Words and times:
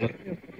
So 0.00 0.08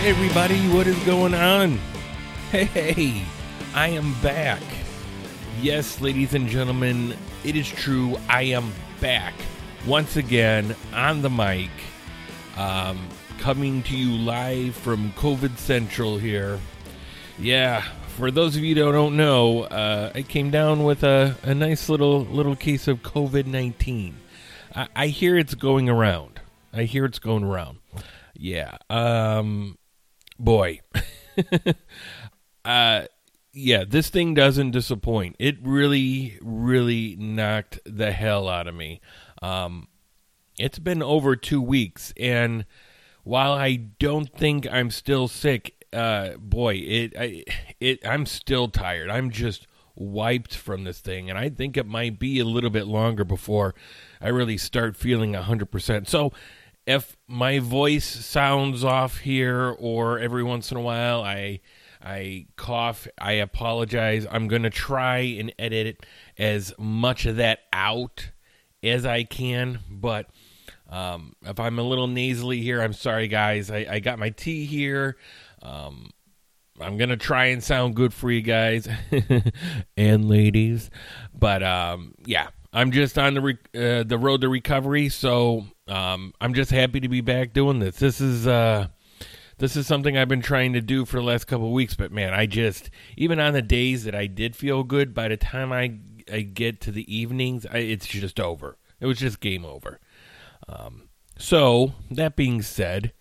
Hey 0.00 0.08
everybody, 0.08 0.66
what 0.68 0.86
is 0.86 0.98
going 1.04 1.34
on? 1.34 1.78
Hey, 2.50 3.22
I 3.74 3.88
am 3.88 4.14
back. 4.22 4.62
Yes, 5.60 6.00
ladies 6.00 6.32
and 6.32 6.48
gentlemen, 6.48 7.14
it 7.44 7.54
is 7.54 7.68
true. 7.68 8.16
I 8.26 8.44
am 8.44 8.72
back 9.02 9.34
once 9.86 10.16
again 10.16 10.74
on 10.94 11.20
the 11.20 11.28
mic, 11.28 11.68
um, 12.56 12.98
coming 13.40 13.82
to 13.82 13.94
you 13.94 14.16
live 14.16 14.74
from 14.74 15.12
COVID 15.12 15.58
Central 15.58 16.16
here. 16.16 16.58
Yeah, 17.38 17.82
for 18.16 18.30
those 18.30 18.56
of 18.56 18.64
you 18.64 18.74
that 18.76 18.92
don't 18.92 19.18
know, 19.18 19.64
uh, 19.64 20.12
I 20.14 20.22
came 20.22 20.50
down 20.50 20.82
with 20.82 21.02
a, 21.02 21.36
a 21.42 21.54
nice 21.54 21.90
little 21.90 22.20
little 22.20 22.56
case 22.56 22.88
of 22.88 23.02
COVID 23.02 23.44
nineteen. 23.44 24.16
I, 24.74 24.88
I 24.96 25.06
hear 25.08 25.36
it's 25.36 25.54
going 25.54 25.90
around. 25.90 26.40
I 26.72 26.84
hear 26.84 27.04
it's 27.04 27.18
going 27.18 27.44
around. 27.44 27.80
Yeah. 28.34 28.78
Um. 28.88 29.76
Boy. 30.40 30.80
uh. 32.64 33.04
Yeah. 33.52 33.84
This 33.86 34.10
thing 34.10 34.34
doesn't 34.34 34.70
disappoint. 34.70 35.36
It 35.38 35.56
really, 35.62 36.38
really 36.40 37.16
knocked 37.16 37.80
the 37.84 38.12
hell 38.12 38.48
out 38.48 38.66
of 38.66 38.74
me. 38.74 39.00
Um. 39.42 39.86
It's 40.58 40.78
been 40.78 41.02
over 41.02 41.36
two 41.36 41.62
weeks, 41.62 42.12
and 42.18 42.66
while 43.24 43.52
I 43.52 43.76
don't 43.76 44.30
think 44.30 44.66
I'm 44.70 44.90
still 44.90 45.26
sick, 45.26 45.86
uh, 45.90 46.32
boy, 46.36 46.74
it, 46.74 47.14
I, 47.18 47.44
it, 47.80 48.06
I'm 48.06 48.26
still 48.26 48.68
tired. 48.68 49.08
I'm 49.08 49.30
just 49.30 49.66
wiped 49.94 50.54
from 50.54 50.84
this 50.84 51.00
thing, 51.00 51.30
and 51.30 51.38
I 51.38 51.48
think 51.48 51.76
it 51.76 51.86
might 51.86 52.18
be 52.18 52.38
a 52.40 52.44
little 52.44 52.70
bit 52.70 52.86
longer 52.86 53.24
before 53.24 53.74
I 54.20 54.28
really 54.28 54.58
start 54.58 54.96
feeling 54.96 55.32
hundred 55.34 55.70
percent. 55.70 56.08
So, 56.08 56.32
if 56.86 57.16
my 57.28 57.58
voice 57.58 58.06
sounds 58.06 58.84
off 58.84 59.18
here, 59.18 59.76
or 59.78 60.18
every 60.18 60.42
once 60.42 60.70
in 60.70 60.76
a 60.76 60.80
while 60.80 61.22
I, 61.22 61.60
I 62.02 62.46
cough, 62.56 63.06
I 63.18 63.32
apologize. 63.32 64.26
I'm 64.30 64.48
gonna 64.48 64.70
try 64.70 65.18
and 65.18 65.52
edit 65.58 66.04
as 66.38 66.72
much 66.78 67.26
of 67.26 67.36
that 67.36 67.60
out 67.72 68.30
as 68.82 69.06
I 69.06 69.24
can, 69.24 69.80
but. 69.90 70.26
Um, 70.88 71.36
if 71.42 71.60
I'm 71.60 71.78
a 71.78 71.84
little 71.84 72.08
nasally 72.08 72.62
here, 72.62 72.82
I'm 72.82 72.94
sorry, 72.94 73.28
guys. 73.28 73.70
I, 73.70 73.86
I 73.88 74.00
got 74.00 74.18
my 74.18 74.30
tea 74.30 74.64
here. 74.64 75.16
Um, 75.62 76.10
I'm 76.80 76.96
gonna 76.96 77.16
try 77.16 77.46
and 77.46 77.62
sound 77.62 77.94
good 77.94 78.14
for 78.14 78.30
you 78.30 78.40
guys 78.40 78.88
and 79.96 80.28
ladies, 80.28 80.90
but 81.32 81.62
um, 81.62 82.14
yeah, 82.24 82.48
I'm 82.72 82.90
just 82.90 83.18
on 83.18 83.34
the 83.34 83.40
re- 83.40 83.58
uh, 83.74 84.02
the 84.04 84.18
road 84.18 84.40
to 84.42 84.48
recovery. 84.48 85.08
So 85.10 85.66
um, 85.90 86.32
I'm 86.40 86.54
just 86.54 86.70
happy 86.70 87.00
to 87.00 87.08
be 87.08 87.20
back 87.20 87.52
doing 87.52 87.80
this. 87.80 87.96
This 87.96 88.20
is 88.20 88.46
uh, 88.46 88.88
this 89.58 89.76
is 89.76 89.86
something 89.86 90.16
I've 90.16 90.28
been 90.28 90.40
trying 90.40 90.72
to 90.74 90.80
do 90.80 91.04
for 91.04 91.16
the 91.16 91.24
last 91.24 91.46
couple 91.46 91.72
weeks. 91.72 91.94
But 91.94 92.12
man, 92.12 92.32
I 92.32 92.46
just 92.46 92.90
even 93.16 93.40
on 93.40 93.52
the 93.52 93.62
days 93.62 94.04
that 94.04 94.14
I 94.14 94.26
did 94.26 94.54
feel 94.56 94.84
good, 94.84 95.12
by 95.12 95.28
the 95.28 95.36
time 95.36 95.72
I 95.72 95.98
I 96.32 96.42
get 96.42 96.80
to 96.82 96.92
the 96.92 97.12
evenings, 97.14 97.66
I, 97.66 97.78
it's 97.78 98.06
just 98.06 98.38
over. 98.38 98.78
It 99.00 99.06
was 99.06 99.18
just 99.18 99.40
game 99.40 99.64
over. 99.64 99.98
Um, 100.68 101.08
so 101.38 101.94
that 102.10 102.36
being 102.36 102.62
said, 102.62 103.12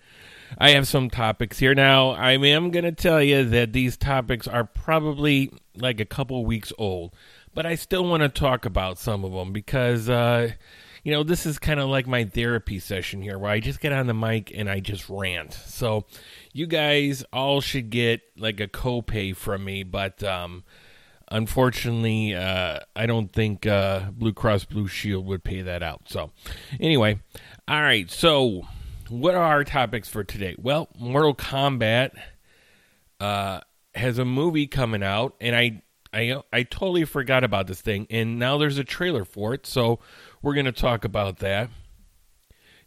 I 0.57 0.71
have 0.71 0.87
some 0.87 1.09
topics 1.09 1.59
here 1.59 1.73
now. 1.73 2.11
I 2.11 2.33
am 2.33 2.69
going 2.69 2.85
to 2.85 2.91
tell 2.91 3.23
you 3.23 3.45
that 3.45 3.73
these 3.73 3.97
topics 3.97 4.47
are 4.47 4.65
probably 4.65 5.51
like 5.75 5.99
a 5.99 6.05
couple 6.05 6.45
weeks 6.45 6.73
old, 6.77 7.15
but 7.53 7.65
I 7.65 7.75
still 7.75 8.05
want 8.05 8.23
to 8.23 8.29
talk 8.29 8.65
about 8.65 8.99
some 8.99 9.23
of 9.23 9.31
them 9.31 9.53
because, 9.53 10.09
uh, 10.09 10.51
you 11.09 11.15
know, 11.15 11.23
this 11.23 11.47
is 11.47 11.57
kind 11.57 11.79
of 11.79 11.89
like 11.89 12.05
my 12.05 12.23
therapy 12.25 12.77
session 12.77 13.19
here 13.19 13.39
where 13.39 13.49
I 13.49 13.59
just 13.59 13.79
get 13.79 13.91
on 13.91 14.05
the 14.05 14.13
mic 14.13 14.51
and 14.53 14.69
I 14.69 14.79
just 14.79 15.09
rant. 15.09 15.53
So 15.53 16.05
you 16.53 16.67
guys 16.67 17.23
all 17.33 17.61
should 17.61 17.89
get 17.89 18.21
like 18.37 18.59
a 18.59 18.67
copay 18.67 19.35
from 19.35 19.65
me, 19.65 19.81
but, 19.81 20.23
um, 20.23 20.63
unfortunately, 21.31 22.35
uh, 22.35 22.81
I 22.95 23.07
don't 23.07 23.33
think 23.33 23.65
uh, 23.65 24.11
Blue 24.11 24.33
Cross 24.33 24.65
Blue 24.65 24.87
Shield 24.87 25.25
would 25.25 25.43
pay 25.43 25.63
that 25.63 25.81
out. 25.81 26.01
So, 26.09 26.29
anyway, 26.79 27.19
all 27.67 27.81
right. 27.81 28.07
So, 28.11 28.67
what 29.07 29.33
are 29.33 29.41
our 29.41 29.63
topics 29.63 30.09
for 30.09 30.23
today? 30.23 30.55
Well, 30.59 30.89
Mortal 30.99 31.33
Kombat 31.33 32.11
uh, 33.19 33.61
has 33.95 34.19
a 34.19 34.25
movie 34.25 34.67
coming 34.67 35.01
out, 35.01 35.33
and 35.41 35.55
I, 35.55 35.81
I, 36.13 36.39
I 36.53 36.61
totally 36.61 37.05
forgot 37.05 37.43
about 37.43 37.65
this 37.65 37.81
thing, 37.81 38.05
and 38.11 38.37
now 38.37 38.59
there's 38.59 38.77
a 38.77 38.83
trailer 38.83 39.25
for 39.25 39.55
it. 39.55 39.65
So, 39.65 39.99
we're 40.41 40.55
gonna 40.55 40.71
talk 40.71 41.03
about 41.05 41.39
that. 41.39 41.69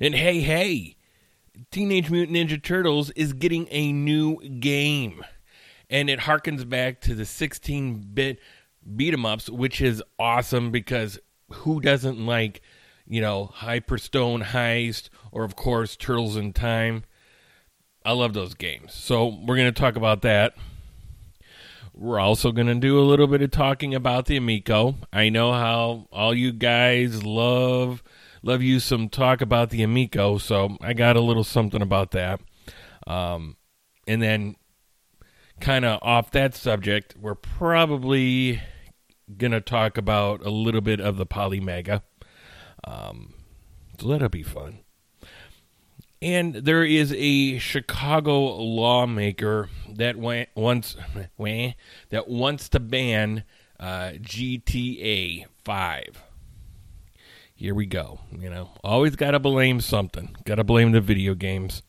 And 0.01 0.15
hey, 0.15 0.41
hey, 0.41 0.97
Teenage 1.71 2.11
Mutant 2.11 2.37
Ninja 2.37 2.63
Turtles 2.63 3.11
is 3.11 3.33
getting 3.33 3.69
a 3.71 3.93
new 3.93 4.39
game 4.41 5.25
and 5.91 6.09
it 6.09 6.21
harkens 6.21 6.67
back 6.69 7.01
to 7.03 7.15
the 7.15 7.25
16-bit 7.25 8.39
beat 8.97 9.13
'em 9.13 9.27
ups, 9.27 9.51
which 9.51 9.81
is 9.81 10.03
awesome 10.19 10.71
because 10.71 11.19
who 11.51 11.81
doesn't 11.81 12.25
like, 12.25 12.63
you 13.07 13.21
know, 13.21 13.53
Hyperstone 13.57 14.43
Heist 14.43 15.11
or 15.31 15.45
of 15.45 15.55
course 15.55 15.97
Turtles 15.97 16.37
in 16.37 16.53
Time? 16.53 17.05
I 18.05 18.13
love 18.13 18.33
those 18.33 18.55
games. 18.55 18.95
So 18.95 19.27
we're 19.27 19.57
going 19.57 19.73
to 19.73 19.81
talk 19.81 19.97
about 19.97 20.23
that. 20.23 20.55
We're 21.95 22.21
also 22.21 22.53
going 22.53 22.69
to 22.69 22.75
do 22.75 22.99
a 22.99 23.05
little 23.05 23.27
bit 23.27 23.43
of 23.43 23.51
talking 23.51 23.95
about 23.95 24.27
the 24.27 24.37
Amico. 24.37 24.97
I 25.13 25.29
know 25.29 25.53
how 25.53 26.09
all 26.11 26.35
you 26.35 26.53
guys 26.53 27.23
love 27.23 28.03
love 28.43 28.63
you 28.63 28.81
some 28.81 29.09
talk 29.09 29.41
about 29.41 29.71
the 29.71 29.83
Amico, 29.83 30.39
so 30.39 30.77
I 30.81 30.93
got 30.93 31.17
a 31.17 31.21
little 31.21 31.45
something 31.45 31.83
about 31.83 32.11
that. 32.13 32.41
Um, 33.07 33.57
and 34.07 34.21
then 34.21 34.57
kind 35.61 35.85
of 35.85 36.01
off 36.03 36.31
that 36.33 36.55
subject, 36.55 37.15
we're 37.19 37.35
probably 37.35 38.61
going 39.37 39.53
to 39.53 39.61
talk 39.61 39.97
about 39.97 40.45
a 40.45 40.51
little 40.51 40.81
bit 40.81 41.01
of 41.01 41.17
the 41.17 41.27
Polymega. 41.27 42.03
Um, 42.85 43.35
so 44.01 44.09
that'll 44.09 44.29
be 44.29 44.43
fun. 44.43 44.81
And 46.23 46.55
there 46.55 46.85
is 46.85 47.13
a 47.17 47.59
Chicago 47.59 48.55
lawmaker 48.57 49.69
that 49.89 50.17
wa- 50.17 50.45
wants 50.55 50.97
that 51.37 52.29
wants 52.29 52.69
to 52.69 52.81
ban 52.81 53.43
uh, 53.81 54.13
GTA 54.21 55.47
5. 55.65 56.23
Here 57.57 57.75
we 57.75 57.87
go. 57.87 58.21
You 58.39 58.51
know, 58.51 58.71
always 58.85 59.17
got 59.17 59.33
to 59.33 59.41
blame 59.41 59.81
something. 59.81 60.37
Got 60.45 60.57
to 60.57 60.65
blame 60.65 60.93
the 60.93 61.01
video 61.01 61.35
games 61.35 61.83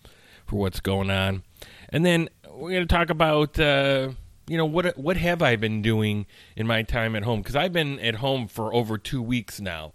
for 0.47 0.55
what's 0.55 0.79
going 0.79 1.11
on. 1.11 1.43
And 1.89 2.03
then 2.03 2.27
we're 2.49 2.71
going 2.71 2.87
to 2.87 2.93
talk 2.93 3.11
about 3.11 3.59
uh, 3.59 4.09
you 4.47 4.57
know 4.57 4.65
what 4.65 4.97
what 4.97 5.15
have 5.17 5.43
I 5.43 5.57
been 5.57 5.83
doing 5.83 6.25
in 6.55 6.65
my 6.65 6.81
time 6.81 7.15
at 7.15 7.23
home 7.23 7.41
because 7.41 7.55
I've 7.55 7.73
been 7.73 7.99
at 7.99 8.15
home 8.15 8.47
for 8.47 8.73
over 8.73 8.97
two 8.97 9.21
weeks 9.21 9.61
now, 9.61 9.93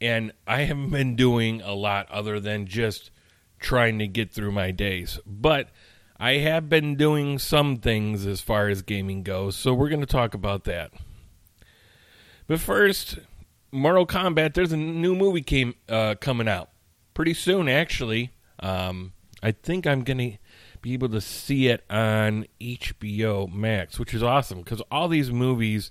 and 0.00 0.30
I 0.46 0.62
haven't 0.62 0.90
been 0.90 1.16
doing 1.16 1.60
a 1.60 1.74
lot 1.74 2.08
other 2.08 2.38
than 2.38 2.66
just 2.66 3.10
trying 3.60 3.98
to 4.00 4.08
get 4.08 4.32
through 4.32 4.52
my 4.52 4.70
days. 4.70 5.20
But 5.24 5.68
I 6.18 6.38
have 6.38 6.68
been 6.68 6.96
doing 6.96 7.38
some 7.38 7.76
things 7.76 8.26
as 8.26 8.40
far 8.40 8.68
as 8.68 8.82
gaming 8.82 9.22
goes, 9.22 9.56
so 9.56 9.72
we're 9.72 9.88
going 9.88 10.00
to 10.00 10.06
talk 10.06 10.34
about 10.34 10.64
that. 10.64 10.92
But 12.46 12.60
first, 12.60 13.18
Mortal 13.72 14.06
Kombat. 14.06 14.54
There's 14.54 14.72
a 14.72 14.76
new 14.76 15.14
movie 15.14 15.42
came 15.42 15.74
uh, 15.88 16.16
coming 16.20 16.48
out 16.48 16.70
pretty 17.14 17.34
soon, 17.34 17.68
actually. 17.68 18.32
Um, 18.58 19.12
I 19.42 19.52
think 19.52 19.86
I'm 19.86 20.02
gonna 20.02 20.38
be 20.82 20.92
able 20.92 21.08
to 21.10 21.20
see 21.20 21.68
it 21.68 21.84
on 21.88 22.46
HBO 22.60 23.52
Max, 23.52 23.98
which 23.98 24.14
is 24.14 24.22
awesome 24.22 24.58
because 24.58 24.82
all 24.90 25.08
these 25.08 25.30
movies 25.30 25.90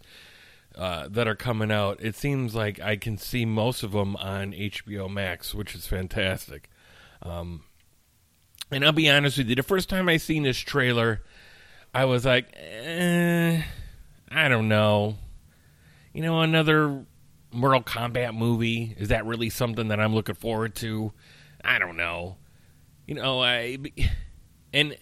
uh, 0.76 1.08
that 1.10 1.28
are 1.28 1.36
coming 1.36 1.72
out, 1.72 2.00
it 2.02 2.16
seems 2.16 2.56
like 2.56 2.80
I 2.80 2.96
can 2.96 3.18
see 3.18 3.46
most 3.46 3.84
of 3.84 3.92
them 3.92 4.16
on 4.18 4.52
HBO 4.52 5.10
Max, 5.10 5.54
which 5.56 5.76
is 5.76 5.88
fantastic. 5.88 6.70
Um, 7.22 7.64
and 8.72 8.86
I'll 8.86 8.92
be 8.92 9.10
honest 9.10 9.38
with 9.38 9.50
you, 9.50 9.56
the 9.56 9.64
first 9.64 9.90
time 9.90 10.10
I 10.10 10.18
seen 10.18 10.44
this 10.44 10.58
trailer, 10.58 11.22
I 11.94 12.06
was 12.06 12.26
like, 12.26 12.54
eh, 12.56 13.62
I 14.32 14.48
don't 14.48 14.68
know. 14.68 15.16
You 16.14 16.22
know, 16.22 16.42
another 16.42 17.06
Mortal 17.52 17.82
Kombat 17.82 18.36
movie. 18.36 18.96
Is 18.98 19.10
that 19.10 19.26
really 19.26 19.50
something 19.50 19.88
that 19.88 20.00
I'm 20.00 20.14
looking 20.14 20.36
forward 20.36 20.76
to? 20.76 21.14
I 21.64 21.80
don't 21.80 21.98
know. 21.98 22.38
You 23.08 23.16
know, 23.16 23.42
I 23.42 23.78
and 24.74 24.96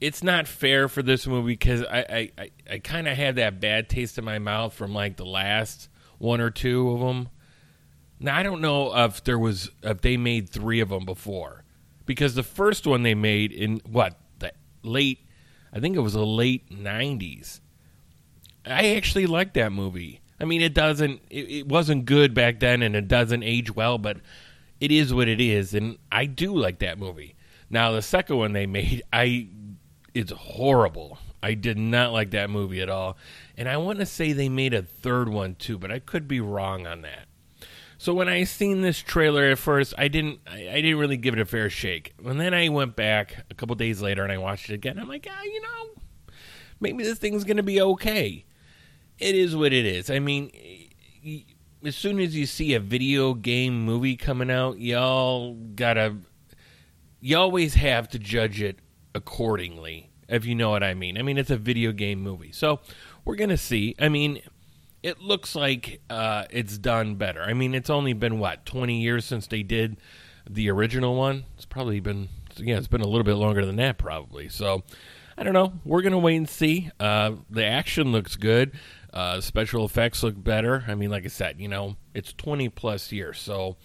it's 0.00 0.22
not 0.22 0.48
fair 0.48 0.88
for 0.88 1.02
this 1.02 1.26
movie 1.26 1.52
because 1.52 1.82
I 1.82 1.98
I, 1.98 2.30
I, 2.38 2.50
I 2.70 2.78
kind 2.78 3.08
of 3.08 3.16
had 3.16 3.36
that 3.36 3.60
bad 3.60 3.88
taste 3.88 4.18
in 4.18 4.24
my 4.24 4.38
mouth 4.38 4.74
from 4.74 4.92
like 4.92 5.16
the 5.16 5.24
last 5.24 5.88
one 6.18 6.40
or 6.40 6.50
two 6.50 6.90
of 6.90 7.00
them. 7.00 7.28
Now 8.18 8.36
I 8.36 8.42
don't 8.42 8.60
know 8.60 8.96
if 9.04 9.22
there 9.24 9.38
was 9.38 9.70
if 9.82 10.00
they 10.00 10.16
made 10.16 10.48
three 10.48 10.80
of 10.80 10.88
them 10.88 11.04
before, 11.04 11.64
because 12.06 12.34
the 12.34 12.42
first 12.42 12.86
one 12.86 13.02
they 13.02 13.14
made 13.14 13.52
in 13.52 13.80
what 13.84 14.18
the 14.38 14.52
late, 14.82 15.26
I 15.72 15.80
think 15.80 15.96
it 15.96 16.00
was 16.00 16.14
the 16.14 16.24
late 16.24 16.70
'90s. 16.70 17.60
I 18.64 18.94
actually 18.94 19.26
liked 19.26 19.54
that 19.54 19.72
movie. 19.72 20.20
I 20.40 20.44
mean, 20.44 20.60
it 20.60 20.74
doesn't, 20.74 21.20
it, 21.30 21.50
it 21.50 21.68
wasn't 21.68 22.04
good 22.04 22.34
back 22.34 22.60
then, 22.60 22.82
and 22.82 22.96
it 22.96 23.08
doesn't 23.08 23.42
age 23.42 23.74
well, 23.74 23.96
but 23.96 24.18
it 24.80 24.90
is 24.90 25.14
what 25.14 25.28
it 25.28 25.40
is, 25.40 25.72
and 25.74 25.98
I 26.10 26.26
do 26.26 26.54
like 26.54 26.80
that 26.80 26.98
movie. 26.98 27.34
Now 27.70 27.92
the 27.92 28.02
second 28.02 28.36
one 28.36 28.52
they 28.52 28.66
made, 28.66 29.02
I 29.12 29.48
it's 30.14 30.32
horrible. 30.32 31.18
I 31.42 31.54
did 31.54 31.76
not 31.76 32.12
like 32.12 32.30
that 32.30 32.48
movie 32.48 32.80
at 32.80 32.88
all. 32.88 33.18
And 33.56 33.68
I 33.68 33.76
want 33.76 33.98
to 33.98 34.06
say 34.06 34.32
they 34.32 34.48
made 34.48 34.72
a 34.72 34.82
third 34.82 35.28
one 35.28 35.54
too, 35.54 35.78
but 35.78 35.92
I 35.92 35.98
could 35.98 36.26
be 36.26 36.40
wrong 36.40 36.86
on 36.86 37.02
that. 37.02 37.26
So 37.98 38.12
when 38.12 38.28
I 38.28 38.44
seen 38.44 38.82
this 38.82 38.98
trailer 38.98 39.44
at 39.44 39.58
first, 39.58 39.94
I 39.96 40.08
didn't 40.08 40.40
I, 40.46 40.68
I 40.68 40.80
didn't 40.80 40.98
really 40.98 41.16
give 41.16 41.34
it 41.34 41.40
a 41.40 41.46
fair 41.46 41.70
shake. 41.70 42.14
And 42.24 42.40
then 42.40 42.54
I 42.54 42.68
went 42.68 42.96
back 42.96 43.44
a 43.50 43.54
couple 43.54 43.74
days 43.74 44.02
later 44.02 44.22
and 44.22 44.32
I 44.32 44.38
watched 44.38 44.70
it 44.70 44.74
again. 44.74 44.98
I'm 44.98 45.08
like, 45.08 45.26
ah, 45.30 45.42
you 45.42 45.60
know, 45.60 46.02
maybe 46.80 47.02
this 47.04 47.18
thing's 47.18 47.44
gonna 47.44 47.62
be 47.62 47.80
okay. 47.80 48.44
It 49.18 49.34
is 49.34 49.56
what 49.56 49.72
it 49.72 49.86
is. 49.86 50.10
I 50.10 50.18
mean, 50.18 50.50
as 51.84 51.96
soon 51.96 52.20
as 52.20 52.36
you 52.36 52.44
see 52.44 52.74
a 52.74 52.80
video 52.80 53.32
game 53.32 53.84
movie 53.84 54.16
coming 54.16 54.50
out, 54.50 54.78
y'all 54.78 55.54
gotta 55.54 56.16
you 57.20 57.36
always 57.36 57.74
have 57.74 58.08
to 58.10 58.18
judge 58.18 58.60
it 58.60 58.78
accordingly, 59.14 60.10
if 60.28 60.44
you 60.44 60.54
know 60.54 60.70
what 60.70 60.82
I 60.82 60.94
mean. 60.94 61.16
I 61.18 61.22
mean, 61.22 61.38
it's 61.38 61.50
a 61.50 61.56
video 61.56 61.92
game 61.92 62.20
movie. 62.20 62.52
So 62.52 62.80
we're 63.24 63.36
to 63.36 63.56
see. 63.56 63.96
I 63.98 64.08
mean, 64.08 64.40
it 65.06 65.20
looks 65.20 65.54
like 65.54 66.00
uh, 66.10 66.46
it's 66.50 66.78
done 66.78 67.14
better. 67.14 67.40
I 67.40 67.54
mean, 67.54 67.76
it's 67.76 67.90
only 67.90 68.12
been, 68.12 68.40
what, 68.40 68.66
20 68.66 69.00
years 69.00 69.24
since 69.24 69.46
they 69.46 69.62
did 69.62 69.98
the 70.50 70.68
original 70.68 71.14
one? 71.14 71.44
It's 71.54 71.64
probably 71.64 72.00
been, 72.00 72.28
yeah, 72.56 72.76
it's 72.76 72.88
been 72.88 73.02
a 73.02 73.06
little 73.06 73.22
bit 73.22 73.36
longer 73.36 73.64
than 73.64 73.76
that, 73.76 73.98
probably. 73.98 74.48
So 74.48 74.82
I 75.38 75.44
don't 75.44 75.52
know. 75.52 75.74
We're 75.84 76.02
to 76.02 76.18
wait 76.18 76.34
and 76.34 76.48
see. 76.48 76.90
Uh, 76.98 77.34
the 77.48 77.64
action 77.64 78.10
looks 78.10 78.34
good. 78.34 78.72
Uh, 79.14 79.40
special 79.40 79.84
effects 79.84 80.24
look 80.24 80.42
better. 80.42 80.82
I 80.88 80.96
mean, 80.96 81.10
like 81.10 81.24
I 81.24 81.28
said, 81.28 81.60
you 81.60 81.68
know, 81.68 81.94
it's 82.12 82.32
20 82.32 82.68
plus 82.70 83.12
years. 83.12 83.38
So 83.38 83.76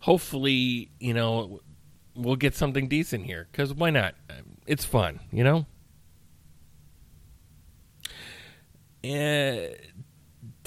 hopefully, 0.00 0.90
you 1.00 1.14
know, 1.14 1.60
we'll 2.14 2.36
get 2.36 2.54
something 2.54 2.86
decent 2.86 3.24
here 3.24 3.48
because 3.50 3.72
why 3.72 3.88
not? 3.88 4.14
It's 4.66 4.84
fun, 4.84 5.20
you 5.32 5.42
know. 5.42 5.64
Uh, 9.02 9.72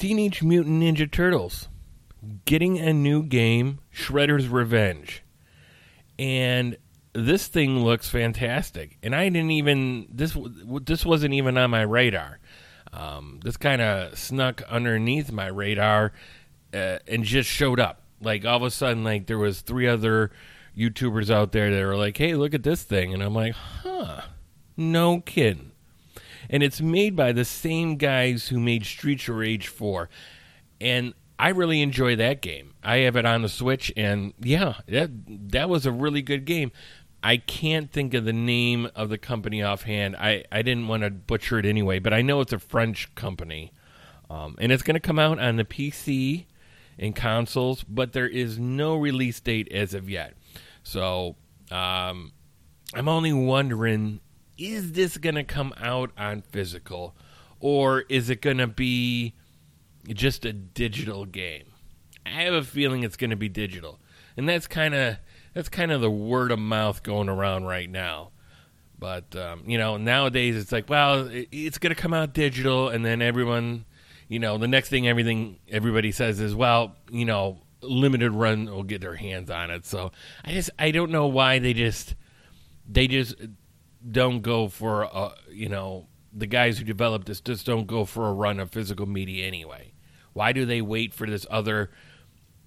Teenage 0.04 0.44
Mutant 0.44 0.84
Ninja 0.84 1.10
Turtles 1.10 1.70
getting 2.44 2.78
a 2.78 2.92
new 2.92 3.24
game, 3.24 3.80
Shredder's 3.96 4.50
Revenge, 4.50 5.24
and 6.20 6.76
this 7.14 7.48
thing 7.48 7.86
looks 7.86 8.10
fantastic. 8.10 8.98
And 9.02 9.16
I 9.16 9.30
didn't 9.30 9.52
even 9.52 10.10
this 10.12 10.38
this 10.82 11.06
wasn't 11.06 11.36
even 11.36 11.58
on 11.58 11.70
my 11.70 11.84
radar. 11.84 12.40
Um, 12.92 13.40
this 13.46 13.56
kind 13.56 13.82
of 13.82 14.18
snuck 14.18 14.62
underneath 14.64 15.32
my 15.32 15.48
radar 15.48 16.12
uh, 16.74 16.98
and 17.08 17.24
just 17.24 17.50
showed 17.50 17.80
up. 17.80 18.02
Like 18.20 18.44
all 18.44 18.58
of 18.58 18.64
a 18.64 18.72
sudden, 18.72 19.06
like 19.06 19.28
there 19.28 19.38
was 19.38 19.62
three 19.62 19.88
other 19.88 20.32
YouTubers 20.78 21.34
out 21.34 21.54
there 21.54 21.74
that 21.74 21.86
were 21.86 21.96
like, 21.96 22.18
"Hey, 22.18 22.36
look 22.36 22.54
at 22.54 22.64
this 22.64 22.84
thing," 22.84 23.14
and 23.14 23.24
I'm 23.24 23.34
like, 23.34 23.54
"Huh, 23.54 24.24
no 24.76 25.22
kidding." 25.22 25.72
And 26.50 26.64
it's 26.64 26.82
made 26.82 27.16
by 27.16 27.32
the 27.32 27.46
same 27.46 27.98
guys 27.98 28.48
who 28.48 28.60
made 28.60 28.86
Streets 28.86 29.28
of 29.28 29.36
Rage 29.36 29.68
4, 29.68 30.10
and 30.82 31.14
I 31.40 31.50
really 31.50 31.82
enjoy 31.82 32.16
that 32.18 32.42
game. 32.42 32.74
I 32.84 32.98
have 32.98 33.16
it 33.16 33.26
on 33.26 33.42
the 33.42 33.50
Switch, 33.50 33.92
and 33.98 34.34
yeah, 34.40 34.76
that 34.88 35.10
that 35.52 35.70
was 35.70 35.86
a 35.86 35.92
really 35.92 36.22
good 36.22 36.46
game. 36.46 36.72
I 37.24 37.38
can't 37.38 37.90
think 37.90 38.14
of 38.14 38.26
the 38.26 38.34
name 38.34 38.90
of 38.96 39.10
the 39.10 39.18
company 39.18 39.64
offhand. 39.64 40.18
I, 40.18 40.44
I 40.52 40.62
didn't 40.62 40.90
want 40.90 41.04
to 41.04 41.10
butcher 41.10 41.58
it 41.58 41.66
anyway, 41.66 42.00
but 42.00 42.14
I 42.14 42.22
know 42.22 42.42
it's 42.42 42.52
a 42.52 42.60
French 42.60 43.16
company. 43.16 43.72
Um, 44.30 44.56
and 44.60 44.72
it's 44.72 44.84
going 44.84 44.96
to 44.96 45.00
come 45.00 45.20
out 45.20 45.40
on 45.40 45.56
the 45.56 45.64
PC 45.64 46.46
and 47.00 47.16
consoles, 47.16 47.84
but 47.84 48.12
there 48.12 48.28
is 48.28 48.60
no 48.60 48.98
release 48.98 49.40
date 49.40 49.72
as 49.72 49.94
of 49.94 50.10
yet. 50.10 50.34
So 50.84 51.38
um, 51.72 52.34
I'm 52.94 53.08
only 53.08 53.32
wondering 53.32 54.20
is 54.58 54.94
this 54.94 55.18
going 55.18 55.36
to 55.36 55.44
come 55.44 55.74
out 55.78 56.12
on 56.18 56.42
physical 56.42 57.16
or 57.60 58.02
is 58.10 58.30
it 58.30 58.42
going 58.42 58.58
to 58.58 58.68
be 58.68 59.34
just 60.08 60.46
a 60.46 60.54
digital 60.54 61.26
game? 61.26 61.66
I 62.26 62.42
have 62.44 62.54
a 62.54 62.64
feeling 62.64 63.04
it's 63.04 63.16
going 63.16 63.30
to 63.30 63.36
be 63.36 63.50
digital. 63.50 64.00
And 64.36 64.48
that's 64.48 64.68
kind 64.68 64.94
of 64.94 65.18
that's 65.54 65.70
kind 65.70 65.92
of 65.92 66.02
the 66.02 66.10
word 66.10 66.52
of 66.52 66.60
mouth 66.60 67.04
going 67.04 67.30
around 67.30 67.66
right 67.66 67.90
now. 67.90 68.32
But 68.98 69.36
um, 69.36 69.64
you 69.68 69.78
know, 69.78 69.98
nowadays 69.98 70.56
it's 70.56 70.72
like, 70.72 70.90
well, 70.90 71.28
it, 71.28 71.50
it's 71.52 71.78
going 71.78 71.94
to 71.94 72.02
come 72.02 72.14
out 72.14 72.34
digital, 72.34 72.90
and 72.90 73.06
then 73.06 73.22
everyone, 73.22 73.86
you 74.28 74.40
know, 74.40 74.58
the 74.58 74.68
next 74.68 74.90
thing 74.90 75.08
everything 75.08 75.60
everybody 75.70 76.12
says 76.12 76.40
is, 76.40 76.56
well, 76.56 76.96
you 77.12 77.26
know, 77.26 77.60
limited 77.82 78.32
run 78.32 78.66
will 78.66 78.84
get 78.84 79.02
their 79.02 79.16
hands 79.16 79.50
on 79.50 79.72
it. 79.72 79.86
So 79.86 80.12
I 80.44 80.54
just 80.54 80.70
I 80.80 80.92
don't 80.92 81.12
know 81.12 81.28
why 81.28 81.60
they 81.60 81.74
just 81.74 82.16
they 82.88 83.08
just 83.08 83.36
don't 84.10 84.42
go 84.42 84.68
for 84.68 85.04
a 85.04 85.32
you 85.52 85.70
know 85.70 86.08
the 86.32 86.48
guys 86.48 86.78
who 86.78 86.84
developed 86.84 87.28
this 87.28 87.40
just 87.42 87.66
don't 87.66 87.88
go 87.88 88.06
for 88.06 88.28
a 88.28 88.34
run 88.34 88.60
of 88.60 88.72
physical 88.72 89.06
media 89.06 89.46
anyway. 89.46 89.94
Why 90.34 90.52
do 90.52 90.66
they 90.66 90.82
wait 90.82 91.14
for 91.14 91.28
this 91.28 91.46
other 91.50 91.92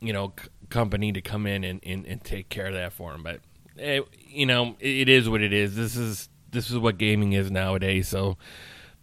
you 0.01 0.13
know 0.13 0.33
c- 0.41 0.49
company 0.71 1.13
to 1.13 1.21
come 1.21 1.47
in 1.47 1.65
and, 1.65 1.81
and, 1.85 2.07
and 2.07 2.23
take 2.23 2.49
care 2.49 2.67
of 2.67 2.75
that 2.75 2.93
for 2.93 3.13
them? 3.13 3.23
But 3.23 3.41
eh, 3.79 4.01
you 4.29 4.47
know 4.47 4.77
it, 4.81 4.89
it 4.89 5.09
is 5.09 5.29
what 5.29 5.43
it 5.43 5.53
is. 5.53 5.77
This 5.77 5.97
is 5.97 6.29
this 6.51 6.71
is 6.71 6.79
what 6.79 6.99
gaming 6.99 7.33
is 7.33 7.51
nowadays. 7.51 8.09
So 8.09 8.39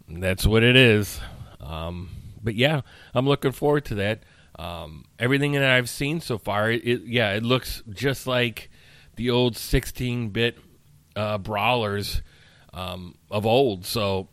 that's 0.08 0.46
what 0.46 0.64
it 0.64 0.76
is. 0.76 1.20
Um, 1.60 2.10
but 2.42 2.56
yeah, 2.56 2.82
I'm 3.14 3.28
looking 3.28 3.52
forward 3.52 3.86
to 3.86 3.96
that. 3.96 4.24
Um, 4.58 5.06
everything 5.18 5.54
that 5.54 5.64
I've 5.64 5.90
seen 5.90 6.22
so 6.22 6.38
far, 6.38 6.70
it, 6.70 6.86
it, 6.86 7.02
yeah, 7.06 7.32
it 7.34 7.44
looks 7.44 7.82
just 7.90 8.28
like 8.28 8.70
the 9.16 9.30
old 9.30 9.56
16-bit 9.56 10.58
uh, 11.16 11.38
brawlers 11.38 12.22
um, 12.74 13.16
of 13.30 13.46
old. 13.46 13.86
So 13.86 14.30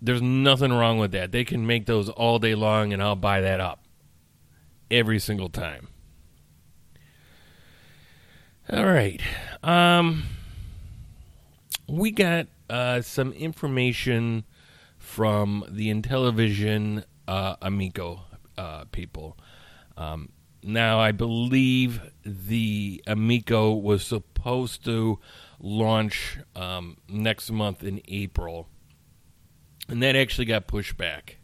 there's 0.00 0.22
nothing 0.22 0.72
wrong 0.72 0.98
with 0.98 1.12
that. 1.12 1.32
They 1.32 1.44
can 1.44 1.66
make 1.66 1.86
those 1.86 2.08
all 2.08 2.38
day 2.38 2.54
long, 2.54 2.92
and 2.92 3.02
I'll 3.02 3.16
buy 3.16 3.40
that 3.40 3.60
up 3.60 3.84
every 4.90 5.18
single 5.18 5.48
time. 5.48 5.88
All 8.72 8.86
right, 8.86 9.20
um, 9.64 10.24
we 11.88 12.12
got 12.12 12.46
uh, 12.68 13.02
some 13.02 13.32
information 13.32 14.44
from 14.96 15.64
the 15.68 15.92
Intellivision 15.92 17.04
uh, 17.26 17.56
Amico 17.60 18.22
uh, 18.56 18.84
people. 18.92 19.36
Um, 19.96 20.28
now, 20.62 21.00
I 21.00 21.10
believe 21.12 22.00
the 22.24 23.02
Amico 23.06 23.72
was 23.72 24.04
supposed 24.04 24.84
to 24.84 25.18
launch 25.60 26.38
um, 26.56 26.96
next 27.08 27.50
month 27.50 27.84
in 27.84 28.00
April, 28.08 28.68
and 29.88 30.02
that 30.02 30.16
actually 30.16 30.46
got 30.46 30.66
pushed 30.66 30.96
back. 30.96 31.38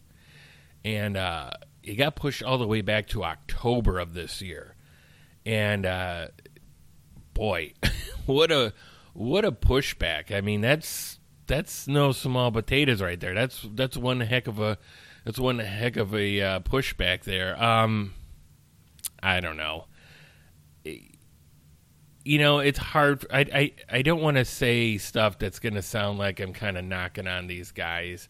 And 0.84 1.16
uh, 1.16 1.50
it 1.82 1.96
got 1.96 2.16
pushed 2.16 2.42
all 2.42 2.58
the 2.58 2.66
way 2.66 2.80
back 2.80 3.08
to 3.08 3.24
October 3.24 3.98
of 3.98 4.14
this 4.14 4.40
year. 4.40 4.74
And 5.44 5.86
uh, 5.86 6.28
boy, 7.34 7.74
what 8.26 8.50
a 8.50 8.72
what 9.12 9.44
a 9.44 9.52
pushback! 9.52 10.34
I 10.34 10.40
mean, 10.40 10.60
that's 10.60 11.18
that's 11.46 11.86
no 11.86 12.12
small 12.12 12.50
potatoes 12.50 13.00
right 13.00 13.18
there. 13.18 13.34
That's 13.34 13.66
that's 13.74 13.96
one 13.96 14.20
heck 14.20 14.46
of 14.46 14.60
a 14.60 14.78
that's 15.24 15.38
one 15.38 15.58
heck 15.58 15.96
of 15.96 16.14
a 16.14 16.40
uh, 16.40 16.60
pushback 16.60 17.22
there. 17.22 17.62
Um, 17.62 18.14
I 19.22 19.40
don't 19.40 19.56
know. 19.56 19.86
You 22.26 22.38
know, 22.38 22.58
it's 22.58 22.78
hard. 22.78 23.24
I 23.30 23.40
I, 23.40 23.72
I 23.98 24.02
don't 24.02 24.20
want 24.20 24.36
to 24.36 24.44
say 24.44 24.98
stuff 24.98 25.38
that's 25.38 25.60
going 25.60 25.74
to 25.74 25.82
sound 25.82 26.18
like 26.18 26.40
I'm 26.40 26.52
kind 26.52 26.76
of 26.76 26.84
knocking 26.84 27.28
on 27.28 27.46
these 27.46 27.70
guys. 27.70 28.28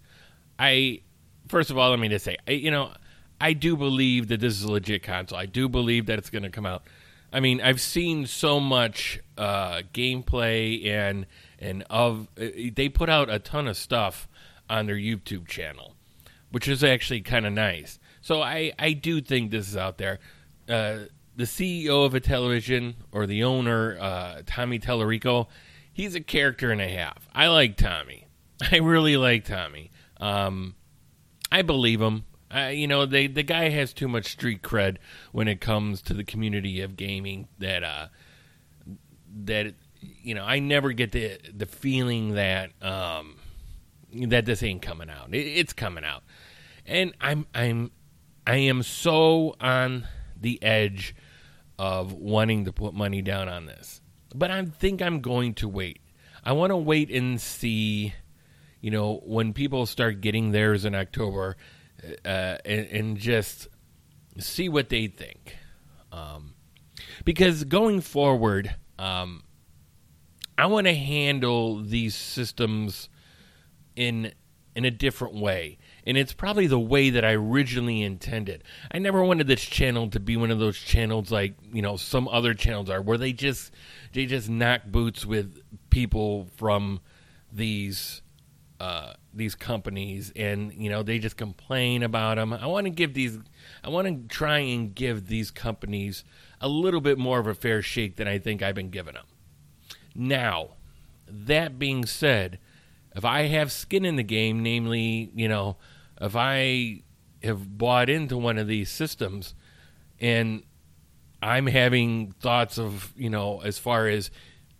I 0.58 1.00
first 1.48 1.70
of 1.70 1.78
all, 1.78 1.90
let 1.90 1.98
me 1.98 2.08
just 2.08 2.24
say, 2.24 2.36
I, 2.46 2.52
you 2.52 2.70
know, 2.70 2.92
I 3.40 3.52
do 3.52 3.76
believe 3.76 4.28
that 4.28 4.40
this 4.40 4.54
is 4.54 4.64
a 4.64 4.70
legit 4.70 5.02
console. 5.02 5.38
I 5.38 5.46
do 5.46 5.68
believe 5.68 6.06
that 6.06 6.18
it's 6.18 6.30
going 6.30 6.42
to 6.42 6.50
come 6.50 6.66
out. 6.66 6.82
I 7.32 7.40
mean, 7.40 7.60
I've 7.60 7.80
seen 7.80 8.26
so 8.26 8.60
much 8.60 9.20
uh, 9.36 9.82
gameplay 9.92 10.86
and 10.86 11.26
and 11.58 11.84
of 11.90 12.28
they 12.36 12.88
put 12.88 13.08
out 13.08 13.30
a 13.30 13.38
ton 13.38 13.66
of 13.66 13.76
stuff 13.76 14.28
on 14.68 14.86
their 14.86 14.96
YouTube 14.96 15.46
channel, 15.48 15.94
which 16.50 16.68
is 16.68 16.84
actually 16.84 17.20
kind 17.22 17.46
of 17.46 17.52
nice. 17.52 17.98
So 18.20 18.42
I 18.42 18.72
I 18.78 18.92
do 18.92 19.20
think 19.20 19.50
this 19.50 19.68
is 19.68 19.76
out 19.76 19.98
there. 19.98 20.18
Uh, 20.68 20.98
the 21.36 21.44
CEO 21.44 22.06
of 22.06 22.14
Intellivision 22.14 22.94
or 23.12 23.26
the 23.26 23.44
owner, 23.44 23.98
uh, 24.00 24.42
Tommy 24.46 24.78
Tallarico, 24.78 25.46
he's 25.92 26.14
a 26.14 26.20
character 26.20 26.70
and 26.70 26.80
a 26.80 26.88
half. 26.88 27.28
I 27.34 27.48
like 27.48 27.76
Tommy. 27.76 28.26
I 28.72 28.78
really 28.78 29.16
like 29.16 29.44
Tommy. 29.44 29.90
Um, 30.18 30.74
I 31.52 31.62
believe 31.62 32.00
him. 32.00 32.24
Uh, 32.54 32.68
you 32.68 32.86
know, 32.86 33.04
they, 33.06 33.26
the 33.26 33.42
guy 33.42 33.68
has 33.68 33.92
too 33.92 34.08
much 34.08 34.32
street 34.32 34.62
cred 34.62 34.96
when 35.32 35.46
it 35.46 35.60
comes 35.60 36.00
to 36.02 36.14
the 36.14 36.24
community 36.24 36.80
of 36.80 36.96
gaming. 36.96 37.48
That 37.58 37.82
uh, 37.82 38.06
that 39.44 39.74
you 40.00 40.34
know, 40.34 40.44
I 40.44 40.60
never 40.60 40.92
get 40.92 41.12
the 41.12 41.38
the 41.52 41.66
feeling 41.66 42.34
that 42.34 42.70
um, 42.80 43.36
that 44.12 44.46
this 44.46 44.62
ain't 44.62 44.80
coming 44.80 45.10
out. 45.10 45.34
It, 45.34 45.38
it's 45.40 45.72
coming 45.72 46.04
out, 46.04 46.22
and 46.86 47.12
I'm 47.20 47.46
I'm 47.52 47.90
I 48.46 48.56
am 48.56 48.84
so 48.84 49.56
on 49.60 50.06
the 50.40 50.62
edge 50.62 51.14
of 51.78 52.12
wanting 52.12 52.64
to 52.64 52.72
put 52.72 52.94
money 52.94 53.22
down 53.22 53.48
on 53.48 53.66
this, 53.66 54.00
but 54.34 54.50
I 54.50 54.64
think 54.64 55.02
I'm 55.02 55.20
going 55.20 55.54
to 55.54 55.68
wait. 55.68 56.00
I 56.44 56.52
want 56.52 56.70
to 56.70 56.76
wait 56.76 57.10
and 57.10 57.40
see, 57.40 58.14
you 58.80 58.90
know, 58.90 59.20
when 59.24 59.52
people 59.52 59.86
start 59.86 60.20
getting 60.20 60.52
theirs 60.52 60.84
in 60.84 60.94
October, 60.94 61.56
uh, 62.24 62.58
and, 62.64 62.86
and 62.86 63.16
just 63.16 63.68
see 64.38 64.68
what 64.68 64.88
they 64.88 65.06
think. 65.06 65.56
Um, 66.12 66.54
because 67.24 67.64
going 67.64 68.00
forward, 68.00 68.74
um, 68.98 69.42
I 70.58 70.66
want 70.66 70.86
to 70.86 70.94
handle 70.94 71.82
these 71.82 72.14
systems 72.14 73.08
in 73.94 74.32
in 74.74 74.84
a 74.84 74.90
different 74.90 75.34
way. 75.34 75.78
And 76.06 76.16
it's 76.16 76.32
probably 76.32 76.68
the 76.68 76.78
way 76.78 77.10
that 77.10 77.24
I 77.24 77.32
originally 77.32 78.02
intended. 78.02 78.62
I 78.92 78.98
never 78.98 79.24
wanted 79.24 79.48
this 79.48 79.62
channel 79.62 80.08
to 80.10 80.20
be 80.20 80.36
one 80.36 80.52
of 80.52 80.60
those 80.60 80.78
channels 80.78 81.32
like, 81.32 81.54
you 81.72 81.82
know, 81.82 81.96
some 81.96 82.28
other 82.28 82.54
channels 82.54 82.88
are 82.88 83.02
where 83.02 83.18
they 83.18 83.32
just 83.32 83.72
they 84.12 84.26
just 84.26 84.48
knock 84.48 84.82
boots 84.86 85.26
with 85.26 85.60
people 85.90 86.48
from 86.56 87.00
these 87.52 88.22
uh, 88.78 89.14
these 89.32 89.54
companies 89.54 90.32
and 90.36 90.72
you 90.74 90.90
know 90.90 91.02
they 91.02 91.18
just 91.18 91.36
complain 91.36 92.02
about 92.02 92.36
them. 92.36 92.52
I 92.52 92.66
want 92.66 92.84
to 92.84 92.90
give 92.90 93.14
these 93.14 93.38
I 93.82 93.88
want 93.88 94.06
to 94.06 94.34
try 94.34 94.58
and 94.58 94.94
give 94.94 95.26
these 95.26 95.50
companies 95.50 96.24
a 96.60 96.68
little 96.68 97.00
bit 97.00 97.18
more 97.18 97.38
of 97.38 97.46
a 97.46 97.54
fair 97.54 97.82
shake 97.82 98.16
than 98.16 98.28
I 98.28 98.38
think 98.38 98.62
I've 98.62 98.74
been 98.74 98.90
giving 98.90 99.14
them. 99.14 99.26
Now, 100.14 100.70
that 101.26 101.78
being 101.78 102.06
said, 102.06 102.58
if 103.14 103.24
I 103.24 103.42
have 103.42 103.72
skin 103.72 104.04
in 104.04 104.16
the 104.16 104.22
game, 104.22 104.62
namely, 104.62 105.30
you 105.34 105.48
know, 105.48 105.76
if 106.20 106.34
I 106.36 107.02
have 107.42 107.78
bought 107.78 108.08
into 108.08 108.36
one 108.36 108.58
of 108.58 108.66
these 108.66 108.90
systems 108.90 109.54
and 110.18 110.62
I'm 111.42 111.66
having 111.66 112.32
thoughts 112.32 112.78
of, 112.78 113.12
you 113.16 113.30
know, 113.30 113.60
as 113.60 113.78
far 113.78 114.08
as 114.08 114.30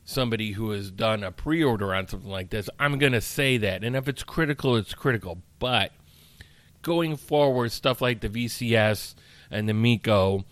somebody 0.05 0.53
who 0.53 0.71
has 0.71 0.91
done 0.91 1.23
a 1.23 1.33
pre 1.33 1.63
order 1.63 1.95
on 1.95 2.09
something 2.09 2.31
like 2.31 2.51
this, 2.51 2.71
I'm 2.79 2.99
going 2.99 3.13
to 3.13 3.21
say 3.21 3.59
that. 3.59 3.85
And 3.85 3.95
if 3.95 4.09
it's 4.09 4.23
critical, 4.23 4.77
it's 4.77 4.95
critical. 4.95 5.43
But 5.59 5.93
going 6.83 7.17
forward, 7.17 7.73
stuff 7.73 8.01
like 8.01 8.21
the 8.21 8.29
VCS 8.29 9.15
and 9.51 9.69
the 9.69 9.73
Amico, 9.73 10.45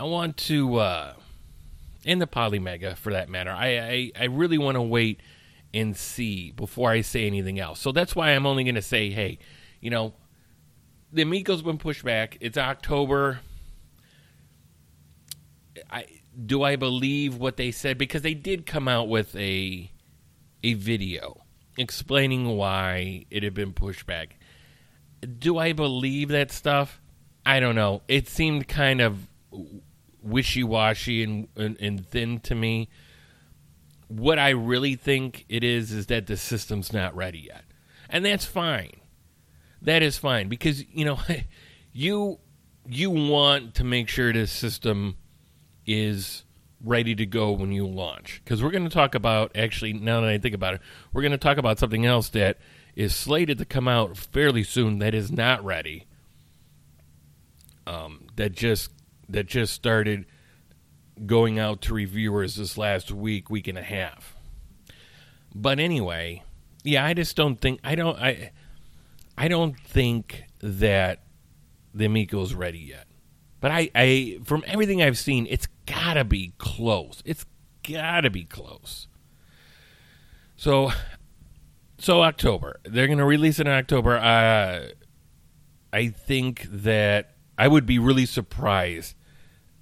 I 0.00 0.04
want 0.04 0.36
to, 0.38 0.76
uh, 0.76 1.12
and 2.04 2.20
the 2.20 2.26
Polymega 2.26 2.96
for 2.96 3.12
that 3.12 3.28
matter, 3.28 3.50
I, 3.50 3.78
I, 3.78 4.12
I 4.20 4.24
really 4.24 4.58
want 4.58 4.76
to 4.76 4.82
wait 4.82 5.20
and 5.72 5.96
see 5.96 6.52
before 6.52 6.90
I 6.90 7.02
say 7.02 7.26
anything 7.26 7.58
else. 7.58 7.80
So 7.80 7.92
that's 7.92 8.16
why 8.16 8.30
I'm 8.30 8.46
only 8.46 8.64
going 8.64 8.76
to 8.76 8.82
say, 8.82 9.10
hey, 9.10 9.38
you 9.86 9.90
know, 9.90 10.14
the 11.12 11.22
Amico's 11.22 11.62
been 11.62 11.78
pushed 11.78 12.04
back. 12.04 12.38
It's 12.40 12.58
October. 12.58 13.38
I 15.88 16.06
do 16.44 16.64
I 16.64 16.74
believe 16.74 17.36
what 17.36 17.56
they 17.56 17.70
said 17.70 17.96
because 17.96 18.22
they 18.22 18.34
did 18.34 18.66
come 18.66 18.88
out 18.88 19.08
with 19.08 19.36
a 19.36 19.92
a 20.64 20.74
video 20.74 21.44
explaining 21.78 22.48
why 22.48 23.26
it 23.30 23.44
had 23.44 23.54
been 23.54 23.72
pushed 23.72 24.06
back. 24.06 24.40
Do 25.38 25.56
I 25.56 25.72
believe 25.72 26.30
that 26.30 26.50
stuff? 26.50 27.00
I 27.44 27.60
don't 27.60 27.76
know. 27.76 28.02
It 28.08 28.26
seemed 28.26 28.66
kind 28.66 29.00
of 29.00 29.28
wishy-washy 30.20 31.22
and, 31.22 31.46
and, 31.54 31.80
and 31.80 32.04
thin 32.04 32.40
to 32.40 32.56
me. 32.56 32.88
What 34.08 34.40
I 34.40 34.48
really 34.48 34.96
think 34.96 35.44
it 35.48 35.62
is 35.62 35.92
is 35.92 36.06
that 36.06 36.26
the 36.26 36.36
system's 36.36 36.92
not 36.92 37.14
ready 37.14 37.38
yet. 37.38 37.62
And 38.08 38.24
that's 38.24 38.46
fine. 38.46 39.02
That 39.86 40.02
is 40.02 40.18
fine 40.18 40.48
because, 40.48 40.84
you 40.92 41.04
know, 41.04 41.18
you 41.92 42.38
you 42.88 43.10
want 43.10 43.74
to 43.76 43.84
make 43.84 44.08
sure 44.08 44.32
this 44.32 44.52
system 44.52 45.16
is 45.86 46.44
ready 46.84 47.14
to 47.14 47.24
go 47.26 47.52
when 47.52 47.72
you 47.72 47.86
launch. 47.86 48.40
Because 48.44 48.62
we're 48.62 48.70
going 48.70 48.84
to 48.84 48.90
talk 48.90 49.14
about, 49.14 49.56
actually, 49.56 49.92
now 49.92 50.20
that 50.20 50.30
I 50.30 50.38
think 50.38 50.54
about 50.54 50.74
it, 50.74 50.80
we're 51.12 51.22
going 51.22 51.32
to 51.32 51.38
talk 51.38 51.56
about 51.56 51.78
something 51.78 52.04
else 52.04 52.28
that 52.30 52.58
is 52.94 53.14
slated 53.14 53.58
to 53.58 53.64
come 53.64 53.88
out 53.88 54.16
fairly 54.16 54.62
soon 54.62 54.98
that 54.98 55.14
is 55.14 55.32
not 55.32 55.64
ready. 55.64 56.06
Um, 57.86 58.26
that 58.34 58.52
just 58.52 58.90
that 59.28 59.46
just 59.46 59.72
started 59.72 60.26
going 61.24 61.58
out 61.58 61.80
to 61.82 61.94
reviewers 61.94 62.56
this 62.56 62.76
last 62.76 63.12
week, 63.12 63.48
week 63.50 63.68
and 63.68 63.78
a 63.78 63.82
half. 63.82 64.36
But 65.54 65.78
anyway, 65.78 66.42
yeah, 66.82 67.04
I 67.04 67.14
just 67.14 67.36
don't 67.36 67.60
think 67.60 67.80
I 67.84 67.94
don't 67.94 68.18
I 68.18 68.50
I 69.36 69.48
don't 69.48 69.78
think 69.78 70.44
that 70.60 71.22
the 71.94 72.06
Amico's 72.06 72.54
ready 72.54 72.78
yet. 72.78 73.06
But 73.60 73.70
I, 73.70 73.90
I 73.94 74.38
from 74.44 74.64
everything 74.66 75.02
I've 75.02 75.18
seen, 75.18 75.46
it's 75.50 75.68
gotta 75.86 76.24
be 76.24 76.52
close. 76.58 77.22
It's 77.24 77.46
gotta 77.82 78.30
be 78.30 78.44
close. 78.44 79.08
So 80.56 80.92
so 81.98 82.22
October. 82.22 82.80
They're 82.84 83.08
gonna 83.08 83.26
release 83.26 83.58
it 83.58 83.66
in 83.66 83.72
October. 83.72 84.16
Uh 84.16 84.88
I 85.92 86.08
think 86.08 86.66
that 86.70 87.36
I 87.56 87.68
would 87.68 87.86
be 87.86 87.98
really 87.98 88.26
surprised 88.26 89.14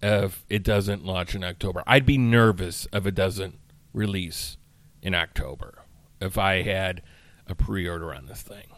if 0.02 0.44
it 0.48 0.62
doesn't 0.62 1.04
launch 1.04 1.34
in 1.34 1.42
October. 1.42 1.82
I'd 1.86 2.06
be 2.06 2.18
nervous 2.18 2.86
if 2.92 3.06
it 3.06 3.14
doesn't 3.14 3.58
release 3.92 4.56
in 5.02 5.14
October 5.14 5.82
if 6.20 6.38
I 6.38 6.62
had 6.62 7.02
a 7.46 7.54
pre 7.54 7.88
order 7.88 8.14
on 8.14 8.26
this 8.26 8.42
thing. 8.42 8.73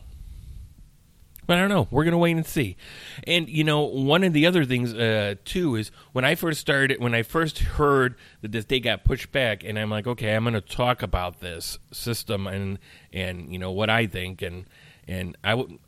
But 1.47 1.59
I 1.59 1.61
don't 1.61 1.69
know. 1.69 1.87
We're 1.91 2.05
going 2.05 2.13
to 2.13 2.19
wait 2.19 2.37
and 2.37 2.45
see. 2.45 2.77
And, 3.25 3.49
you 3.49 3.63
know, 3.63 3.83
one 3.83 4.25
of 4.25 4.33
the 4.33 4.47
other 4.47 4.65
things, 4.65 4.93
uh, 4.93 5.37
too, 5.45 5.77
is 5.77 5.93
when 6.13 6.25
I 6.25 6.35
first 6.35 6.61
started, 6.61 7.01
when 7.01 7.15
I 7.15 7.23
first 7.23 7.61
heard 7.61 8.17
that 8.41 8.51
this 8.51 8.65
day 8.65 8.81
got 8.81 9.05
pushed 9.05 9.31
back, 9.31 9.63
and 9.63 9.79
I'm 9.79 9.91
like, 9.91 10.07
okay, 10.07 10.35
I'm 10.35 10.43
going 10.43 10.55
to 10.55 10.61
talk 10.61 11.03
about 11.03 11.41
this 11.41 11.79
system 11.93 12.47
and, 12.47 12.79
and 13.13 13.53
you 13.53 13.59
know, 13.59 13.71
what 13.71 13.91
I 13.91 14.07
think. 14.07 14.43
And, 14.43 14.67
and 15.07 15.37
I, 15.45 15.51
w- 15.51 15.79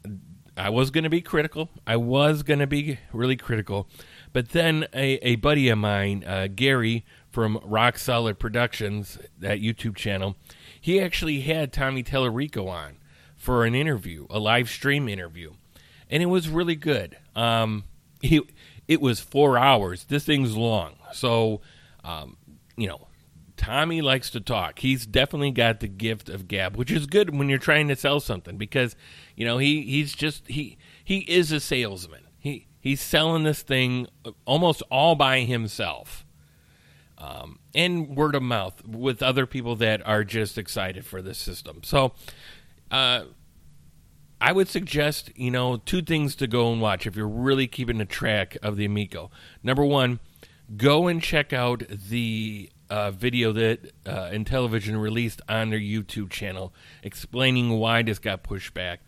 I 0.57 0.71
was 0.71 0.91
going 0.91 1.05
to 1.05 1.11
be 1.11 1.21
critical. 1.21 1.71
I 1.87 1.97
was 1.97 2.45
going 2.45 2.61
to 2.61 2.67
be 2.67 2.99
really 3.12 3.37
critical. 3.37 3.88
But 4.33 4.50
then 4.50 4.87
a, 4.95 5.15
a 5.27 5.37
buddy 5.37 5.69
of 5.71 5.79
mine, 5.79 6.23
uh, 6.25 6.49
Gary 6.55 7.05
from 7.31 7.59
Rock 7.65 7.99
Solid 7.99 8.38
Productions, 8.38 9.19
that 9.38 9.61
YouTube 9.61 9.97
channel, 9.97 10.37
he 10.81 11.00
actually 11.00 11.41
had 11.41 11.73
Tommy 11.73 12.05
Tallarico 12.05 12.69
on 12.69 12.98
for 13.38 13.64
an 13.64 13.75
interview, 13.75 14.26
a 14.28 14.38
live 14.38 14.68
stream 14.68 15.09
interview, 15.09 15.54
and 16.11 16.23
it 16.23 16.26
was 16.26 16.49
really 16.50 16.76
good. 16.76 17.16
Um, 17.35 17.85
he, 18.21 18.42
it 18.87 19.00
was 19.00 19.21
four 19.21 19.57
hours. 19.57 20.04
This 20.04 20.25
thing's 20.25 20.57
long, 20.57 20.97
so 21.12 21.62
um, 22.04 22.37
you 22.76 22.88
know, 22.88 23.09
Tommy 23.57 24.00
likes 24.00 24.30
to 24.30 24.40
talk. 24.40 24.78
He's 24.78 25.04
definitely 25.04 25.50
got 25.50 25.80
the 25.80 25.88
gift 25.88 26.28
of 26.28 26.49
gab, 26.49 26.76
which 26.76 26.90
is 26.90 27.07
good 27.07 27.37
when 27.37 27.49
you're 27.49 27.59
trying 27.59 27.88
to 27.88 27.97
sell 27.97 28.21
something 28.21 28.57
because 28.57 28.97
you 29.37 29.45
know 29.45 29.59
he 29.59 29.83
he's 29.83 30.14
just 30.14 30.47
he 30.49 30.78
he 31.02 31.18
is 31.21 31.52
a 31.52 31.61
salesman. 31.61 32.23
He 32.38 32.66
he's 32.80 33.00
selling 33.00 33.45
this 33.45 33.62
thing 33.62 34.07
almost 34.45 34.83
all 34.90 35.14
by 35.14 35.40
himself. 35.40 36.25
Um, 37.21 37.59
and 37.75 38.16
word 38.16 38.37
of 38.37 38.45
mouth 38.45 38.87
with 38.87 39.25
other 39.25 39.45
people 39.45 39.75
that 39.76 40.07
are 40.07 40.23
just 40.23 40.57
excited 40.57 41.04
for 41.04 41.21
this 41.21 41.37
system. 41.37 41.80
So, 41.83 42.12
uh, 42.90 43.25
I 44.40 44.52
would 44.52 44.68
suggest, 44.68 45.30
you 45.37 45.50
know, 45.50 45.78
two 45.78 46.02
things 46.02 46.37
to 46.37 46.47
go 46.47 46.73
and 46.73 46.80
watch 46.80 47.07
if 47.07 47.16
you're 47.16 47.28
really 47.28 47.66
keeping 47.66 48.00
a 48.00 48.04
track 48.04 48.57
of 48.62 48.76
the 48.76 48.85
Amico. 48.85 49.30
Number 49.62 49.85
one, 49.85 50.21
go 50.76 51.09
and 51.09 51.23
check 51.23 51.52
out 51.52 51.83
the 51.88 52.71
uh, 52.88 53.11
video 53.11 53.52
that 53.52 53.92
uh, 54.07 54.30
Intellivision 54.30 55.00
released 55.00 55.40
on 55.49 55.71
their 55.71 55.80
YouTube 55.80 56.30
channel 56.30 56.73
explaining 57.02 57.78
why 57.78 58.02
this 58.02 58.18
got 58.18 58.42
pushed 58.42 58.75
back. 58.75 59.00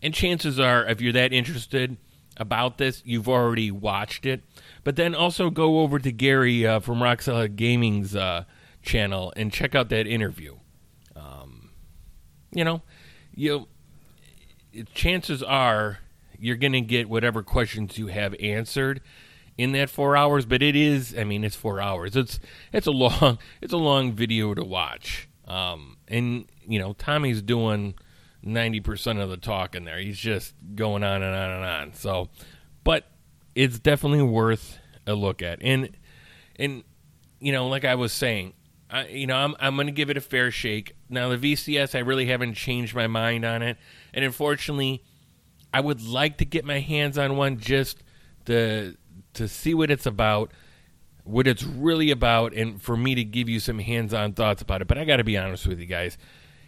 And 0.00 0.14
chances 0.14 0.58
are, 0.58 0.86
if 0.86 1.00
you're 1.00 1.12
that 1.12 1.32
interested 1.32 1.96
about 2.36 2.78
this, 2.78 3.02
you've 3.04 3.28
already 3.28 3.70
watched 3.70 4.26
it. 4.26 4.42
But 4.84 4.96
then 4.96 5.14
also 5.14 5.50
go 5.50 5.80
over 5.80 5.98
to 5.98 6.12
Gary 6.12 6.66
uh, 6.66 6.80
from 6.80 7.02
Rock 7.02 7.22
Solid 7.22 7.56
Gaming's 7.56 8.16
uh, 8.16 8.44
channel 8.82 9.32
and 9.36 9.52
check 9.52 9.74
out 9.74 9.88
that 9.90 10.06
interview. 10.06 10.56
Um, 11.14 11.70
you 12.52 12.64
know, 12.64 12.82
you 13.34 13.66
know, 14.74 14.84
chances 14.94 15.42
are 15.42 15.98
you're 16.38 16.56
going 16.56 16.72
to 16.72 16.80
get 16.80 17.08
whatever 17.08 17.42
questions 17.42 17.98
you 17.98 18.08
have 18.08 18.34
answered 18.40 19.00
in 19.56 19.72
that 19.72 19.90
four 19.90 20.16
hours. 20.16 20.44
But 20.46 20.62
it 20.62 20.74
is, 20.74 21.14
I 21.16 21.24
mean, 21.24 21.44
it's 21.44 21.56
four 21.56 21.80
hours. 21.80 22.16
It's 22.16 22.40
it's 22.72 22.86
a 22.86 22.90
long 22.90 23.38
it's 23.60 23.72
a 23.72 23.78
long 23.78 24.12
video 24.12 24.54
to 24.54 24.64
watch. 24.64 25.28
Um, 25.46 25.96
and 26.08 26.46
you 26.66 26.78
know, 26.78 26.92
Tommy's 26.94 27.42
doing 27.42 27.94
90% 28.44 29.22
of 29.22 29.30
the 29.30 29.36
talking 29.36 29.84
there. 29.84 29.98
He's 29.98 30.18
just 30.18 30.54
going 30.74 31.02
on 31.02 31.22
and 31.22 31.34
on 31.34 31.50
and 31.50 31.64
on. 31.64 31.92
So, 31.94 32.28
but 32.84 33.06
it's 33.54 33.78
definitely 33.78 34.22
worth 34.22 34.78
a 35.06 35.14
look 35.14 35.42
at. 35.42 35.58
And, 35.62 35.96
and, 36.56 36.84
you 37.40 37.52
know, 37.52 37.68
like 37.68 37.84
I 37.84 37.94
was 37.94 38.12
saying, 38.12 38.54
I, 38.92 39.08
you 39.08 39.26
know, 39.26 39.36
I'm, 39.36 39.56
I'm 39.58 39.74
going 39.74 39.86
to 39.86 39.92
give 39.92 40.10
it 40.10 40.16
a 40.16 40.20
fair 40.20 40.50
shake. 40.50 40.94
Now, 41.08 41.30
the 41.30 41.38
VCS, 41.38 41.94
I 41.94 42.00
really 42.00 42.26
haven't 42.26 42.54
changed 42.54 42.94
my 42.94 43.06
mind 43.06 43.44
on 43.44 43.62
it. 43.62 43.78
And 44.12 44.24
unfortunately, 44.24 45.02
I 45.72 45.80
would 45.80 46.02
like 46.02 46.38
to 46.38 46.44
get 46.44 46.64
my 46.64 46.80
hands 46.80 47.16
on 47.16 47.36
one 47.36 47.58
just 47.58 48.02
to, 48.44 48.96
to 49.34 49.48
see 49.48 49.72
what 49.72 49.90
it's 49.90 50.06
about, 50.06 50.52
what 51.24 51.46
it's 51.46 51.62
really 51.62 52.10
about, 52.10 52.52
and 52.52 52.80
for 52.80 52.96
me 52.96 53.14
to 53.14 53.24
give 53.24 53.48
you 53.48 53.58
some 53.58 53.78
hands 53.78 54.12
on 54.12 54.34
thoughts 54.34 54.60
about 54.60 54.82
it. 54.82 54.88
But 54.88 54.98
I 54.98 55.04
got 55.04 55.16
to 55.16 55.24
be 55.24 55.38
honest 55.38 55.66
with 55.66 55.80
you 55.80 55.86
guys 55.86 56.18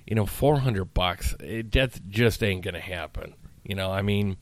you 0.07 0.15
know, 0.15 0.27
400 0.27 0.93
bucks, 0.93 1.35
it, 1.41 1.73
that 1.73 1.99
just 2.09 2.43
ain't 2.43 2.63
going 2.63 2.75
to 2.75 2.81
happen. 2.81 3.35
You 3.63 3.75
know, 3.75 3.91
I 3.91 4.03
mean, 4.03 4.37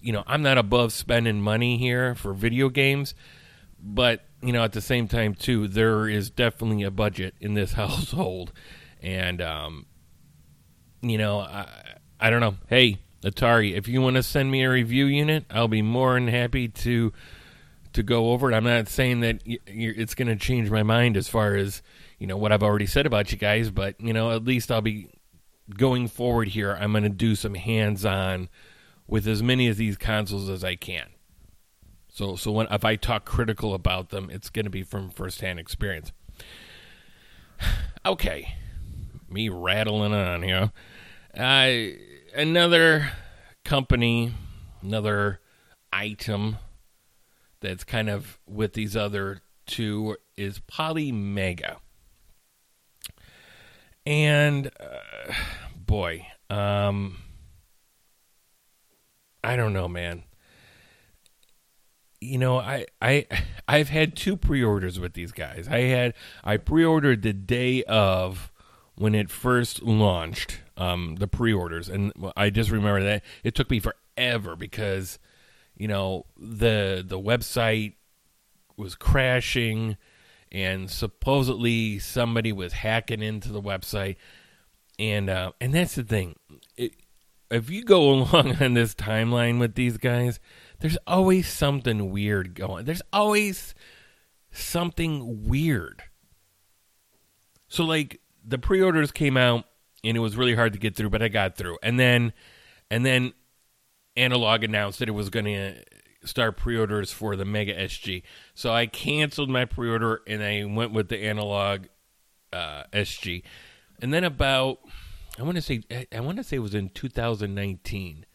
you 0.00 0.12
know, 0.12 0.22
I'm 0.26 0.42
not 0.42 0.58
above 0.58 0.92
spending 0.92 1.40
money 1.40 1.76
here 1.78 2.14
for 2.14 2.32
video 2.32 2.68
games, 2.68 3.14
but, 3.82 4.24
you 4.44 4.52
know, 4.52 4.62
at 4.62 4.72
the 4.72 4.80
same 4.80 5.08
time, 5.08 5.34
too, 5.34 5.68
there 5.68 6.08
is 6.08 6.30
definitely 6.30 6.82
a 6.82 6.90
budget 6.90 7.34
in 7.40 7.54
this 7.54 7.72
household. 7.74 8.52
And, 9.02 9.40
um, 9.40 9.86
you 11.00 11.18
know, 11.18 11.40
I, 11.40 11.66
I 12.20 12.30
don't 12.30 12.40
know. 12.40 12.56
Hey, 12.68 12.98
Atari, 13.22 13.74
if 13.74 13.88
you 13.88 14.02
want 14.02 14.16
to 14.16 14.22
send 14.22 14.50
me 14.50 14.64
a 14.64 14.70
review 14.70 15.06
unit, 15.06 15.44
I'll 15.50 15.68
be 15.68 15.82
more 15.82 16.14
than 16.14 16.28
happy 16.28 16.68
to 16.68 17.12
to 17.94 18.02
go 18.02 18.32
over 18.32 18.50
it. 18.50 18.54
I'm 18.54 18.64
not 18.64 18.88
saying 18.88 19.20
that 19.20 19.40
it's 19.44 20.16
going 20.16 20.26
to 20.26 20.36
change 20.36 20.68
my 20.68 20.82
mind 20.82 21.16
as 21.16 21.28
far 21.28 21.54
as 21.54 21.80
you 22.18 22.26
know 22.26 22.36
what 22.36 22.50
I've 22.50 22.62
already 22.62 22.86
said 22.86 23.06
about 23.06 23.30
you 23.30 23.38
guys, 23.38 23.70
but 23.70 23.98
you 24.00 24.12
know 24.12 24.32
at 24.32 24.44
least 24.44 24.70
I'll 24.70 24.82
be 24.82 25.08
going 25.70 26.08
forward 26.08 26.48
here. 26.48 26.76
I'm 26.78 26.92
going 26.92 27.04
to 27.04 27.08
do 27.08 27.34
some 27.34 27.54
hands-on 27.54 28.48
with 29.06 29.26
as 29.26 29.42
many 29.42 29.68
of 29.68 29.76
these 29.76 29.96
consoles 29.96 30.48
as 30.48 30.64
I 30.64 30.74
can. 30.74 31.13
So 32.14 32.36
so 32.36 32.52
when 32.52 32.68
if 32.70 32.84
I 32.84 32.94
talk 32.94 33.24
critical 33.24 33.74
about 33.74 34.10
them, 34.10 34.30
it's 34.30 34.48
going 34.48 34.66
to 34.66 34.70
be 34.70 34.84
from 34.84 35.10
firsthand 35.10 35.58
experience. 35.58 36.12
okay, 38.06 38.54
me 39.28 39.48
rattling 39.48 40.14
on 40.14 40.44
here. 40.44 40.70
Uh, 41.36 41.96
another 42.36 43.10
company, 43.64 44.32
another 44.80 45.40
item 45.92 46.58
that's 47.58 47.82
kind 47.82 48.08
of 48.08 48.38
with 48.46 48.74
these 48.74 48.96
other 48.96 49.40
two 49.66 50.16
is 50.36 50.60
Polymega. 50.60 51.78
And 54.06 54.70
uh, 54.78 55.32
boy, 55.74 56.28
um, 56.48 57.18
I 59.42 59.56
don't 59.56 59.72
know, 59.72 59.88
man. 59.88 60.22
You 62.24 62.38
know, 62.38 62.58
I 62.58 62.86
I 63.00 63.26
I've 63.68 63.88
had 63.88 64.16
two 64.16 64.36
pre-orders 64.36 64.98
with 64.98 65.14
these 65.14 65.32
guys. 65.32 65.68
I 65.68 65.80
had 65.80 66.14
I 66.42 66.56
pre-ordered 66.56 67.22
the 67.22 67.32
day 67.32 67.82
of 67.84 68.50
when 68.96 69.14
it 69.14 69.30
first 69.30 69.82
launched, 69.82 70.60
um, 70.76 71.16
the 71.16 71.26
pre-orders, 71.26 71.88
and 71.88 72.12
I 72.36 72.50
just 72.50 72.70
remember 72.70 73.02
that 73.02 73.22
it 73.42 73.54
took 73.54 73.70
me 73.70 73.80
forever 73.80 74.54
because, 74.56 75.18
you 75.76 75.88
know, 75.88 76.26
the 76.36 77.04
the 77.06 77.18
website 77.18 77.94
was 78.76 78.94
crashing 78.94 79.96
and 80.50 80.90
supposedly 80.90 81.98
somebody 81.98 82.52
was 82.52 82.72
hacking 82.72 83.22
into 83.22 83.52
the 83.52 83.60
website. 83.60 84.16
And 84.98 85.28
uh, 85.28 85.52
and 85.60 85.74
that's 85.74 85.96
the 85.96 86.04
thing. 86.04 86.36
It, 86.76 86.92
if 87.50 87.68
you 87.70 87.84
go 87.84 88.10
along 88.10 88.62
on 88.62 88.74
this 88.74 88.94
timeline 88.94 89.58
with 89.58 89.74
these 89.74 89.98
guys 89.98 90.38
there's 90.80 90.98
always 91.06 91.48
something 91.48 92.10
weird 92.10 92.54
going 92.54 92.84
there's 92.84 93.02
always 93.12 93.74
something 94.50 95.46
weird 95.48 96.02
so 97.68 97.84
like 97.84 98.20
the 98.44 98.58
pre-orders 98.58 99.10
came 99.10 99.36
out 99.36 99.64
and 100.02 100.16
it 100.16 100.20
was 100.20 100.36
really 100.36 100.54
hard 100.54 100.72
to 100.72 100.78
get 100.78 100.94
through 100.94 101.10
but 101.10 101.22
i 101.22 101.28
got 101.28 101.56
through 101.56 101.78
and 101.82 101.98
then 101.98 102.32
and 102.90 103.04
then 103.04 103.32
Analogue 104.16 104.64
announced 104.64 105.00
that 105.00 105.08
it 105.08 105.12
was 105.12 105.30
going 105.30 105.46
to 105.46 105.74
start 106.24 106.56
pre-orders 106.56 107.12
for 107.12 107.36
the 107.36 107.44
Mega 107.44 107.74
SG. 107.74 108.22
So 108.54 108.72
I 108.72 108.86
canceled 108.86 109.50
my 109.50 109.64
pre-order 109.64 110.22
and 110.26 110.42
I 110.42 110.64
went 110.64 110.92
with 110.92 111.08
the 111.08 111.24
Analogue 111.24 111.88
uh, 112.52 112.84
SG. 112.92 113.42
And 114.00 114.12
then 114.12 114.24
about 114.24 114.78
I 115.38 115.42
want 115.42 115.56
to 115.56 115.62
say 115.62 115.82
I 116.12 116.20
want 116.20 116.38
to 116.38 116.44
say 116.44 116.56
it 116.56 116.60
was 116.60 116.74
in 116.74 116.90
2019. 116.90 118.26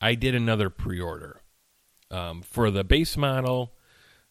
I 0.00 0.14
did 0.14 0.34
another 0.34 0.70
pre-order 0.70 1.40
um, 2.10 2.42
for 2.42 2.70
the 2.70 2.84
base 2.84 3.16
model, 3.16 3.72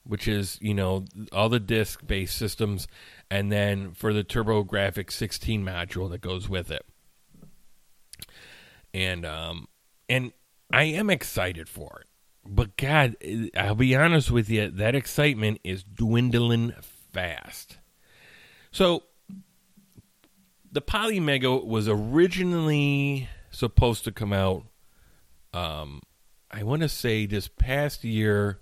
which 0.03 0.27
is 0.27 0.57
you 0.61 0.73
know 0.73 1.05
all 1.31 1.49
the 1.49 1.59
disc-based 1.59 2.38
systems, 2.38 2.88
and 3.29 3.51
then 3.51 3.91
for 3.91 4.13
the 4.13 4.23
TurboGrafx 4.23 5.11
16 5.11 5.63
module 5.63 6.09
that 6.09 6.21
goes 6.21 6.47
with 6.49 6.71
it. 6.71 6.85
And 8.93 9.25
um, 9.25 9.67
and 10.07 10.31
I 10.71 10.83
am 10.83 11.09
excited 11.09 11.67
for 11.67 11.99
it 12.01 12.07
but 12.45 12.77
God, 12.77 13.15
I'll 13.57 13.75
be 13.75 13.95
honest 13.95 14.29
with 14.29 14.49
you, 14.49 14.69
that 14.69 14.95
excitement 14.95 15.59
is 15.63 15.83
dwindling 15.83 16.73
fast. 17.11 17.77
So, 18.71 19.03
the 20.71 20.81
Polymega 20.81 21.65
was 21.65 21.88
originally 21.88 23.29
supposed 23.49 24.03
to 24.03 24.11
come 24.11 24.33
out, 24.33 24.65
um, 25.53 26.01
I 26.55 26.63
want 26.63 26.81
to 26.81 26.89
say 26.89 27.25
this 27.25 27.47
past 27.47 28.03
year, 28.03 28.59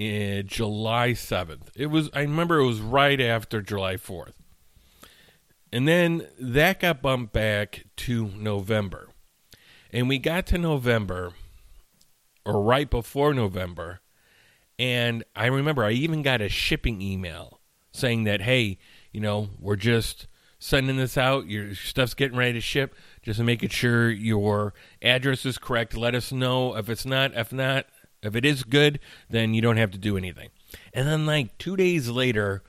in 0.00 0.46
July 0.46 1.10
7th. 1.10 1.68
It 1.76 1.86
was, 1.86 2.08
I 2.14 2.22
remember 2.22 2.58
it 2.58 2.66
was 2.66 2.80
right 2.80 3.20
after 3.20 3.60
July 3.60 3.96
4th. 3.96 4.32
And 5.70 5.86
then 5.86 6.26
that 6.38 6.80
got 6.80 7.02
bumped 7.02 7.34
back 7.34 7.84
to 7.96 8.28
November. 8.28 9.08
And 9.92 10.08
we 10.08 10.18
got 10.18 10.46
to 10.46 10.58
November 10.58 11.34
or 12.46 12.62
right 12.62 12.88
before 12.88 13.34
November. 13.34 14.00
And 14.78 15.22
I 15.36 15.46
remember 15.46 15.84
I 15.84 15.90
even 15.90 16.22
got 16.22 16.40
a 16.40 16.48
shipping 16.48 17.02
email 17.02 17.60
saying 17.92 18.24
that, 18.24 18.40
hey, 18.40 18.78
you 19.12 19.20
know, 19.20 19.50
we're 19.58 19.76
just 19.76 20.28
sending 20.60 20.96
this 20.96 21.18
out. 21.18 21.48
Your 21.48 21.74
stuff's 21.74 22.14
getting 22.14 22.38
ready 22.38 22.52
to 22.52 22.60
ship. 22.60 22.94
Just 23.22 23.40
making 23.40 23.70
sure 23.70 24.08
your 24.08 24.72
address 25.02 25.44
is 25.44 25.58
correct. 25.58 25.96
Let 25.96 26.14
us 26.14 26.30
know 26.30 26.76
if 26.76 26.88
it's 26.88 27.04
not. 27.04 27.34
If 27.34 27.52
not, 27.52 27.86
if 28.22 28.36
it 28.36 28.44
is 28.44 28.62
good, 28.62 29.00
then 29.28 29.54
you 29.54 29.60
don't 29.60 29.78
have 29.78 29.90
to 29.90 29.98
do 29.98 30.16
anything. 30.16 30.50
And 30.94 31.08
then, 31.08 31.26
like 31.26 31.58
two 31.58 31.76
days 31.76 32.08
later, 32.08 32.62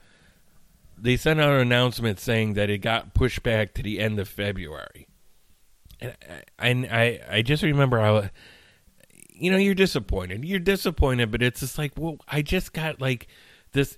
they 0.97 1.17
sent 1.17 1.39
out 1.39 1.53
an 1.53 1.59
announcement 1.59 2.19
saying 2.19 2.53
that 2.53 2.71
it 2.71 2.79
got 2.79 3.13
pushed 3.13 3.43
back 3.43 3.75
to 3.75 3.83
the 3.83 3.99
end 3.99 4.19
of 4.19 4.27
February. 4.27 5.07
And 5.99 6.15
I, 6.57 7.19
I, 7.29 7.37
I 7.37 7.41
just 7.43 7.61
remember 7.61 7.99
how 7.99 8.29
you 9.41 9.49
know, 9.49 9.57
you're 9.57 9.73
disappointed. 9.73 10.45
You're 10.45 10.59
disappointed, 10.59 11.31
but 11.31 11.41
it's 11.41 11.61
just 11.61 11.79
like, 11.79 11.93
well, 11.97 12.17
I 12.27 12.43
just 12.43 12.73
got 12.73 13.01
like 13.01 13.27
this 13.71 13.97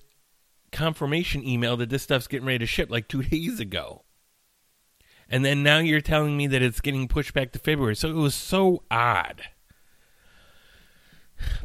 confirmation 0.73 1.47
email 1.47 1.77
that 1.77 1.89
this 1.89 2.03
stuff's 2.03 2.27
getting 2.27 2.47
ready 2.47 2.59
to 2.59 2.65
ship 2.65 2.89
like 2.89 3.07
two 3.07 3.23
days 3.23 3.59
ago. 3.59 4.03
And 5.29 5.45
then 5.45 5.63
now 5.63 5.79
you're 5.79 6.01
telling 6.01 6.35
me 6.35 6.47
that 6.47 6.61
it's 6.61 6.81
getting 6.81 7.07
pushed 7.07 7.33
back 7.33 7.51
to 7.53 7.59
February. 7.59 7.95
So 7.95 8.09
it 8.09 8.15
was 8.15 8.35
so 8.35 8.83
odd. 8.91 9.43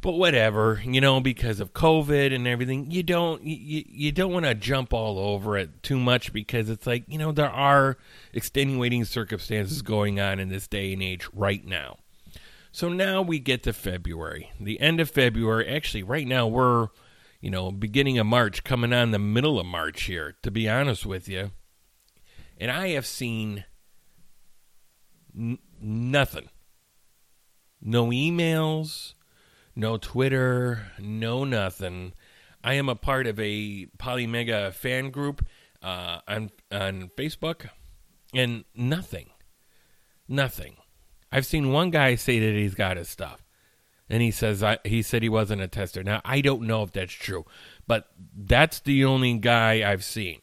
But 0.00 0.12
whatever, 0.12 0.80
you 0.84 1.00
know, 1.00 1.20
because 1.20 1.60
of 1.60 1.72
COVID 1.72 2.34
and 2.34 2.46
everything, 2.46 2.90
you 2.90 3.02
don't 3.02 3.42
you, 3.42 3.84
you 3.86 4.12
don't 4.12 4.32
want 4.32 4.46
to 4.46 4.54
jump 4.54 4.92
all 4.92 5.18
over 5.18 5.56
it 5.56 5.82
too 5.82 5.98
much 5.98 6.32
because 6.32 6.68
it's 6.68 6.86
like, 6.86 7.04
you 7.06 7.18
know, 7.18 7.32
there 7.32 7.50
are 7.50 7.96
extenuating 8.32 9.04
circumstances 9.04 9.82
going 9.82 10.18
on 10.18 10.38
in 10.38 10.48
this 10.48 10.66
day 10.66 10.92
and 10.92 11.02
age 11.02 11.28
right 11.32 11.64
now. 11.64 11.98
So 12.72 12.88
now 12.88 13.22
we 13.22 13.38
get 13.38 13.62
to 13.64 13.72
February, 13.72 14.50
the 14.60 14.80
end 14.80 15.00
of 15.00 15.10
February. 15.10 15.68
Actually, 15.68 16.02
right 16.02 16.26
now 16.26 16.46
we're, 16.46 16.88
you 17.40 17.50
know, 17.50 17.70
beginning 17.70 18.18
of 18.18 18.26
March, 18.26 18.64
coming 18.64 18.92
on 18.92 19.10
the 19.10 19.18
middle 19.18 19.58
of 19.60 19.66
March 19.66 20.02
here, 20.04 20.36
to 20.42 20.50
be 20.50 20.68
honest 20.68 21.06
with 21.06 21.28
you. 21.28 21.50
And 22.58 22.70
I 22.70 22.88
have 22.88 23.06
seen 23.06 23.64
n- 25.36 25.58
nothing. 25.80 26.48
No 27.80 28.06
emails, 28.06 29.14
no 29.76 29.96
Twitter, 29.96 30.86
no 30.98 31.44
nothing. 31.44 32.12
I 32.64 32.74
am 32.74 32.88
a 32.88 32.96
part 32.96 33.28
of 33.28 33.38
a 33.38 33.86
Polymega 33.98 34.72
fan 34.72 35.10
group 35.10 35.46
uh, 35.80 36.18
on 36.26 36.50
on 36.72 37.10
Facebook, 37.16 37.68
and 38.34 38.64
nothing, 38.74 39.30
nothing. 40.26 40.76
I've 41.30 41.46
seen 41.46 41.70
one 41.72 41.90
guy 41.90 42.16
say 42.16 42.40
that 42.40 42.58
he's 42.58 42.74
got 42.74 42.96
his 42.96 43.08
stuff, 43.08 43.44
and 44.08 44.22
he 44.22 44.30
says 44.30 44.62
I, 44.62 44.78
he 44.84 45.02
said 45.02 45.22
he 45.22 45.28
wasn't 45.28 45.62
a 45.62 45.68
tester. 45.68 46.02
Now 46.02 46.20
I 46.24 46.40
don't 46.40 46.62
know 46.62 46.82
if 46.82 46.92
that's 46.92 47.12
true, 47.12 47.44
but 47.86 48.08
that's 48.36 48.80
the 48.80 49.04
only 49.04 49.34
guy 49.38 49.88
I've 49.90 50.04
seen 50.04 50.40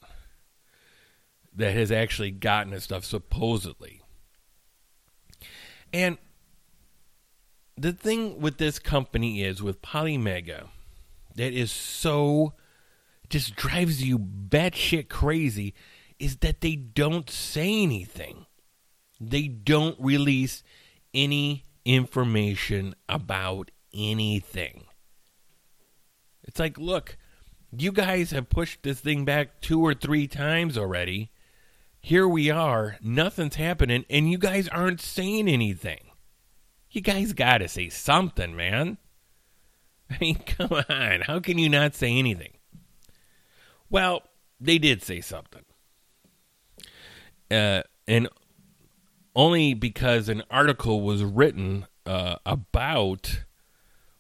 that 1.56 1.74
has 1.74 1.92
actually 1.92 2.32
gotten 2.32 2.74
his 2.74 2.84
stuff 2.84 3.06
supposedly. 3.06 4.02
And 5.94 6.18
the 7.78 7.94
thing 7.94 8.40
with 8.40 8.58
this 8.58 8.80
company 8.80 9.44
is 9.44 9.62
with 9.62 9.82
Polymega 9.82 10.70
that 11.36 11.54
is 11.54 11.72
so 11.72 12.54
just 13.30 13.56
drives 13.56 14.04
you 14.04 14.20
batshit 14.20 15.10
crazy 15.10 15.74
is 16.20 16.38
that 16.38 16.62
they 16.62 16.76
don't 16.76 17.30
say 17.30 17.82
anything. 17.82 18.46
They 19.20 19.48
don't 19.48 19.98
release 20.00 20.64
any 21.14 21.64
information 21.86 22.96
about 23.08 23.72
anything. 23.94 24.86
It's 26.44 26.60
like, 26.60 26.78
look, 26.78 27.18
you 27.72 27.92
guys 27.92 28.32
have 28.32 28.50
pushed 28.50 28.84
this 28.84 29.00
thing 29.00 29.26
back 29.26 29.62
two 29.62 29.82
or 29.82 29.94
three 29.94 30.28
times 30.28 30.78
already. 30.78 31.32
Here 32.00 32.28
we 32.28 32.52
are, 32.52 32.98
nothing's 33.02 33.56
happening, 33.56 34.06
and 34.10 34.30
you 34.30 34.38
guys 34.38 34.68
aren't 34.68 35.02
saying 35.02 35.48
anything. 35.48 36.02
You 36.92 37.02
guys 37.02 37.34
got 37.34 37.58
to 37.60 37.68
say 37.68 37.90
something, 37.90 38.56
man. 38.56 38.98
I 40.10 40.18
mean, 40.22 40.36
come 40.36 40.84
on. 40.90 41.22
How 41.22 41.40
can 41.40 41.58
you 41.58 41.68
not 41.68 41.96
say 41.96 42.18
anything? 42.18 42.54
Well, 43.90 44.22
they 44.60 44.78
did 44.78 45.04
say 45.04 45.22
something. 45.22 45.64
Uh, 47.50 47.84
and 48.08 48.30
only 49.36 49.74
because 49.74 50.30
an 50.30 50.44
article 50.50 51.02
was 51.02 51.24
written 51.24 51.88
uh, 52.06 52.36
about 52.46 53.44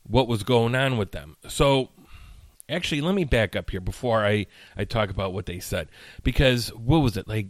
what 0.03 0.27
was 0.27 0.43
going 0.43 0.75
on 0.75 0.97
with 0.97 1.11
them. 1.11 1.37
So, 1.47 1.89
actually, 2.69 3.01
let 3.01 3.15
me 3.15 3.23
back 3.23 3.55
up 3.55 3.69
here 3.69 3.81
before 3.81 4.25
I, 4.25 4.47
I 4.77 4.85
talk 4.85 5.09
about 5.09 5.33
what 5.33 5.45
they 5.45 5.59
said. 5.59 5.89
Because, 6.23 6.69
what 6.69 6.99
was 6.99 7.17
it, 7.17 7.27
like 7.27 7.47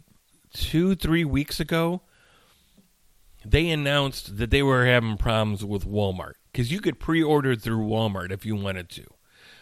two, 0.54 0.96
three 0.96 1.26
weeks 1.26 1.60
ago? 1.60 2.02
They 3.44 3.70
announced 3.70 4.38
that 4.38 4.50
they 4.50 4.64
were 4.64 4.86
having 4.86 5.18
problems 5.18 5.64
with 5.64 5.86
Walmart. 5.86 6.34
Because 6.52 6.72
you 6.72 6.80
could 6.80 7.00
pre 7.00 7.22
order 7.22 7.56
through 7.56 7.86
Walmart 7.86 8.32
if 8.32 8.46
you 8.46 8.56
wanted 8.56 8.90
to. 8.92 9.06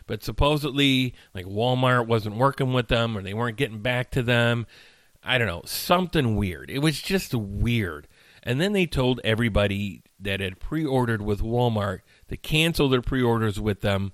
But 0.05 0.23
supposedly, 0.23 1.13
like 1.33 1.45
Walmart 1.45 2.07
wasn't 2.07 2.35
working 2.35 2.73
with 2.73 2.87
them 2.87 3.17
or 3.17 3.21
they 3.21 3.33
weren't 3.33 3.57
getting 3.57 3.81
back 3.81 4.11
to 4.11 4.21
them. 4.21 4.67
I 5.23 5.37
don't 5.37 5.47
know, 5.47 5.61
something 5.65 6.35
weird. 6.35 6.69
It 6.69 6.79
was 6.79 7.01
just 7.01 7.33
weird. 7.33 8.07
And 8.41 8.59
then 8.59 8.73
they 8.73 8.85
told 8.85 9.21
everybody 9.23 10.03
that 10.19 10.39
had 10.41 10.59
pre 10.59 10.85
ordered 10.85 11.21
with 11.21 11.41
Walmart 11.41 11.99
to 12.29 12.37
cancel 12.37 12.89
their 12.89 13.01
pre 13.01 13.21
orders 13.21 13.59
with 13.59 13.81
them 13.81 14.11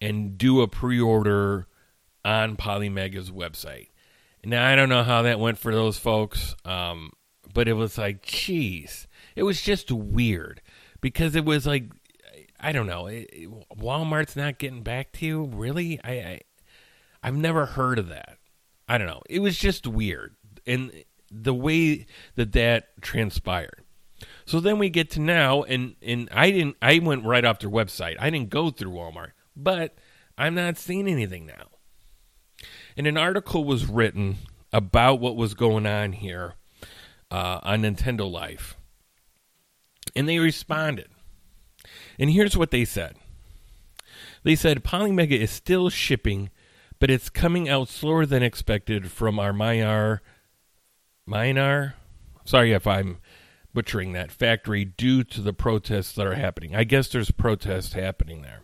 and 0.00 0.38
do 0.38 0.60
a 0.60 0.68
pre 0.68 1.00
order 1.00 1.66
on 2.24 2.56
Polymega's 2.56 3.30
website. 3.30 3.88
Now, 4.44 4.66
I 4.66 4.76
don't 4.76 4.88
know 4.90 5.02
how 5.02 5.22
that 5.22 5.40
went 5.40 5.58
for 5.58 5.74
those 5.74 5.98
folks, 5.98 6.54
um, 6.64 7.12
but 7.52 7.66
it 7.66 7.72
was 7.72 7.96
like, 7.98 8.22
geez, 8.22 9.08
it 9.34 9.42
was 9.42 9.60
just 9.62 9.90
weird 9.90 10.60
because 11.00 11.34
it 11.34 11.44
was 11.44 11.66
like, 11.66 11.84
I 12.60 12.72
don't 12.72 12.86
know, 12.86 13.06
it, 13.06 13.28
it- 13.32 13.50
Walmart's 13.78 14.36
not 14.36 14.58
getting 14.58 14.82
back 14.82 15.12
to 15.12 15.26
you, 15.26 15.44
really? 15.44 15.98
I, 16.04 16.12
I, 16.12 16.40
I've 17.22 17.36
never 17.36 17.66
heard 17.66 17.98
of 17.98 18.08
that. 18.08 18.38
I 18.86 18.98
don't 18.98 19.06
know. 19.06 19.22
It 19.30 19.38
was 19.40 19.58
just 19.58 19.86
weird, 19.86 20.36
and 20.66 20.92
the 21.30 21.54
way 21.54 22.06
that 22.36 22.52
that 22.52 23.00
transpired. 23.00 23.82
So 24.46 24.60
then 24.60 24.78
we 24.78 24.90
get 24.90 25.10
to 25.12 25.20
now, 25.20 25.62
and 25.62 25.96
and 26.02 26.28
I 26.32 26.50
didn't. 26.50 26.76
I 26.80 26.98
went 26.98 27.24
right 27.24 27.44
off 27.44 27.58
their 27.58 27.70
website. 27.70 28.16
I 28.18 28.30
didn't 28.30 28.50
go 28.50 28.70
through 28.70 28.92
Walmart, 28.92 29.32
but 29.56 29.96
I'm 30.36 30.54
not 30.54 30.78
seeing 30.78 31.08
anything 31.08 31.46
now. 31.46 31.68
And 32.96 33.06
an 33.06 33.16
article 33.16 33.64
was 33.64 33.86
written 33.86 34.36
about 34.72 35.20
what 35.20 35.36
was 35.36 35.54
going 35.54 35.86
on 35.86 36.12
here 36.12 36.54
uh, 37.30 37.60
on 37.62 37.82
Nintendo 37.82 38.30
Life, 38.30 38.76
and 40.14 40.28
they 40.28 40.38
responded. 40.38 41.08
And 42.18 42.30
here's 42.30 42.56
what 42.56 42.70
they 42.70 42.84
said. 42.84 43.16
They 44.44 44.54
said 44.54 44.84
Polymega 44.84 45.38
is 45.38 45.50
still 45.50 45.88
shipping, 45.90 46.50
but 47.00 47.10
it's 47.10 47.30
coming 47.30 47.68
out 47.68 47.88
slower 47.88 48.26
than 48.26 48.42
expected 48.42 49.10
from 49.10 49.38
our 49.38 49.52
Myar 49.52 50.20
Minar. 51.26 51.94
Sorry 52.44 52.72
if 52.72 52.86
I'm 52.86 53.18
butchering 53.72 54.12
that 54.12 54.30
factory 54.30 54.84
due 54.84 55.24
to 55.24 55.40
the 55.40 55.52
protests 55.52 56.12
that 56.12 56.26
are 56.26 56.34
happening. 56.34 56.74
I 56.74 56.84
guess 56.84 57.08
there's 57.08 57.30
protests 57.30 57.94
happening 57.94 58.42
there. 58.42 58.62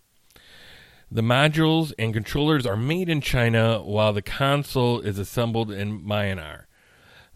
The 1.10 1.22
modules 1.22 1.92
and 1.98 2.14
controllers 2.14 2.66
are 2.66 2.76
made 2.76 3.08
in 3.08 3.20
China 3.20 3.82
while 3.82 4.12
the 4.12 4.22
console 4.22 5.00
is 5.00 5.18
assembled 5.18 5.72
in 5.72 6.00
Myanmar. 6.00 6.66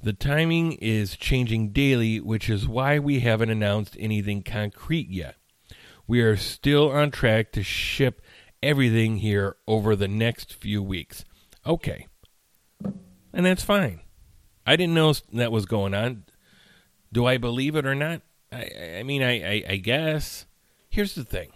The 0.00 0.12
timing 0.12 0.72
is 0.74 1.16
changing 1.16 1.70
daily, 1.70 2.20
which 2.20 2.48
is 2.48 2.68
why 2.68 2.98
we 2.98 3.20
haven't 3.20 3.50
announced 3.50 3.96
anything 3.98 4.42
concrete 4.42 5.08
yet. 5.08 5.36
We 6.06 6.20
are 6.20 6.36
still 6.36 6.90
on 6.90 7.10
track 7.10 7.50
to 7.52 7.62
ship 7.64 8.20
everything 8.62 9.16
here 9.16 9.56
over 9.66 9.96
the 9.96 10.06
next 10.06 10.52
few 10.52 10.82
weeks. 10.82 11.24
Okay. 11.66 12.06
And 13.32 13.44
that's 13.44 13.64
fine. 13.64 14.03
I 14.66 14.76
didn't 14.76 14.94
know 14.94 15.14
that 15.32 15.52
was 15.52 15.66
going 15.66 15.94
on. 15.94 16.24
Do 17.12 17.26
I 17.26 17.38
believe 17.38 17.76
it 17.76 17.86
or 17.86 17.94
not? 17.94 18.22
I, 18.50 18.98
I 18.98 19.02
mean, 19.02 19.22
I, 19.22 19.42
I, 19.42 19.64
I 19.70 19.76
guess. 19.76 20.46
Here's 20.88 21.14
the 21.14 21.24
thing. 21.24 21.50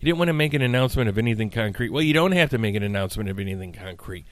You 0.00 0.06
didn't 0.06 0.18
want 0.18 0.28
to 0.28 0.34
make 0.34 0.54
an 0.54 0.62
announcement 0.62 1.08
of 1.08 1.18
anything 1.18 1.50
concrete. 1.50 1.90
Well, 1.90 2.02
you 2.02 2.14
don't 2.14 2.32
have 2.32 2.50
to 2.50 2.58
make 2.58 2.76
an 2.76 2.82
announcement 2.82 3.28
of 3.28 3.38
anything 3.38 3.72
concrete. 3.72 4.26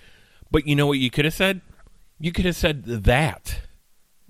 But 0.50 0.66
you 0.66 0.76
know 0.76 0.86
what 0.86 0.98
you 0.98 1.10
could 1.10 1.24
have 1.24 1.34
said? 1.34 1.60
You 2.20 2.30
could 2.32 2.44
have 2.44 2.56
said 2.56 2.84
that. 2.84 3.60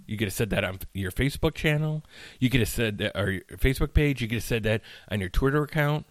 You 0.07 0.17
could 0.17 0.29
have 0.29 0.35
said 0.35 0.51
that 0.51 0.65
on 0.65 0.79
your 0.95 1.11
Facebook 1.11 1.55
channel. 1.55 2.05
You 2.39 2.49
could 2.49 2.61
have 2.61 2.69
said 2.69 2.99
that, 2.99 3.21
or 3.21 3.31
your 3.33 3.43
Facebook 3.59 3.93
page. 3.93 4.23
You 4.23 4.29
could 4.29 4.37
have 4.37 4.45
said 4.45 4.63
that 4.63 4.81
on 5.11 5.21
your 5.21 5.29
Twitter 5.29 5.63
account. 5.63 6.07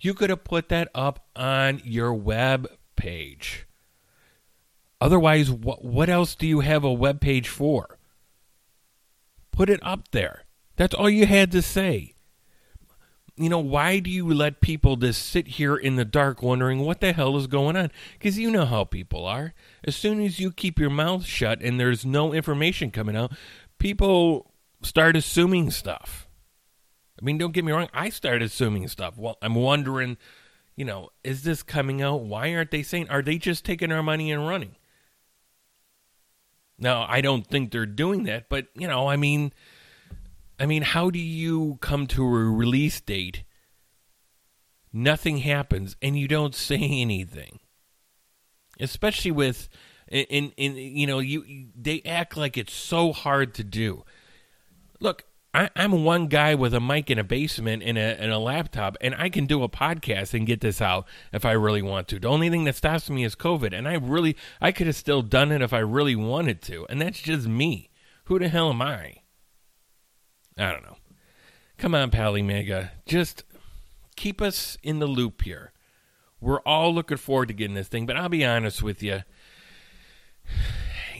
You 0.00 0.14
could 0.14 0.30
have 0.30 0.44
put 0.44 0.70
that 0.70 0.88
up 0.94 1.26
on 1.36 1.82
your 1.84 2.14
web 2.14 2.68
page. 2.96 3.66
Otherwise, 5.00 5.50
what 5.50 5.84
what 5.84 6.08
else 6.08 6.34
do 6.34 6.46
you 6.46 6.60
have 6.60 6.84
a 6.84 6.92
web 6.92 7.20
page 7.20 7.48
for? 7.48 7.98
Put 9.52 9.70
it 9.70 9.80
up 9.82 10.10
there. 10.10 10.44
That's 10.76 10.94
all 10.94 11.10
you 11.10 11.26
had 11.26 11.52
to 11.52 11.62
say. 11.62 12.14
You 13.36 13.48
know, 13.48 13.60
why 13.60 14.00
do 14.00 14.10
you 14.10 14.32
let 14.34 14.60
people 14.60 14.96
just 14.96 15.24
sit 15.24 15.46
here 15.46 15.76
in 15.76 15.94
the 15.94 16.04
dark 16.04 16.42
wondering 16.42 16.80
what 16.80 17.00
the 17.00 17.12
hell 17.12 17.36
is 17.36 17.46
going 17.46 17.76
on? 17.76 17.92
Because 18.14 18.36
you 18.36 18.50
know 18.50 18.64
how 18.64 18.82
people 18.82 19.24
are. 19.24 19.54
As 19.84 19.94
soon 19.94 20.20
as 20.20 20.40
you 20.40 20.50
keep 20.50 20.80
your 20.80 20.90
mouth 20.90 21.24
shut 21.24 21.60
and 21.60 21.78
there's 21.78 22.04
no 22.04 22.32
information 22.32 22.90
coming 22.90 23.16
out, 23.16 23.32
people 23.78 24.52
start 24.82 25.16
assuming 25.16 25.70
stuff. 25.70 26.28
I 27.20 27.24
mean, 27.24 27.38
don't 27.38 27.52
get 27.52 27.64
me 27.64 27.70
wrong, 27.70 27.88
I 27.94 28.10
start 28.10 28.42
assuming 28.42 28.88
stuff. 28.88 29.16
Well, 29.16 29.38
I'm 29.40 29.54
wondering, 29.54 30.16
you 30.74 30.84
know, 30.84 31.10
is 31.22 31.42
this 31.42 31.62
coming 31.62 32.02
out? 32.02 32.22
Why 32.22 32.54
aren't 32.54 32.72
they 32.72 32.82
saying, 32.82 33.08
are 33.08 33.22
they 33.22 33.38
just 33.38 33.64
taking 33.64 33.92
our 33.92 34.02
money 34.02 34.32
and 34.32 34.46
running? 34.48 34.76
Now, 36.78 37.06
I 37.08 37.20
don't 37.20 37.46
think 37.46 37.70
they're 37.72 37.86
doing 37.86 38.24
that, 38.24 38.48
but 38.48 38.66
you 38.74 38.86
know, 38.86 39.08
I 39.08 39.16
mean, 39.16 39.52
I 40.60 40.66
mean, 40.66 40.82
how 40.82 41.10
do 41.10 41.18
you 41.18 41.78
come 41.80 42.06
to 42.08 42.22
a 42.22 42.28
release 42.28 43.00
date? 43.00 43.44
Nothing 44.92 45.38
happens, 45.38 45.96
and 46.00 46.18
you 46.18 46.28
don't 46.28 46.54
say 46.54 46.78
anything. 46.78 47.60
Especially 48.80 49.32
with, 49.32 49.68
in 50.08 50.52
in 50.56 50.76
you 50.76 51.06
know, 51.06 51.18
you 51.18 51.68
they 51.74 52.00
act 52.04 52.36
like 52.36 52.56
it's 52.56 52.72
so 52.72 53.12
hard 53.12 53.54
to 53.54 53.64
do. 53.64 54.04
Look, 55.00 55.24
I, 55.58 55.70
I'm 55.74 56.04
one 56.04 56.28
guy 56.28 56.54
with 56.54 56.72
a 56.72 56.78
mic 56.78 57.10
in 57.10 57.18
a 57.18 57.24
basement 57.24 57.82
and 57.82 57.98
a 57.98 58.20
and 58.20 58.30
a 58.30 58.38
laptop, 58.38 58.96
and 59.00 59.12
I 59.16 59.28
can 59.28 59.46
do 59.46 59.64
a 59.64 59.68
podcast 59.68 60.32
and 60.32 60.46
get 60.46 60.60
this 60.60 60.80
out 60.80 61.08
if 61.32 61.44
I 61.44 61.50
really 61.50 61.82
want 61.82 62.06
to. 62.08 62.20
The 62.20 62.28
only 62.28 62.48
thing 62.48 62.62
that 62.64 62.76
stops 62.76 63.10
me 63.10 63.24
is 63.24 63.34
COVID, 63.34 63.76
and 63.76 63.88
I 63.88 63.94
really 63.94 64.36
I 64.60 64.70
could 64.70 64.86
have 64.86 64.94
still 64.94 65.20
done 65.20 65.50
it 65.50 65.60
if 65.60 65.72
I 65.72 65.80
really 65.80 66.14
wanted 66.14 66.62
to, 66.62 66.86
and 66.88 67.00
that's 67.00 67.20
just 67.20 67.48
me. 67.48 67.90
Who 68.26 68.38
the 68.38 68.48
hell 68.48 68.70
am 68.70 68.80
I? 68.80 69.16
I 70.56 70.70
don't 70.70 70.84
know. 70.84 70.98
Come 71.76 71.92
on, 71.92 72.12
Polymega. 72.12 72.90
Just 73.04 73.42
keep 74.14 74.40
us 74.40 74.78
in 74.84 75.00
the 75.00 75.08
loop 75.08 75.42
here. 75.42 75.72
We're 76.40 76.60
all 76.60 76.94
looking 76.94 77.16
forward 77.16 77.48
to 77.48 77.54
getting 77.54 77.74
this 77.74 77.88
thing, 77.88 78.06
but 78.06 78.16
I'll 78.16 78.28
be 78.28 78.44
honest 78.44 78.80
with 78.82 79.02
you. 79.02 79.22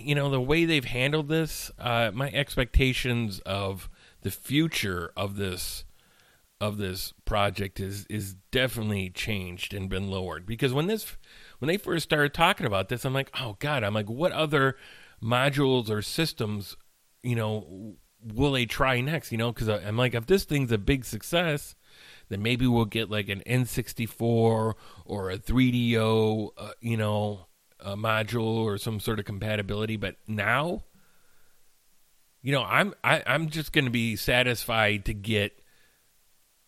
You 0.00 0.14
know, 0.14 0.30
the 0.30 0.40
way 0.40 0.64
they've 0.64 0.84
handled 0.84 1.28
this, 1.28 1.72
uh, 1.76 2.12
my 2.14 2.30
expectations 2.30 3.40
of 3.40 3.90
the 4.22 4.30
future 4.30 5.12
of 5.16 5.36
this 5.36 5.84
of 6.60 6.76
this 6.78 7.14
project 7.24 7.78
is 7.78 8.04
is 8.06 8.34
definitely 8.50 9.10
changed 9.10 9.72
and 9.72 9.88
been 9.88 10.10
lowered 10.10 10.44
because 10.44 10.72
when 10.72 10.88
this 10.88 11.16
when 11.60 11.68
they 11.68 11.76
first 11.76 12.04
started 12.04 12.34
talking 12.34 12.66
about 12.66 12.88
this 12.88 13.04
I'm 13.04 13.14
like 13.14 13.30
oh 13.40 13.56
god 13.60 13.84
I'm 13.84 13.94
like 13.94 14.10
what 14.10 14.32
other 14.32 14.76
modules 15.22 15.88
or 15.88 16.02
systems 16.02 16.76
you 17.22 17.36
know 17.36 17.96
will 18.20 18.52
they 18.52 18.66
try 18.66 19.00
next 19.00 19.30
you 19.30 19.38
know 19.38 19.52
because 19.52 19.68
I'm 19.68 19.96
like 19.96 20.14
if 20.14 20.26
this 20.26 20.44
thing's 20.44 20.72
a 20.72 20.78
big 20.78 21.04
success 21.04 21.76
then 22.28 22.42
maybe 22.42 22.66
we'll 22.66 22.84
get 22.84 23.10
like 23.10 23.28
an 23.28 23.42
N64 23.46 24.74
or 25.04 25.30
a 25.30 25.38
3DO 25.38 26.50
uh, 26.56 26.70
you 26.80 26.96
know, 26.96 27.46
module 27.84 28.58
or 28.58 28.78
some 28.78 29.00
sort 29.00 29.18
of 29.18 29.24
compatibility. 29.24 29.96
But 29.96 30.16
now, 30.26 30.84
you 32.42 32.52
know, 32.52 32.62
I'm 32.62 32.94
I, 33.02 33.22
I'm 33.26 33.48
just 33.50 33.72
going 33.72 33.84
to 33.84 33.90
be 33.90 34.16
satisfied 34.16 35.04
to 35.06 35.14
get 35.14 35.58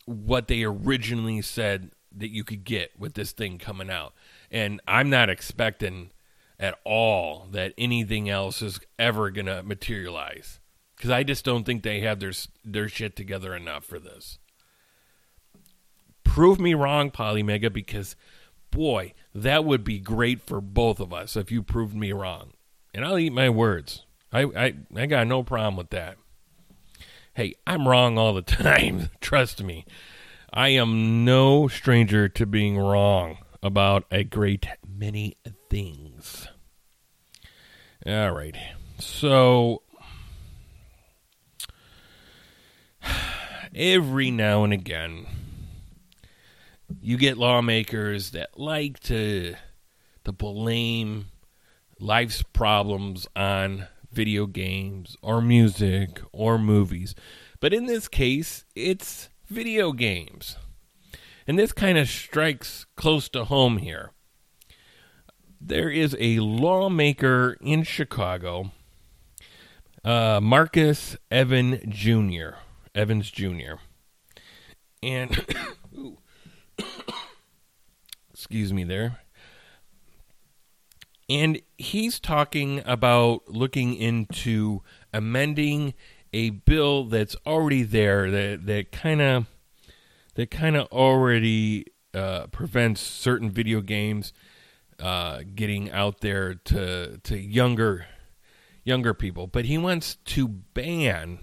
what 0.06 0.48
they 0.48 0.64
originally 0.64 1.42
said 1.42 1.90
that 2.16 2.30
you 2.30 2.42
could 2.42 2.64
get 2.64 2.98
with 2.98 3.14
this 3.14 3.32
thing 3.32 3.58
coming 3.58 3.90
out, 3.90 4.12
and 4.50 4.80
I'm 4.86 5.10
not 5.10 5.30
expecting 5.30 6.10
at 6.58 6.78
all 6.84 7.46
that 7.52 7.72
anything 7.78 8.28
else 8.28 8.60
is 8.60 8.80
ever 8.98 9.30
going 9.30 9.46
to 9.46 9.62
materialize 9.62 10.60
because 10.94 11.10
I 11.10 11.22
just 11.22 11.44
don't 11.44 11.64
think 11.64 11.82
they 11.82 12.00
have 12.00 12.20
their 12.20 12.32
their 12.64 12.88
shit 12.88 13.16
together 13.16 13.54
enough 13.54 13.84
for 13.84 13.98
this. 13.98 14.38
Prove 16.24 16.60
me 16.60 16.74
wrong, 16.74 17.10
Polymega, 17.10 17.72
because 17.72 18.14
boy, 18.70 19.14
that 19.34 19.64
would 19.64 19.82
be 19.82 19.98
great 19.98 20.42
for 20.42 20.60
both 20.60 21.00
of 21.00 21.12
us 21.12 21.36
if 21.36 21.50
you 21.50 21.62
proved 21.62 21.94
me 21.94 22.12
wrong. 22.12 22.52
And 22.92 23.04
I'll 23.04 23.18
eat 23.18 23.32
my 23.32 23.48
words. 23.48 24.04
I, 24.32 24.42
I, 24.42 24.74
I 24.94 25.06
got 25.06 25.26
no 25.26 25.42
problem 25.42 25.76
with 25.76 25.90
that. 25.90 26.16
Hey, 27.34 27.54
I'm 27.66 27.88
wrong 27.88 28.18
all 28.18 28.34
the 28.34 28.42
time. 28.42 29.10
Trust 29.20 29.62
me. 29.62 29.84
I 30.52 30.70
am 30.70 31.24
no 31.24 31.68
stranger 31.68 32.28
to 32.28 32.46
being 32.46 32.76
wrong 32.76 33.38
about 33.62 34.04
a 34.10 34.24
great 34.24 34.66
many 34.86 35.36
things. 35.68 36.48
All 38.04 38.32
right. 38.32 38.56
So, 38.98 39.82
every 43.74 44.30
now 44.30 44.64
and 44.64 44.72
again, 44.72 45.26
you 47.00 47.16
get 47.16 47.38
lawmakers 47.38 48.30
that 48.32 48.58
like 48.58 49.00
to 49.00 49.54
to 50.24 50.32
blame 50.32 51.26
life's 51.98 52.42
problems 52.42 53.26
on 53.36 53.86
video 54.12 54.46
games 54.46 55.16
or 55.22 55.40
music 55.40 56.20
or 56.32 56.58
movies. 56.58 57.14
But 57.60 57.72
in 57.72 57.86
this 57.86 58.08
case, 58.08 58.64
it's 58.74 59.28
video 59.48 59.92
games. 59.92 60.56
And 61.46 61.58
this 61.58 61.72
kind 61.72 61.98
of 61.98 62.08
strikes 62.08 62.86
close 62.96 63.28
to 63.30 63.44
home 63.44 63.78
here. 63.78 64.10
There 65.60 65.90
is 65.90 66.16
a 66.18 66.38
lawmaker 66.38 67.56
in 67.60 67.82
Chicago, 67.82 68.70
uh, 70.04 70.40
Marcus 70.42 71.16
Evan 71.30 71.80
Jr., 71.88 72.56
Evans 72.94 73.30
Jr. 73.30 73.74
And 75.02 75.44
excuse 78.32 78.72
me 78.72 78.84
there. 78.84 79.18
And 81.30 81.62
he's 81.78 82.18
talking 82.18 82.82
about 82.84 83.48
looking 83.48 83.94
into 83.94 84.82
amending 85.14 85.94
a 86.32 86.50
bill 86.50 87.04
that's 87.04 87.36
already 87.46 87.84
there 87.84 88.28
that 88.32 88.66
that 88.66 88.90
kind 88.90 89.22
of 89.22 89.46
that 90.34 90.50
kind 90.50 90.74
of 90.76 90.88
already 90.88 91.86
uh, 92.12 92.48
prevents 92.48 93.00
certain 93.00 93.48
video 93.48 93.80
games 93.80 94.32
uh, 94.98 95.42
getting 95.54 95.88
out 95.92 96.20
there 96.20 96.54
to 96.54 97.18
to 97.18 97.38
younger 97.38 98.06
younger 98.82 99.14
people. 99.14 99.46
But 99.46 99.66
he 99.66 99.78
wants 99.78 100.16
to 100.16 100.48
ban 100.48 101.38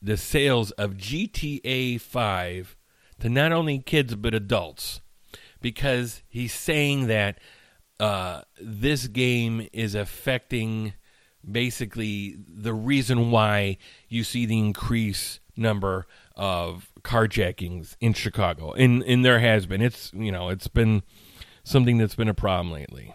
the 0.00 0.16
sales 0.16 0.72
of 0.72 0.94
GTA 0.94 2.00
5 2.00 2.76
to 3.20 3.28
not 3.28 3.52
only 3.52 3.78
kids 3.78 4.16
but 4.16 4.34
adults 4.34 5.00
because 5.60 6.24
he's 6.28 6.52
saying 6.52 7.06
that 7.06 7.38
uh, 8.00 8.42
this 8.60 9.06
game 9.06 9.68
is 9.72 9.94
affecting 9.94 10.94
basically 11.48 12.36
the 12.48 12.72
reason 12.72 13.30
why 13.30 13.76
you 14.08 14.24
see 14.24 14.46
the 14.46 14.58
increase 14.58 15.40
number 15.56 16.06
of 16.36 16.90
carjackings 17.02 17.96
in 18.00 18.12
Chicago. 18.12 18.72
And 18.72 19.02
and 19.02 19.24
there 19.24 19.40
has 19.40 19.66
been. 19.66 19.82
It's 19.82 20.12
you 20.14 20.32
know, 20.32 20.48
it's 20.48 20.68
been 20.68 21.02
something 21.64 21.98
that's 21.98 22.14
been 22.14 22.28
a 22.28 22.34
problem 22.34 22.72
lately. 22.72 23.14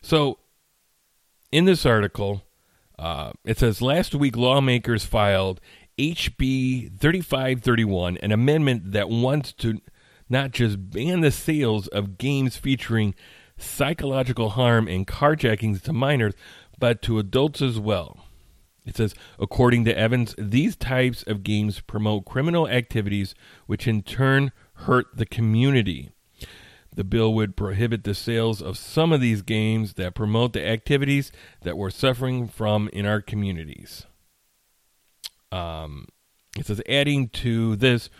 So 0.00 0.38
in 1.50 1.64
this 1.64 1.86
article, 1.86 2.42
uh, 2.98 3.32
it 3.44 3.58
says 3.58 3.80
last 3.80 4.14
week 4.14 4.36
lawmakers 4.36 5.04
filed 5.04 5.60
HB 5.98 6.98
3531, 6.98 8.16
an 8.18 8.32
amendment 8.32 8.92
that 8.92 9.08
wants 9.08 9.52
to 9.54 9.80
not 10.28 10.50
just 10.50 10.90
ban 10.90 11.20
the 11.20 11.30
sales 11.30 11.86
of 11.88 12.18
games 12.18 12.56
featuring 12.56 13.14
psychological 13.56 14.50
harm 14.50 14.88
and 14.88 15.06
carjackings 15.06 15.82
to 15.82 15.92
minors, 15.92 16.34
but 16.78 17.02
to 17.02 17.18
adults 17.18 17.62
as 17.62 17.78
well. 17.78 18.26
It 18.84 18.96
says, 18.96 19.14
according 19.38 19.84
to 19.86 19.96
Evans, 19.96 20.34
these 20.36 20.76
types 20.76 21.22
of 21.22 21.42
games 21.42 21.80
promote 21.80 22.26
criminal 22.26 22.68
activities, 22.68 23.34
which 23.66 23.88
in 23.88 24.02
turn 24.02 24.52
hurt 24.74 25.06
the 25.14 25.26
community. 25.26 26.10
The 26.94 27.04
bill 27.04 27.32
would 27.34 27.56
prohibit 27.56 28.04
the 28.04 28.14
sales 28.14 28.60
of 28.60 28.76
some 28.78 29.12
of 29.12 29.20
these 29.20 29.42
games 29.42 29.94
that 29.94 30.14
promote 30.14 30.52
the 30.52 30.66
activities 30.66 31.32
that 31.62 31.76
we're 31.76 31.90
suffering 31.90 32.46
from 32.46 32.88
in 32.92 33.06
our 33.06 33.20
communities. 33.20 34.06
Um, 35.50 36.06
it 36.56 36.66
says, 36.66 36.82
adding 36.88 37.28
to 37.30 37.76
this, 37.76 38.10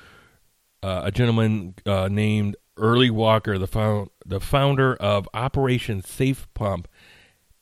uh, 0.84 1.00
a 1.06 1.10
gentleman 1.10 1.74
uh, 1.86 2.08
named 2.10 2.56
Early 2.76 3.08
Walker, 3.08 3.56
the, 3.56 3.66
found, 3.66 4.10
the 4.26 4.38
founder 4.38 4.94
of 4.96 5.26
Operation 5.32 6.02
Safe 6.02 6.46
Pump, 6.52 6.88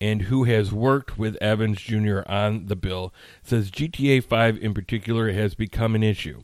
and 0.00 0.22
who 0.22 0.42
has 0.42 0.72
worked 0.72 1.16
with 1.16 1.36
Evans 1.40 1.80
Jr. 1.80 2.22
on 2.26 2.66
the 2.66 2.74
bill, 2.74 3.14
says 3.44 3.70
GTA 3.70 4.24
5 4.24 4.58
in 4.58 4.74
particular 4.74 5.30
has 5.30 5.54
become 5.54 5.94
an 5.94 6.02
issue. 6.02 6.42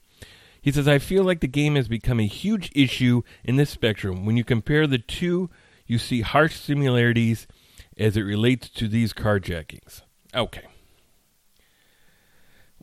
He 0.60 0.70
says, 0.70 0.86
I 0.86 1.00
feel 1.00 1.24
like 1.24 1.40
the 1.40 1.48
game 1.48 1.74
has 1.74 1.88
become 1.88 2.20
a 2.20 2.26
huge 2.26 2.70
issue 2.76 3.22
in 3.42 3.56
this 3.56 3.70
spectrum. 3.70 4.24
When 4.24 4.36
you 4.36 4.44
compare 4.44 4.86
the 4.86 4.98
two, 4.98 5.50
you 5.84 5.98
see 5.98 6.20
harsh 6.20 6.54
similarities 6.54 7.48
as 7.96 8.16
it 8.16 8.22
relates 8.22 8.68
to 8.70 8.86
these 8.86 9.12
carjackings. 9.12 10.02
Okay. 10.32 10.66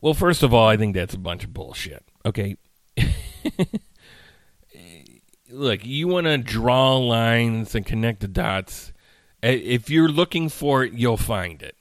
Well, 0.02 0.12
first 0.12 0.42
of 0.42 0.52
all, 0.52 0.68
I 0.68 0.76
think 0.76 0.94
that's 0.94 1.14
a 1.14 1.18
bunch 1.18 1.44
of 1.44 1.54
bullshit. 1.54 2.04
Okay. 2.26 2.58
Look, 5.50 5.84
you 5.84 6.08
want 6.08 6.26
to 6.26 6.38
draw 6.38 6.96
lines 6.96 7.74
and 7.74 7.86
connect 7.86 8.20
the 8.20 8.28
dots. 8.28 8.92
If 9.42 9.90
you're 9.90 10.08
looking 10.08 10.48
for 10.48 10.82
it, 10.82 10.92
you'll 10.92 11.16
find 11.16 11.62
it 11.62 11.76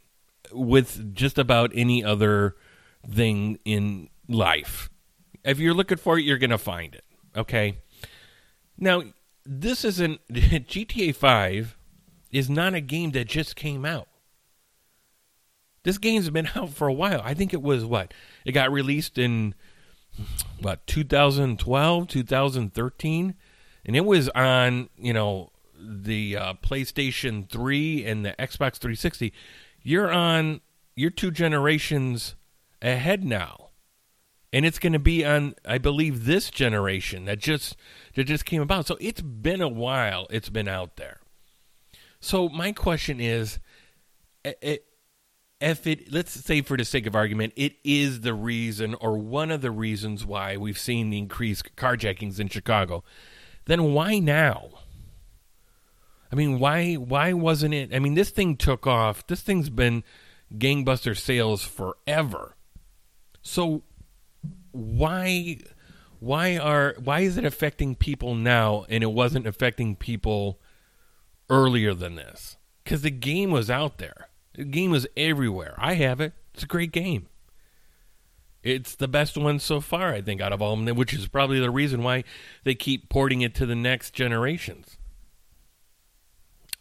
with 0.52 1.16
just 1.16 1.38
about 1.38 1.72
any 1.74 2.04
other 2.04 2.56
thing 3.10 3.60
in 3.66 4.10
life. 4.28 4.90
If 5.44 5.60
you're 5.60 5.74
looking 5.74 5.98
for 5.98 6.18
it, 6.18 6.24
you're 6.24 6.38
going 6.38 6.50
to 6.50 6.58
find 6.58 6.94
it. 6.96 7.04
Okay. 7.36 7.78
Now, 8.78 9.04
this 9.46 9.84
isn't 9.84 10.28
GTA 10.32 11.16
5 11.16 11.78
is 12.32 12.50
not 12.50 12.74
a 12.74 12.82
game 12.82 13.12
that 13.12 13.28
just 13.28 13.56
came 13.56 13.86
out. 13.86 14.08
This 15.84 15.98
game's 15.98 16.30
been 16.30 16.50
out 16.56 16.70
for 16.70 16.88
a 16.88 16.94
while. 16.94 17.22
I 17.24 17.34
think 17.34 17.54
it 17.54 17.62
was 17.62 17.86
what? 17.86 18.14
It 18.44 18.52
got 18.54 18.72
released 18.72 19.18
in 19.18 19.54
what 20.60 20.86
2012, 20.88 22.08
2013, 22.08 23.36
and 23.86 23.96
it 23.96 24.06
was 24.06 24.30
on, 24.30 24.90
you 24.98 25.14
know, 25.14 25.52
the 25.80 26.38
uh, 26.38 26.54
PlayStation 26.56 27.50
3 27.50 28.06
and 28.06 28.26
the 28.26 28.32
Xbox 28.40 28.78
360. 28.78 29.32
You're 29.82 30.12
on 30.12 30.62
you're 30.96 31.12
two 31.12 31.32
generations 31.32 32.36
ahead 32.82 33.24
now. 33.24 33.70
And 34.54 34.66
it's 34.66 34.80
going 34.80 34.94
to 34.94 35.00
be 35.00 35.26
on 35.26 35.56
i 35.66 35.78
believe 35.78 36.24
this 36.24 36.50
generation 36.50 37.26
that 37.26 37.40
just 37.40 37.76
that 38.16 38.24
just 38.24 38.46
came 38.46 38.62
about. 38.62 38.88
So 38.88 38.98
it's 39.00 39.22
been 39.22 39.62
a 39.62 39.68
while 39.68 40.28
it's 40.30 40.50
been 40.50 40.68
out 40.68 40.96
there. 40.96 41.20
So 42.20 42.50
my 42.50 42.72
question 42.72 43.20
is 43.20 43.60
if 44.44 45.88
it 45.88 46.12
let's 46.12 46.32
say 46.32 46.62
for 46.62 46.78
the 46.78 46.86
sake 46.86 47.06
of 47.06 47.16
argument 47.16 47.54
it 47.56 47.76
is 47.84 48.22
the 48.22 48.34
reason 48.34 48.96
or 48.96 49.18
one 49.18 49.52
of 49.52 49.62
the 49.62 49.72
reasons 49.72 50.26
why 50.26 50.58
we've 50.58 50.80
seen 50.80 51.10
the 51.10 51.18
increased 51.18 51.76
carjackings 51.76 52.40
in 52.40 52.48
chicago 52.48 53.04
then 53.66 53.94
why 53.94 54.20
now? 54.20 54.70
I 56.32 56.36
mean 56.36 56.60
why 56.60 56.96
why 56.96 57.34
wasn't 57.34 57.74
it 57.74 57.94
i 57.94 58.00
mean 58.00 58.16
this 58.16 58.30
thing 58.30 58.58
took 58.58 58.86
off. 58.88 59.26
This 59.28 59.42
thing's 59.42 59.70
been 59.70 60.04
gangbuster 60.54 61.18
sales 61.18 61.64
forever. 61.64 62.56
So 63.42 63.84
why 64.72 65.60
why 66.20 66.58
are 66.58 66.96
why 67.04 67.22
is 67.22 67.38
it 67.38 67.46
affecting 67.46 67.96
people 67.96 68.36
now 68.36 68.86
and 68.90 69.04
it 69.04 69.12
wasn't 69.12 69.48
affecting 69.48 69.96
people 69.96 70.60
earlier 71.50 71.94
than 71.94 72.16
this? 72.16 72.58
Because 72.84 73.02
the 73.02 73.12
game 73.12 73.52
was 73.52 73.70
out 73.70 73.98
there. 73.98 74.30
The 74.54 74.66
game 74.66 74.92
was 74.92 75.08
everywhere. 75.16 75.76
I 75.78 75.94
have 75.96 76.22
it. 76.22 76.34
It's 76.54 76.64
a 76.64 76.68
great 76.68 76.92
game 76.92 77.28
it's 78.66 78.96
the 78.96 79.08
best 79.08 79.38
one 79.38 79.60
so 79.60 79.80
far 79.80 80.14
i 80.14 80.22
think 80.22 80.42
out 80.42 80.52
of 80.52 80.62
all 80.62 80.74
of 80.74 80.86
them 80.86 80.98
which 80.98 81.14
is 81.14 81.28
probably 81.28 81.60
the 81.60 81.72
reason 81.72 82.04
why 82.04 82.24
they 82.66 82.76
keep 82.76 83.08
porting 83.08 83.42
it 83.42 83.56
to 83.56 83.66
the 83.66 83.76
next 83.76 84.14
generations 84.14 84.98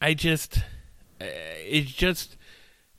i 0.00 0.14
just 0.14 0.58
eh, 1.20 1.26
it's 1.66 1.92
just 1.92 2.36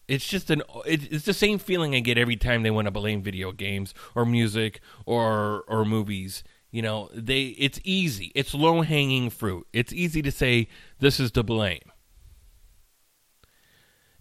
It's 0.08 0.28
just 0.28 0.52
an 0.52 0.62
it's 0.86 1.26
the 1.26 1.34
same 1.34 1.58
feeling 1.58 1.95
I 1.95 2.00
get 2.00 2.17
every 2.17 2.36
time 2.36 2.62
they 2.62 2.69
want 2.69 2.86
to 2.86 2.91
blame 2.91 3.24
video 3.24 3.52
games 3.52 3.93
or 4.13 4.24
music 4.24 4.80
or 5.06 5.63
or 5.67 5.84
movies. 5.84 6.43
You 6.69 6.84
know, 6.84 7.10
they 7.12 7.56
it's 7.58 7.80
easy. 7.84 8.32
It's 8.36 8.54
low 8.54 8.84
hanging 8.84 9.32
fruit. 9.32 9.65
It's 9.74 9.91
easy 9.93 10.21
to 10.21 10.32
say 10.32 10.67
this 11.00 11.19
is 11.19 11.32
to 11.32 11.41
blame. 11.43 11.89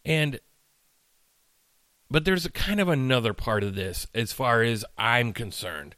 And 0.07 0.41
but 2.15 2.25
there's 2.25 2.47
a 2.47 2.53
kind 2.53 2.81
of 2.81 2.89
another 2.89 3.33
part 3.35 3.65
of 3.65 3.75
this 3.75 4.07
as 4.15 4.33
far 4.33 4.63
as 4.63 4.85
I'm 4.97 5.33
concerned. 5.33 5.97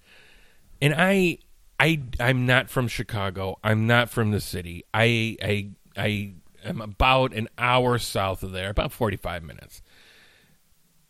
And 0.80 0.94
I 0.96 1.40
I 1.78 2.04
I'm 2.18 2.46
not 2.46 2.70
from 2.70 2.88
Chicago. 2.88 3.58
I'm 3.62 3.86
not 3.86 4.08
from 4.08 4.30
the 4.30 4.40
city. 4.40 4.82
I 4.94 5.36
I 5.42 5.68
I 5.94 6.32
am 6.64 6.80
about 6.80 7.34
an 7.34 7.50
hour 7.58 7.98
south 7.98 8.42
of 8.42 8.52
there, 8.52 8.70
about 8.70 8.92
45 8.92 9.42
minutes. 9.42 9.82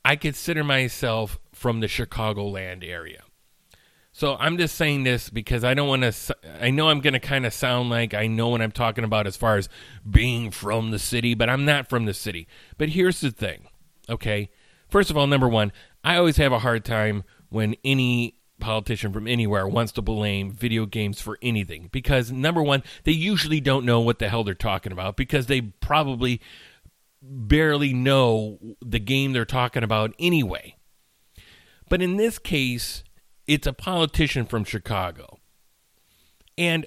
I 0.05 0.16
consider 0.16 0.64
myself 0.64 1.38
from 1.53 1.79
the 1.79 1.87
Chicagoland 1.87 2.85
area. 2.85 3.23
So 4.11 4.37
I'm 4.40 4.59
just 4.59 4.75
saying 4.75 5.05
this 5.05 5.31
because 5.31 5.62
I 5.62 5.75
don't 5.75 5.87
want 5.87 6.03
to. 6.03 6.37
I 6.61 6.71
know 6.71 6.88
I'm 6.88 7.01
going 7.01 7.14
to 7.14 7.21
kind 7.21 7.47
of 7.47 7.55
sound 7.55 7.90
like 7.90 8.12
I 8.12 8.27
know 8.27 8.49
what 8.49 8.61
I'm 8.61 8.73
talking 8.73 9.05
about 9.05 9.29
as 9.29 9.37
far 9.37 9.57
as 9.57 9.69
being 10.11 10.51
from 10.51 10.90
the 10.90 10.99
city, 10.99 11.35
but 11.35 11.49
I'm 11.49 11.64
not 11.64 11.88
from 11.88 12.07
the 12.07 12.14
city. 12.14 12.49
But 12.77 12.88
here's 12.88 13.21
the 13.21 13.31
thing, 13.31 13.69
okay? 14.09 14.51
First 14.96 15.11
of 15.11 15.18
all, 15.18 15.26
number 15.26 15.46
one, 15.46 15.72
I 16.02 16.16
always 16.16 16.38
have 16.38 16.52
a 16.52 16.61
hard 16.61 16.82
time 16.82 17.24
when 17.50 17.76
any 17.85 18.38
politician 18.61 19.12
from 19.12 19.28
anywhere 19.28 19.68
wants 19.68 19.92
to 19.92 20.00
blame 20.00 20.50
video 20.50 20.87
games 20.87 21.20
for 21.20 21.37
anything 21.42 21.90
because 21.92 22.32
number 22.32 22.62
one, 22.62 22.82
they 23.04 23.12
usually 23.12 23.61
don't 23.61 23.85
know 23.85 24.00
what 24.00 24.20
the 24.20 24.30
hell 24.30 24.42
they're 24.42 24.54
talking 24.54 24.92
about 24.92 25.18
because 25.18 25.48
they 25.48 25.61
probably 25.61 26.40
barely 27.20 27.92
know 27.92 28.59
the 28.80 28.98
game 28.98 29.35
they're 29.35 29.44
talking 29.44 29.82
about 29.82 30.14
anyway. 30.18 30.76
But 31.90 32.00
in 32.00 32.16
this 32.16 32.38
case, 32.38 33.04
it's 33.46 33.66
a 33.66 33.74
politician 33.74 34.46
from 34.46 34.64
Chicago. 34.64 35.40
And 36.56 36.87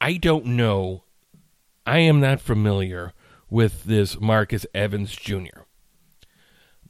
I 0.00 0.14
don't 0.14 0.44
know, 0.46 1.04
I 1.86 2.00
am 2.00 2.18
not 2.18 2.40
familiar 2.40 3.12
with 3.48 3.84
this 3.84 4.20
Marcus 4.20 4.66
Evans 4.74 5.14
Jr. 5.14 5.65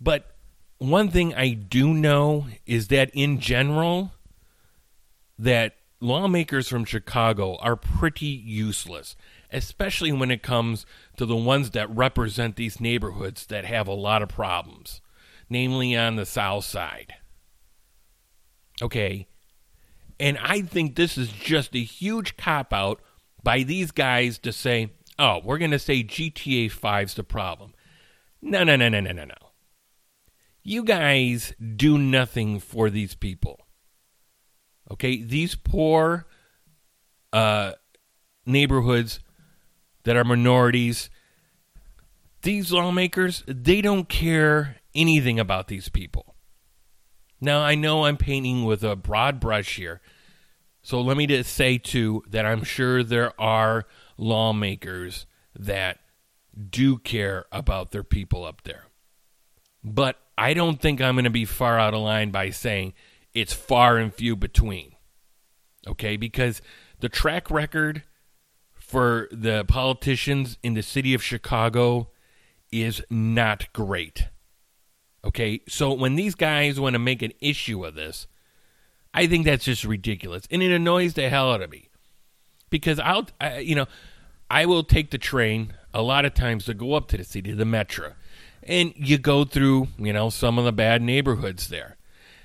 But 0.00 0.36
one 0.78 1.10
thing 1.10 1.34
I 1.34 1.50
do 1.50 1.94
know 1.94 2.46
is 2.66 2.88
that 2.88 3.10
in 3.14 3.40
general, 3.40 4.12
that 5.38 5.76
lawmakers 6.00 6.68
from 6.68 6.84
Chicago 6.84 7.56
are 7.56 7.76
pretty 7.76 8.26
useless, 8.26 9.16
especially 9.50 10.12
when 10.12 10.30
it 10.30 10.42
comes 10.42 10.84
to 11.16 11.26
the 11.26 11.36
ones 11.36 11.70
that 11.70 11.94
represent 11.94 12.56
these 12.56 12.80
neighborhoods 12.80 13.46
that 13.46 13.64
have 13.64 13.88
a 13.88 13.94
lot 13.94 14.22
of 14.22 14.28
problems, 14.28 15.00
namely 15.48 15.96
on 15.96 16.16
the 16.16 16.26
south 16.26 16.64
side. 16.64 17.14
Okay. 18.82 19.26
And 20.18 20.38
I 20.38 20.62
think 20.62 20.94
this 20.94 21.18
is 21.18 21.30
just 21.30 21.74
a 21.74 21.82
huge 21.82 22.36
cop 22.36 22.72
out 22.72 23.00
by 23.42 23.62
these 23.62 23.90
guys 23.90 24.38
to 24.38 24.52
say, 24.52 24.92
oh, 25.18 25.40
we're 25.44 25.58
going 25.58 25.70
to 25.70 25.78
say 25.78 26.02
GTA 26.02 26.66
5's 26.66 27.14
the 27.14 27.24
problem. 27.24 27.74
No, 28.42 28.64
no, 28.64 28.76
no, 28.76 28.88
no, 28.88 29.00
no, 29.00 29.12
no, 29.12 29.24
no. 29.24 29.34
You 30.68 30.82
guys 30.82 31.54
do 31.76 31.96
nothing 31.96 32.58
for 32.58 32.90
these 32.90 33.14
people. 33.14 33.60
Okay? 34.90 35.22
These 35.22 35.54
poor 35.54 36.26
uh, 37.32 37.74
neighborhoods 38.44 39.20
that 40.02 40.16
are 40.16 40.24
minorities, 40.24 41.08
these 42.42 42.72
lawmakers, 42.72 43.44
they 43.46 43.80
don't 43.80 44.08
care 44.08 44.78
anything 44.92 45.38
about 45.38 45.68
these 45.68 45.88
people. 45.88 46.34
Now, 47.40 47.60
I 47.60 47.76
know 47.76 48.04
I'm 48.04 48.16
painting 48.16 48.64
with 48.64 48.82
a 48.82 48.96
broad 48.96 49.38
brush 49.38 49.76
here. 49.76 50.00
So 50.82 51.00
let 51.00 51.16
me 51.16 51.28
just 51.28 51.54
say, 51.54 51.78
too, 51.78 52.24
that 52.28 52.44
I'm 52.44 52.64
sure 52.64 53.04
there 53.04 53.40
are 53.40 53.84
lawmakers 54.18 55.26
that 55.56 56.00
do 56.70 56.98
care 56.98 57.44
about 57.52 57.92
their 57.92 58.02
people 58.02 58.44
up 58.44 58.62
there. 58.64 58.86
But 59.84 60.18
I 60.38 60.54
don't 60.54 60.80
think 60.80 61.00
I'm 61.00 61.14
going 61.14 61.24
to 61.24 61.30
be 61.30 61.44
far 61.44 61.78
out 61.78 61.94
of 61.94 62.00
line 62.00 62.30
by 62.30 62.50
saying 62.50 62.94
it's 63.32 63.52
far 63.52 63.96
and 63.96 64.12
few 64.12 64.36
between. 64.36 64.92
Okay? 65.86 66.16
Because 66.16 66.60
the 67.00 67.08
track 67.08 67.50
record 67.50 68.02
for 68.74 69.28
the 69.32 69.64
politicians 69.64 70.58
in 70.62 70.74
the 70.74 70.82
city 70.82 71.14
of 71.14 71.22
Chicago 71.22 72.10
is 72.70 73.02
not 73.10 73.72
great. 73.72 74.28
Okay, 75.24 75.60
so 75.68 75.92
when 75.92 76.14
these 76.14 76.36
guys 76.36 76.78
want 76.78 76.94
to 76.94 77.00
make 77.00 77.20
an 77.20 77.32
issue 77.40 77.84
of 77.84 77.96
this, 77.96 78.28
I 79.12 79.26
think 79.26 79.44
that's 79.44 79.64
just 79.64 79.84
ridiculous, 79.84 80.44
and 80.52 80.62
it 80.62 80.70
annoys 80.70 81.14
the 81.14 81.28
hell 81.28 81.50
out 81.50 81.62
of 81.62 81.70
me 81.70 81.88
because 82.70 83.00
I'll, 83.00 83.26
I, 83.40 83.58
you 83.58 83.74
know, 83.74 83.86
I 84.48 84.66
will 84.66 84.84
take 84.84 85.10
the 85.10 85.18
train 85.18 85.72
a 85.92 86.00
lot 86.00 86.24
of 86.24 86.34
times 86.34 86.66
to 86.66 86.74
go 86.74 86.94
up 86.94 87.08
to 87.08 87.16
the 87.16 87.24
city, 87.24 87.50
the 87.52 87.64
metro, 87.64 88.12
and 88.66 88.92
you 88.96 89.18
go 89.18 89.44
through, 89.44 89.88
you 89.98 90.12
know, 90.12 90.30
some 90.30 90.58
of 90.58 90.64
the 90.64 90.72
bad 90.72 91.02
neighborhoods 91.02 91.68
there, 91.68 91.96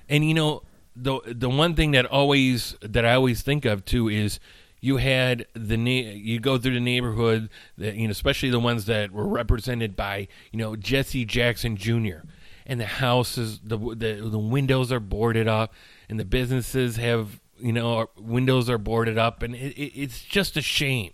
and 0.07 0.27
you 0.27 0.33
know, 0.33 0.63
the 0.95 1.19
the 1.25 1.49
one 1.49 1.75
thing 1.75 1.91
that 1.91 2.05
always 2.05 2.75
that 2.81 3.05
I 3.05 3.13
always 3.13 3.41
think 3.41 3.65
of 3.65 3.85
too 3.85 4.07
is 4.09 4.39
you 4.79 4.97
had 4.97 5.45
the 5.53 5.77
you 5.77 6.39
go 6.39 6.57
through 6.57 6.73
the 6.73 6.79
neighborhood 6.79 7.49
that 7.77 7.95
you 7.95 8.07
know 8.07 8.11
especially 8.11 8.49
the 8.49 8.59
ones 8.59 8.85
that 8.85 9.11
were 9.11 9.27
represented 9.27 9.95
by 9.95 10.27
you 10.51 10.57
know 10.59 10.75
Jesse 10.75 11.25
Jackson 11.25 11.77
Jr 11.77 12.21
and 12.65 12.79
the 12.79 12.85
houses 12.85 13.59
the 13.63 13.77
the 13.77 14.29
the 14.29 14.39
windows 14.39 14.91
are 14.91 14.99
boarded 14.99 15.47
up 15.47 15.73
and 16.09 16.19
the 16.19 16.25
businesses 16.25 16.97
have 16.97 17.39
you 17.59 17.73
know 17.73 18.09
windows 18.17 18.69
are 18.69 18.77
boarded 18.77 19.17
up 19.17 19.43
and 19.43 19.55
it, 19.55 19.73
it, 19.77 19.93
it's 19.95 20.23
just 20.23 20.57
a 20.57 20.61
shame. 20.61 21.11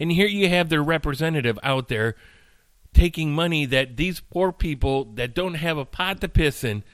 And 0.00 0.10
here 0.10 0.26
you 0.26 0.48
have 0.48 0.68
their 0.68 0.82
representative 0.82 1.58
out 1.62 1.88
there 1.88 2.16
taking 2.94 3.32
money 3.32 3.64
that 3.66 3.96
these 3.96 4.20
poor 4.20 4.52
people 4.52 5.04
that 5.14 5.34
don't 5.34 5.54
have 5.54 5.78
a 5.78 5.84
pot 5.84 6.20
to 6.20 6.28
piss 6.28 6.64
in 6.64 6.84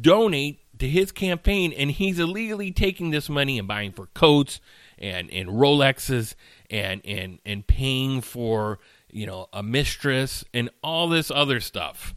donate 0.00 0.60
to 0.78 0.88
his 0.88 1.12
campaign 1.12 1.72
and 1.72 1.90
he's 1.90 2.18
illegally 2.18 2.70
taking 2.70 3.10
this 3.10 3.28
money 3.28 3.58
and 3.58 3.68
buying 3.68 3.92
for 3.92 4.06
coats 4.08 4.60
and 4.98 5.30
and 5.30 5.48
Rolexes 5.48 6.34
and 6.70 7.02
and 7.04 7.38
and 7.44 7.66
paying 7.66 8.20
for 8.20 8.78
you 9.10 9.26
know 9.26 9.48
a 9.52 9.62
mistress 9.62 10.44
and 10.54 10.70
all 10.82 11.08
this 11.08 11.30
other 11.30 11.60
stuff 11.60 12.14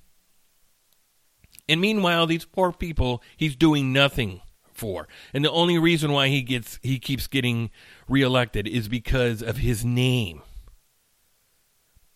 and 1.68 1.80
meanwhile, 1.80 2.28
these 2.28 2.46
poor 2.46 2.72
people 2.72 3.24
he's 3.38 3.56
doing 3.56 3.94
nothing 3.94 4.42
for. 4.74 5.08
And 5.34 5.46
the 5.46 5.52
only 5.52 5.78
reason 5.78 6.12
why 6.12 6.28
he 6.28 6.42
gets 6.42 6.80
he 6.82 7.00
keeps 7.00 7.28
getting 7.28 7.70
reelected 8.08 8.68
is 8.68 8.88
because 8.88 9.42
of 9.42 9.58
his 9.58 9.86
name. 9.86 10.42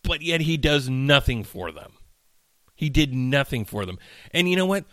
But 0.08 0.22
yet 0.22 0.41
he 0.41 0.58
does 0.58 0.89
nothing 0.89 1.43
for 1.43 1.72
them. 1.72 1.93
He 2.76 2.89
did 2.89 3.13
nothing 3.13 3.65
for 3.65 3.86
them. 3.86 4.00
And 4.32 4.50
you 4.50 4.56
know 4.56 4.65
what? 4.65 4.86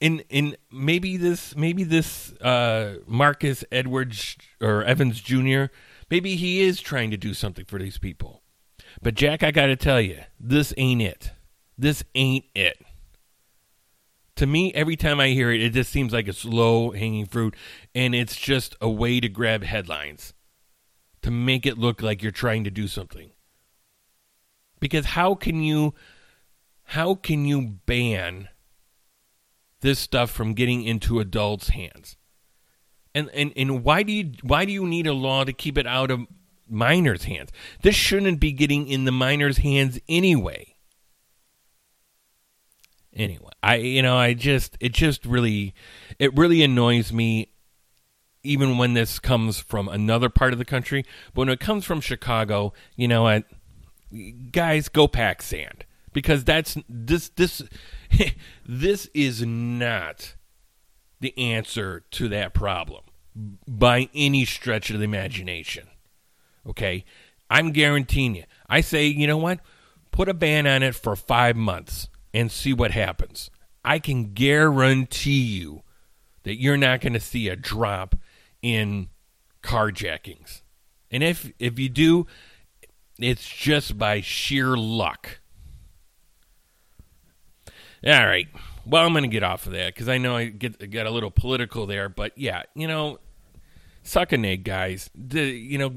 In 0.00 0.20
in 0.28 0.56
maybe 0.72 1.16
this 1.16 1.54
maybe 1.54 1.84
this 1.84 2.32
uh, 2.40 2.96
Marcus 3.06 3.64
Edwards 3.70 4.36
or 4.60 4.82
Evans 4.84 5.20
Jr. 5.20 5.66
Maybe 6.10 6.36
he 6.36 6.60
is 6.60 6.80
trying 6.80 7.10
to 7.10 7.16
do 7.16 7.34
something 7.34 7.64
for 7.64 7.78
these 7.78 7.98
people. 7.98 8.42
But 9.02 9.14
Jack, 9.14 9.42
I 9.42 9.50
got 9.50 9.66
to 9.66 9.76
tell 9.76 10.00
you, 10.00 10.20
this 10.38 10.72
ain't 10.76 11.02
it. 11.02 11.32
This 11.76 12.04
ain't 12.14 12.44
it 12.54 12.78
to 14.36 14.46
me, 14.46 14.72
every 14.74 14.96
time 14.96 15.20
I 15.20 15.28
hear 15.28 15.50
it, 15.50 15.62
it 15.62 15.72
just 15.72 15.90
seems 15.90 16.12
like 16.12 16.26
it's 16.26 16.44
low 16.44 16.90
hanging 16.90 17.26
fruit 17.26 17.54
and 17.94 18.14
it's 18.14 18.36
just 18.36 18.76
a 18.80 18.88
way 18.88 19.20
to 19.20 19.28
grab 19.28 19.62
headlines 19.62 20.34
to 21.22 21.30
make 21.30 21.64
it 21.64 21.78
look 21.78 22.02
like 22.02 22.22
you're 22.22 22.32
trying 22.32 22.64
to 22.64 22.70
do 22.70 22.88
something. 22.88 23.30
Because 24.84 25.06
how 25.06 25.34
can 25.34 25.62
you 25.62 25.94
how 26.82 27.14
can 27.14 27.46
you 27.46 27.78
ban 27.86 28.50
this 29.80 29.98
stuff 29.98 30.30
from 30.30 30.52
getting 30.52 30.82
into 30.82 31.20
adults' 31.20 31.70
hands? 31.70 32.18
And 33.14 33.30
and 33.30 33.50
and 33.56 33.82
why 33.82 34.02
do 34.02 34.12
you 34.12 34.32
why 34.42 34.66
do 34.66 34.72
you 34.72 34.86
need 34.86 35.06
a 35.06 35.14
law 35.14 35.42
to 35.42 35.54
keep 35.54 35.78
it 35.78 35.86
out 35.86 36.10
of 36.10 36.26
minors' 36.68 37.24
hands? 37.24 37.48
This 37.80 37.94
shouldn't 37.94 38.40
be 38.40 38.52
getting 38.52 38.86
in 38.86 39.06
the 39.06 39.10
minors' 39.10 39.56
hands 39.56 39.98
anyway 40.06 40.76
anyway 43.16 43.52
i 43.62 43.76
you 43.76 44.02
know 44.02 44.16
i 44.16 44.34
just 44.34 44.76
it 44.80 44.92
just 44.92 45.24
really 45.24 45.72
it 46.18 46.36
really 46.36 46.64
annoys 46.64 47.12
me 47.12 47.52
even 48.42 48.76
when 48.76 48.94
this 48.94 49.20
comes 49.20 49.60
from 49.60 49.88
another 49.88 50.28
part 50.28 50.52
of 50.52 50.58
the 50.58 50.64
country 50.64 51.04
but 51.32 51.42
when 51.42 51.48
it 51.48 51.60
comes 51.60 51.84
from 51.84 52.00
chicago 52.00 52.72
you 52.96 53.06
know 53.06 53.22
what 53.22 53.44
guys 54.52 54.88
go 54.88 55.08
pack 55.08 55.42
sand. 55.42 55.84
Because 56.12 56.44
that's 56.44 56.76
this 56.88 57.30
this 57.30 57.62
this 58.66 59.08
is 59.14 59.44
not 59.44 60.34
the 61.20 61.36
answer 61.36 62.04
to 62.12 62.28
that 62.28 62.54
problem 62.54 63.02
by 63.66 64.08
any 64.14 64.44
stretch 64.44 64.90
of 64.90 64.98
the 64.98 65.04
imagination. 65.04 65.88
Okay? 66.66 67.04
I'm 67.50 67.72
guaranteeing 67.72 68.36
you. 68.36 68.44
I 68.68 68.80
say 68.80 69.06
you 69.06 69.26
know 69.26 69.38
what? 69.38 69.60
Put 70.12 70.28
a 70.28 70.34
ban 70.34 70.66
on 70.66 70.84
it 70.84 70.94
for 70.94 71.16
five 71.16 71.56
months 71.56 72.08
and 72.32 72.50
see 72.50 72.72
what 72.72 72.92
happens. 72.92 73.50
I 73.84 73.98
can 73.98 74.32
guarantee 74.32 75.42
you 75.42 75.82
that 76.44 76.60
you're 76.60 76.76
not 76.76 77.00
going 77.00 77.12
to 77.12 77.20
see 77.20 77.48
a 77.48 77.56
drop 77.56 78.14
in 78.62 79.08
carjackings. 79.62 80.62
And 81.10 81.22
if 81.22 81.52
if 81.58 81.78
you 81.78 81.88
do, 81.88 82.26
it's 83.18 83.48
just 83.48 83.96
by 83.98 84.20
sheer 84.20 84.76
luck. 84.76 85.40
All 88.06 88.26
right. 88.26 88.48
Well, 88.86 89.04
I'm 89.04 89.12
going 89.12 89.22
to 89.22 89.28
get 89.28 89.42
off 89.42 89.66
of 89.66 89.72
that 89.72 89.94
because 89.94 90.08
I 90.08 90.18
know 90.18 90.36
I 90.36 90.46
get 90.46 90.90
got 90.90 91.06
a 91.06 91.10
little 91.10 91.30
political 91.30 91.86
there, 91.86 92.08
but 92.08 92.36
yeah, 92.36 92.64
you 92.74 92.86
know, 92.86 93.18
suck 94.02 94.32
an 94.32 94.44
egg, 94.44 94.64
guys. 94.64 95.08
The, 95.14 95.42
you 95.42 95.78
know, 95.78 95.94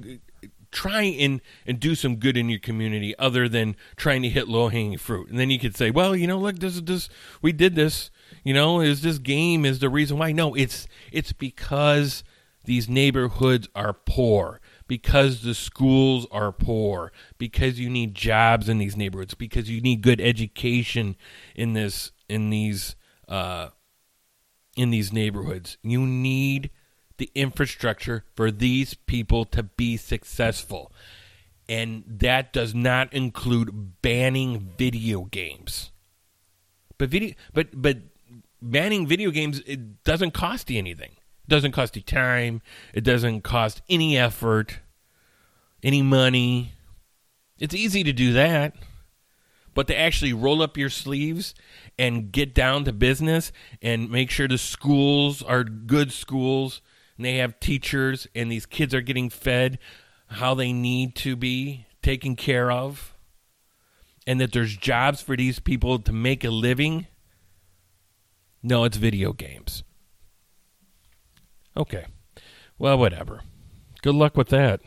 try 0.72 1.02
and 1.02 1.42
and 1.66 1.80
do 1.80 1.96
some 1.96 2.16
good 2.16 2.38
in 2.38 2.50
your 2.50 2.60
community 2.60 3.18
other 3.18 3.50
than 3.50 3.76
trying 3.98 4.22
to 4.22 4.30
hit 4.30 4.48
low 4.48 4.70
hanging 4.70 4.98
fruit. 4.98 5.30
And 5.30 5.38
then 5.38 5.50
you 5.50 5.60
could 5.60 5.76
say, 5.76 5.92
well, 5.92 6.16
you 6.16 6.28
know, 6.28 6.38
look, 6.38 6.60
this 6.60 6.76
is 6.76 6.84
this 6.84 7.10
we 7.42 7.52
did 7.52 7.76
this. 7.76 8.10
You 8.44 8.54
know, 8.54 8.80
is 8.80 9.02
this 9.02 9.18
game 9.18 9.66
is 9.66 9.80
the 9.80 9.90
reason 9.90 10.18
why? 10.18 10.32
No, 10.32 10.54
it's 10.56 10.88
it's 11.12 11.34
because 11.34 12.24
these 12.64 12.88
neighborhoods 12.88 13.68
are 13.76 13.94
poor 13.94 14.62
because 14.88 15.42
the 15.42 15.54
schools 15.54 16.26
are 16.32 16.52
poor, 16.52 17.12
because 17.38 17.80
you 17.80 17.90
need 17.90 18.16
jobs 18.16 18.70
in 18.70 18.78
these 18.78 18.96
neighborhoods, 18.96 19.34
because 19.34 19.70
you 19.70 19.82
need 19.82 20.02
good 20.02 20.22
education 20.22 21.16
in 21.56 21.74
this 21.74 22.12
in 22.30 22.50
these 22.50 22.96
uh, 23.28 23.70
in 24.76 24.92
these 24.92 25.12
neighborhoods. 25.12 25.78
You 25.84 26.06
need 26.06 26.70
the 27.18 27.32
infrastructure 27.36 28.24
for 28.36 28.52
these 28.52 28.94
people 28.94 29.44
to 29.46 29.64
be 29.64 29.98
successful. 29.98 30.92
And 31.68 32.04
that 32.08 32.54
does 32.54 32.74
not 32.74 33.12
include 33.12 34.02
banning 34.02 34.74
video 34.78 35.26
games. 35.26 35.92
But 36.98 37.10
video 37.10 37.34
but 37.54 37.82
but 37.82 37.98
banning 38.62 39.06
video 39.06 39.32
games 39.32 39.62
it 39.66 40.04
doesn't 40.04 40.32
cost 40.32 40.70
you 40.70 40.78
anything. 40.78 41.17
It 41.48 41.50
doesn't 41.50 41.72
cost 41.72 41.96
you 41.96 42.02
time. 42.02 42.62
It 42.94 43.06
doesn't 43.06 43.42
cost 43.42 43.82
any 43.90 44.18
effort, 44.18 44.80
any 45.82 46.02
money. 46.02 46.74
It's 47.58 47.74
easy 47.74 48.04
to 48.04 48.12
do 48.12 48.34
that. 48.34 48.76
But 49.74 49.88
to 49.88 49.98
actually 49.98 50.34
roll 50.34 50.62
up 50.62 50.76
your 50.76 50.90
sleeves 50.90 51.54
and 51.98 52.32
get 52.32 52.54
down 52.54 52.84
to 52.86 52.92
business 52.92 53.52
and 53.82 54.10
make 54.10 54.30
sure 54.30 54.48
the 54.48 54.58
schools 54.58 55.42
are 55.42 55.64
good 55.64 56.12
schools 56.12 56.82
and 57.16 57.26
they 57.26 57.38
have 57.38 57.60
teachers 57.60 58.28
and 58.36 58.52
these 58.52 58.66
kids 58.66 58.94
are 58.94 59.02
getting 59.02 59.30
fed 59.30 59.80
how 60.28 60.54
they 60.54 60.74
need 60.74 61.16
to 61.16 61.36
be 61.36 61.86
taken 62.02 62.36
care 62.36 62.72
of 62.72 63.14
and 64.26 64.42
that 64.42 64.52
there's 64.52 64.76
jobs 64.76 65.22
for 65.22 65.38
these 65.38 65.60
people 65.60 66.00
to 66.00 66.12
make 66.12 66.44
a 66.44 66.50
living. 66.50 67.08
No, 68.62 68.84
it's 68.84 68.98
video 68.98 69.32
games. 69.32 69.84
Okay. 71.78 72.06
Well, 72.80 72.98
whatever. 72.98 73.42
Good 74.02 74.16
luck 74.16 74.36
with 74.36 74.50
that. 74.50 74.82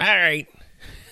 All 0.00 0.16
right. 0.16 0.48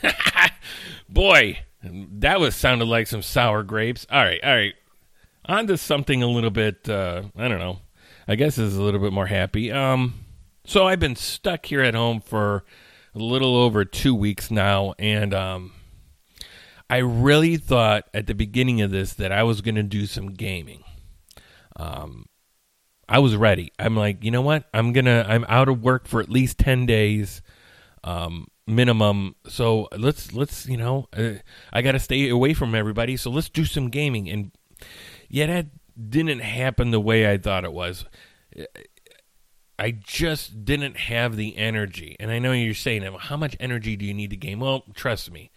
Boy, 1.08 1.60
that 1.82 2.40
was 2.40 2.54
sounded 2.56 2.86
like 2.86 3.06
some 3.06 3.22
sour 3.22 3.62
grapes. 3.62 4.06
All 4.10 4.24
right, 4.24 4.40
all 4.42 4.54
right. 4.54 4.74
On 5.44 5.66
to 5.66 5.76
something 5.76 6.22
a 6.22 6.26
little 6.26 6.50
bit 6.50 6.88
uh, 6.88 7.24
I 7.36 7.48
don't 7.48 7.58
know. 7.58 7.80
I 8.26 8.36
guess 8.36 8.56
is 8.56 8.76
a 8.76 8.82
little 8.82 9.00
bit 9.00 9.12
more 9.12 9.26
happy. 9.26 9.70
Um 9.70 10.14
so 10.64 10.86
I've 10.86 11.00
been 11.00 11.16
stuck 11.16 11.66
here 11.66 11.82
at 11.82 11.94
home 11.94 12.20
for 12.20 12.64
a 13.14 13.18
little 13.18 13.56
over 13.56 13.84
2 13.84 14.14
weeks 14.14 14.50
now 14.50 14.94
and 14.98 15.34
um 15.34 15.72
I 16.88 16.98
really 16.98 17.56
thought 17.56 18.04
at 18.14 18.26
the 18.26 18.34
beginning 18.34 18.80
of 18.80 18.90
this 18.90 19.14
that 19.14 19.32
I 19.32 19.42
was 19.42 19.60
going 19.60 19.74
to 19.74 19.82
do 19.82 20.06
some 20.06 20.34
gaming. 20.34 20.84
Um 21.76 22.26
I 23.12 23.18
was 23.18 23.36
ready. 23.36 23.70
I'm 23.78 23.94
like, 23.94 24.24
you 24.24 24.30
know 24.30 24.40
what? 24.40 24.64
I'm 24.72 24.94
gonna. 24.94 25.26
I'm 25.28 25.44
out 25.46 25.68
of 25.68 25.82
work 25.82 26.08
for 26.08 26.18
at 26.22 26.30
least 26.30 26.56
ten 26.56 26.86
days, 26.86 27.42
um, 28.02 28.46
minimum. 28.66 29.36
So 29.46 29.88
let's 29.94 30.32
let's 30.32 30.66
you 30.66 30.78
know, 30.78 31.08
uh, 31.14 31.34
I 31.74 31.82
got 31.82 31.92
to 31.92 31.98
stay 31.98 32.30
away 32.30 32.54
from 32.54 32.74
everybody. 32.74 33.18
So 33.18 33.30
let's 33.30 33.50
do 33.50 33.66
some 33.66 33.90
gaming. 33.90 34.30
And 34.30 34.50
yet 35.28 35.48
that 35.48 35.66
didn't 36.08 36.38
happen 36.38 36.90
the 36.90 37.00
way 37.00 37.30
I 37.30 37.36
thought 37.36 37.64
it 37.64 37.74
was. 37.74 38.06
I 39.78 39.90
just 39.90 40.64
didn't 40.64 40.96
have 40.96 41.36
the 41.36 41.58
energy. 41.58 42.16
And 42.18 42.30
I 42.30 42.38
know 42.38 42.52
you're 42.52 42.72
saying, 42.72 43.02
how 43.18 43.36
much 43.36 43.56
energy 43.60 43.94
do 43.94 44.06
you 44.06 44.14
need 44.14 44.30
to 44.30 44.36
game? 44.36 44.60
Well, 44.60 44.84
trust 44.94 45.30
me. 45.30 45.50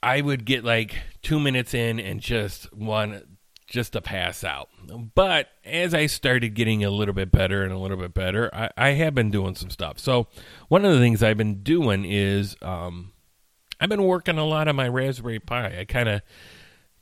I 0.00 0.20
would 0.20 0.44
get 0.44 0.62
like 0.62 0.94
two 1.22 1.40
minutes 1.40 1.74
in 1.74 1.98
and 1.98 2.20
just 2.20 2.72
want 2.72 3.24
just 3.66 3.92
to 3.94 4.00
pass 4.00 4.44
out. 4.44 4.68
But 5.14 5.48
as 5.64 5.92
I 5.92 6.06
started 6.06 6.54
getting 6.54 6.84
a 6.84 6.90
little 6.90 7.14
bit 7.14 7.30
better 7.30 7.62
and 7.62 7.72
a 7.72 7.78
little 7.78 7.96
bit 7.96 8.14
better, 8.14 8.48
I, 8.54 8.70
I 8.76 8.88
have 8.90 9.14
been 9.14 9.30
doing 9.30 9.54
some 9.54 9.70
stuff. 9.70 9.98
So 9.98 10.28
one 10.68 10.84
of 10.84 10.92
the 10.92 11.00
things 11.00 11.22
I've 11.22 11.36
been 11.36 11.62
doing 11.62 12.04
is 12.04 12.56
um, 12.62 13.12
I've 13.80 13.88
been 13.88 14.04
working 14.04 14.38
a 14.38 14.44
lot 14.44 14.68
on 14.68 14.76
my 14.76 14.88
Raspberry 14.88 15.40
Pi. 15.40 15.80
I 15.80 15.84
kind 15.84 16.08
of 16.08 16.22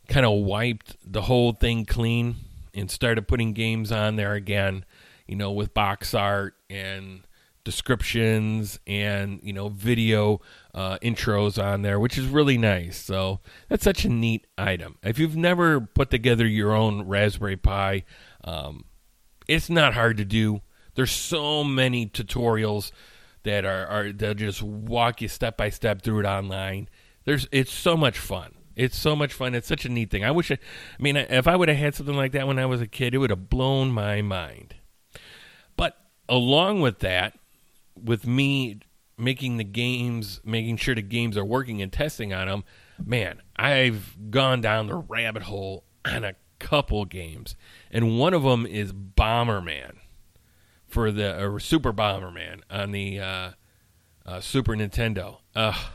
kind 0.08 0.26
of 0.26 0.42
wiped 0.42 0.96
the 1.04 1.22
whole 1.22 1.52
thing 1.52 1.84
clean 1.84 2.36
and 2.74 2.90
started 2.90 3.28
putting 3.28 3.52
games 3.52 3.92
on 3.92 4.16
there 4.16 4.34
again. 4.34 4.84
You 5.26 5.36
know, 5.36 5.52
with 5.52 5.72
box 5.72 6.12
art 6.12 6.54
and 6.68 7.26
descriptions 7.64 8.78
and 8.86 9.40
you 9.42 9.52
know 9.52 9.68
video 9.68 10.40
uh, 10.74 10.98
intros 10.98 11.62
on 11.62 11.82
there, 11.82 11.98
which 11.98 12.18
is 12.18 12.26
really 12.26 12.58
nice. 12.58 12.98
So 12.98 13.40
that's 13.68 13.84
such 13.84 14.04
a 14.04 14.08
neat 14.08 14.46
item. 14.56 14.98
If 15.02 15.18
you've 15.18 15.36
never 15.36 15.80
put 15.80 16.10
together 16.10 16.46
your 16.46 16.72
own 16.72 17.02
Raspberry 17.08 17.56
Pi, 17.56 18.04
um, 18.44 18.84
it's 19.48 19.70
not 19.70 19.94
hard 19.94 20.18
to 20.18 20.24
do. 20.24 20.60
There's 20.94 21.12
so 21.12 21.64
many 21.64 22.06
tutorials 22.06 22.92
that 23.42 23.64
are, 23.64 23.86
are 23.86 24.12
they'll 24.12 24.34
just 24.34 24.62
walk 24.62 25.22
you 25.22 25.28
step 25.28 25.56
by 25.56 25.70
step 25.70 26.02
through 26.02 26.20
it 26.20 26.26
online. 26.26 26.88
There's 27.24 27.48
it's 27.50 27.72
so 27.72 27.96
much 27.96 28.18
fun. 28.18 28.54
It's 28.76 28.98
so 28.98 29.14
much 29.14 29.32
fun. 29.32 29.54
It's 29.54 29.68
such 29.68 29.84
a 29.84 29.88
neat 29.88 30.10
thing. 30.10 30.24
I 30.24 30.32
wish 30.32 30.50
I, 30.50 30.54
I 30.54 31.02
mean, 31.02 31.16
if 31.16 31.46
I 31.46 31.54
would 31.54 31.68
have 31.68 31.78
had 31.78 31.94
something 31.94 32.16
like 32.16 32.32
that 32.32 32.46
when 32.46 32.58
I 32.58 32.66
was 32.66 32.80
a 32.80 32.86
kid, 32.86 33.14
it 33.14 33.18
would 33.18 33.30
have 33.30 33.48
blown 33.48 33.92
my 33.92 34.20
mind. 34.20 34.74
But 35.76 35.96
along 36.28 36.80
with 36.80 36.98
that, 37.00 37.38
with 38.02 38.26
me 38.26 38.80
making 39.16 39.56
the 39.56 39.64
games, 39.64 40.40
making 40.44 40.76
sure 40.76 40.94
the 40.94 41.02
games 41.02 41.36
are 41.36 41.44
working 41.44 41.80
and 41.80 41.92
testing 41.92 42.32
on 42.32 42.48
them, 42.48 42.64
man, 43.04 43.40
I've 43.56 44.30
gone 44.30 44.60
down 44.60 44.88
the 44.88 44.96
rabbit 44.96 45.44
hole 45.44 45.84
on 46.04 46.24
a 46.24 46.34
couple 46.58 47.04
games, 47.04 47.56
and 47.90 48.18
one 48.18 48.34
of 48.34 48.42
them 48.42 48.66
is 48.66 48.92
Bomberman 48.92 49.96
for 50.86 51.10
the 51.10 51.42
or 51.42 51.60
Super 51.60 51.92
Bomberman 51.92 52.60
on 52.70 52.92
the 52.92 53.20
uh, 53.20 53.50
uh, 54.26 54.40
Super 54.40 54.72
Nintendo. 54.72 55.38
Ugh, 55.54 55.92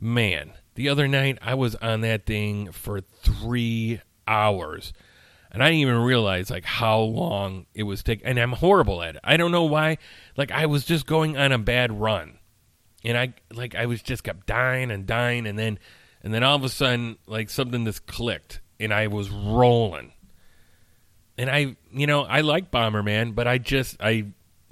man, 0.00 0.52
the 0.74 0.88
other 0.88 1.08
night 1.08 1.38
I 1.42 1.54
was 1.54 1.74
on 1.76 2.00
that 2.02 2.26
thing 2.26 2.72
for 2.72 3.00
three 3.00 4.00
hours 4.26 4.92
and 5.52 5.62
I 5.62 5.68
didn't 5.68 5.80
even 5.80 5.98
realize 5.98 6.50
like 6.50 6.64
how 6.64 7.00
long 7.00 7.66
it 7.74 7.82
was 7.82 8.02
taking. 8.02 8.26
And 8.26 8.38
I'm 8.38 8.52
horrible 8.52 9.02
at 9.02 9.16
it. 9.16 9.20
I 9.24 9.36
don't 9.36 9.50
know 9.50 9.64
why. 9.64 9.98
Like 10.36 10.50
I 10.50 10.66
was 10.66 10.84
just 10.84 11.06
going 11.06 11.36
on 11.36 11.52
a 11.52 11.58
bad 11.58 12.00
run, 12.00 12.38
and 13.04 13.18
I 13.18 13.34
like 13.52 13.74
I 13.74 13.86
was 13.86 14.02
just 14.02 14.24
kept 14.24 14.46
dying 14.46 14.90
and 14.90 15.06
dying, 15.06 15.46
and 15.46 15.58
then 15.58 15.78
and 16.22 16.32
then 16.32 16.42
all 16.42 16.56
of 16.56 16.64
a 16.64 16.68
sudden 16.68 17.18
like 17.26 17.50
something 17.50 17.84
just 17.84 18.06
clicked, 18.06 18.60
and 18.78 18.92
I 18.92 19.08
was 19.08 19.30
rolling. 19.30 20.12
And 21.38 21.48
I, 21.48 21.76
you 21.90 22.06
know, 22.06 22.24
I 22.24 22.42
like 22.42 22.70
Bomberman, 22.70 23.34
but 23.34 23.48
I 23.48 23.56
just 23.56 23.96
I 24.00 24.26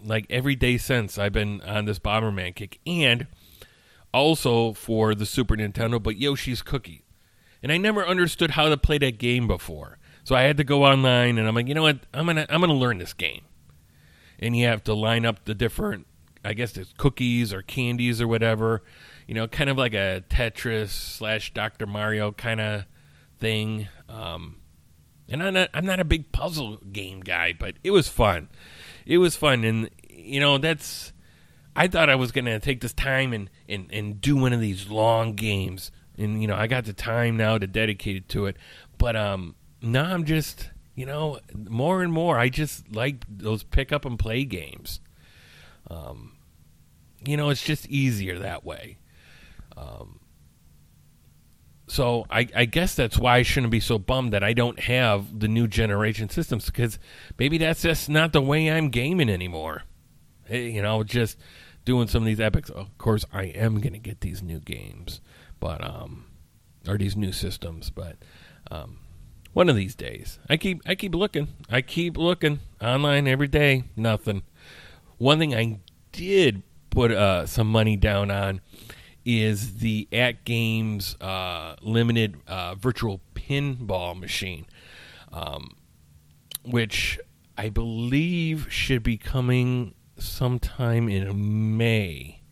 like 0.04 0.26
every 0.28 0.54
day 0.54 0.76
since 0.76 1.18
I've 1.18 1.32
been 1.32 1.62
on 1.62 1.86
this 1.86 1.98
Bomberman 1.98 2.54
kick, 2.54 2.78
and 2.86 3.26
also 4.12 4.72
for 4.74 5.14
the 5.14 5.26
Super 5.26 5.56
Nintendo, 5.56 6.02
but 6.02 6.16
Yoshi's 6.16 6.62
Cookie. 6.62 7.04
And 7.62 7.72
I 7.72 7.76
never 7.76 8.06
understood 8.06 8.52
how 8.52 8.68
to 8.68 8.76
play 8.76 8.98
that 8.98 9.18
game 9.18 9.48
before. 9.48 9.97
So 10.28 10.34
I 10.34 10.42
had 10.42 10.58
to 10.58 10.64
go 10.64 10.84
online, 10.84 11.38
and 11.38 11.48
I'm 11.48 11.54
like, 11.54 11.68
you 11.68 11.74
know 11.74 11.80
what? 11.80 12.00
I'm 12.12 12.26
gonna 12.26 12.44
I'm 12.50 12.60
gonna 12.60 12.74
learn 12.74 12.98
this 12.98 13.14
game. 13.14 13.46
And 14.38 14.54
you 14.54 14.66
have 14.66 14.84
to 14.84 14.92
line 14.92 15.24
up 15.24 15.46
the 15.46 15.54
different, 15.54 16.06
I 16.44 16.52
guess 16.52 16.76
it's 16.76 16.92
cookies 16.98 17.50
or 17.54 17.62
candies 17.62 18.20
or 18.20 18.28
whatever. 18.28 18.82
You 19.26 19.32
know, 19.32 19.48
kind 19.48 19.70
of 19.70 19.78
like 19.78 19.94
a 19.94 20.22
Tetris 20.28 20.90
slash 20.90 21.54
Dr. 21.54 21.86
Mario 21.86 22.32
kind 22.32 22.60
of 22.60 22.84
thing. 23.38 23.88
Um, 24.10 24.56
and 25.30 25.42
I'm 25.42 25.54
not 25.54 25.70
I'm 25.72 25.86
not 25.86 25.98
a 25.98 26.04
big 26.04 26.30
puzzle 26.30 26.76
game 26.92 27.20
guy, 27.20 27.54
but 27.58 27.76
it 27.82 27.92
was 27.92 28.08
fun. 28.08 28.50
It 29.06 29.16
was 29.16 29.34
fun, 29.34 29.64
and 29.64 29.88
you 30.10 30.40
know 30.40 30.58
that's. 30.58 31.14
I 31.74 31.88
thought 31.88 32.10
I 32.10 32.16
was 32.16 32.32
gonna 32.32 32.60
take 32.60 32.82
this 32.82 32.92
time 32.92 33.32
and, 33.32 33.48
and, 33.66 33.88
and 33.90 34.20
do 34.20 34.36
one 34.36 34.52
of 34.52 34.60
these 34.60 34.90
long 34.90 35.32
games, 35.36 35.90
and 36.18 36.42
you 36.42 36.48
know 36.48 36.54
I 36.54 36.66
got 36.66 36.84
the 36.84 36.92
time 36.92 37.38
now 37.38 37.56
to 37.56 37.66
dedicate 37.66 38.16
it 38.16 38.28
to 38.28 38.44
it. 38.44 38.58
But 38.98 39.16
um, 39.16 39.54
no, 39.80 40.02
I'm 40.02 40.24
just, 40.24 40.70
you 40.94 41.06
know, 41.06 41.38
more 41.54 42.02
and 42.02 42.12
more, 42.12 42.38
I 42.38 42.48
just 42.48 42.94
like 42.94 43.24
those 43.28 43.62
pick 43.62 43.92
up 43.92 44.04
and 44.04 44.18
play 44.18 44.44
games. 44.44 45.00
Um, 45.90 46.36
you 47.24 47.36
know, 47.36 47.50
it's 47.50 47.62
just 47.62 47.86
easier 47.88 48.38
that 48.38 48.64
way. 48.64 48.98
so 51.88 52.26
I, 52.30 52.46
I 52.54 52.64
guess 52.66 52.94
that's 52.94 53.18
why 53.18 53.38
I 53.38 53.42
shouldn't 53.42 53.72
be 53.72 53.80
so 53.80 53.98
bummed 53.98 54.32
that 54.32 54.44
I 54.44 54.52
don't 54.52 54.78
have 54.80 55.40
the 55.40 55.48
new 55.48 55.66
generation 55.66 56.28
systems 56.28 56.66
because 56.66 56.98
maybe 57.38 57.58
that's 57.58 57.82
just 57.82 58.08
not 58.08 58.32
the 58.32 58.42
way 58.42 58.70
I'm 58.70 58.90
gaming 58.90 59.30
anymore. 59.30 59.84
Hey, 60.44 60.70
you 60.70 60.82
know, 60.82 61.02
just 61.02 61.38
doing 61.84 62.06
some 62.06 62.22
of 62.22 62.26
these 62.26 62.40
epics. 62.40 62.70
Of 62.70 62.96
course, 62.98 63.24
I 63.32 63.44
am 63.44 63.80
gonna 63.80 63.98
get 63.98 64.20
these 64.20 64.42
new 64.42 64.60
games, 64.60 65.20
but 65.60 65.82
um, 65.82 66.26
or 66.86 66.98
these 66.98 67.16
new 67.16 67.32
systems, 67.32 67.90
but 67.90 68.16
um, 68.70 68.98
one 69.58 69.68
of 69.68 69.74
these 69.74 69.96
days. 69.96 70.38
I 70.48 70.56
keep 70.56 70.82
I 70.86 70.94
keep 70.94 71.16
looking. 71.16 71.48
I 71.68 71.82
keep 71.82 72.16
looking 72.16 72.60
online 72.80 73.26
every 73.26 73.48
day. 73.48 73.82
Nothing. 73.96 74.42
One 75.16 75.40
thing 75.40 75.52
I 75.52 75.80
did 76.12 76.62
put 76.90 77.10
uh, 77.10 77.44
some 77.44 77.66
money 77.66 77.96
down 77.96 78.30
on 78.30 78.60
is 79.24 79.78
the 79.78 80.06
AtGames 80.12 81.16
uh, 81.20 81.74
limited 81.82 82.36
uh, 82.46 82.76
virtual 82.76 83.20
pinball 83.34 84.16
machine, 84.16 84.64
um, 85.32 85.70
which 86.62 87.18
I 87.56 87.68
believe 87.68 88.68
should 88.70 89.02
be 89.02 89.16
coming 89.16 89.92
sometime 90.18 91.08
in 91.08 91.76
May. 91.76 92.42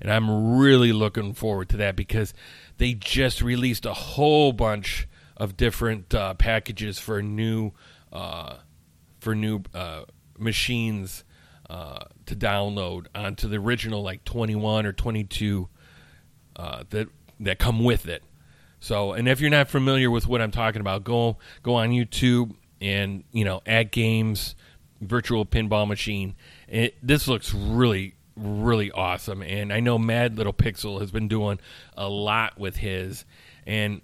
And 0.00 0.10
I'm 0.10 0.58
really 0.58 0.92
looking 0.92 1.34
forward 1.34 1.68
to 1.68 1.76
that 1.76 1.94
because 1.94 2.34
they 2.78 2.94
just 2.94 3.42
released 3.42 3.86
a 3.86 3.94
whole 3.94 4.52
bunch 4.52 5.06
of 5.38 5.56
different 5.56 6.14
uh, 6.14 6.34
packages 6.34 6.98
for 6.98 7.22
new 7.22 7.72
uh, 8.12 8.56
for 9.20 9.34
new 9.34 9.62
uh, 9.74 10.02
machines 10.38 11.24
uh, 11.70 12.00
to 12.26 12.36
download 12.36 13.06
onto 13.14 13.48
the 13.48 13.56
original 13.56 14.02
like 14.02 14.24
21 14.24 14.86
or 14.86 14.92
22 14.92 15.68
uh, 16.56 16.84
that 16.90 17.08
that 17.40 17.58
come 17.58 17.84
with 17.84 18.08
it. 18.08 18.22
So, 18.80 19.12
and 19.12 19.28
if 19.28 19.40
you're 19.40 19.50
not 19.50 19.68
familiar 19.68 20.10
with 20.10 20.26
what 20.26 20.40
I'm 20.40 20.50
talking 20.50 20.80
about, 20.80 21.04
go 21.04 21.36
go 21.62 21.74
on 21.74 21.90
YouTube 21.90 22.54
and 22.80 23.24
you 23.32 23.44
know 23.44 23.60
AtGames 23.66 24.54
virtual 25.00 25.44
pinball 25.44 25.86
machine. 25.86 26.34
It, 26.68 26.96
this 27.02 27.28
looks 27.28 27.52
really 27.54 28.14
really 28.36 28.90
awesome, 28.92 29.42
and 29.42 29.72
I 29.72 29.80
know 29.80 29.98
Mad 29.98 30.38
Little 30.38 30.52
Pixel 30.52 31.00
has 31.00 31.10
been 31.10 31.28
doing 31.28 31.58
a 31.96 32.08
lot 32.08 32.58
with 32.58 32.76
his, 32.76 33.24
and 33.66 34.00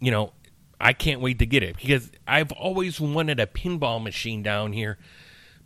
you 0.00 0.10
know 0.10 0.32
I 0.80 0.94
can't 0.94 1.20
wait 1.20 1.38
to 1.40 1.46
get 1.46 1.62
it 1.62 1.76
because 1.76 2.10
I've 2.26 2.52
always 2.52 2.98
wanted 3.00 3.38
a 3.38 3.46
pinball 3.46 4.02
machine 4.02 4.42
down 4.42 4.72
here. 4.72 4.98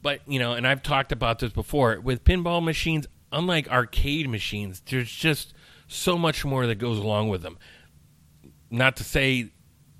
But, 0.02 0.20
you 0.26 0.38
know, 0.38 0.52
and 0.52 0.66
I've 0.66 0.82
talked 0.82 1.12
about 1.12 1.38
this 1.38 1.52
before 1.52 1.98
with 2.00 2.24
pinball 2.24 2.62
machines, 2.62 3.06
unlike 3.32 3.70
arcade 3.70 4.28
machines, 4.28 4.82
there's 4.86 5.10
just 5.10 5.54
so 5.86 6.18
much 6.18 6.44
more 6.44 6.66
that 6.66 6.74
goes 6.76 6.98
along 6.98 7.28
with 7.28 7.42
them. 7.42 7.58
Not 8.70 8.96
to 8.96 9.04
say 9.04 9.52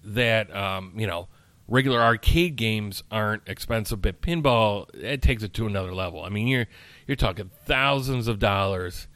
that, 0.02 0.54
um, 0.54 0.92
you 0.96 1.06
know, 1.06 1.28
regular 1.68 2.02
arcade 2.02 2.56
games 2.56 3.02
aren't 3.10 3.42
expensive, 3.46 4.02
but 4.02 4.20
pinball, 4.20 4.92
it 4.94 5.22
takes 5.22 5.42
it 5.42 5.54
to 5.54 5.66
another 5.66 5.94
level. 5.94 6.22
I 6.22 6.28
mean, 6.28 6.48
you're, 6.48 6.66
you're 7.06 7.16
talking 7.16 7.50
thousands 7.64 8.28
of 8.28 8.38
dollars, 8.38 9.06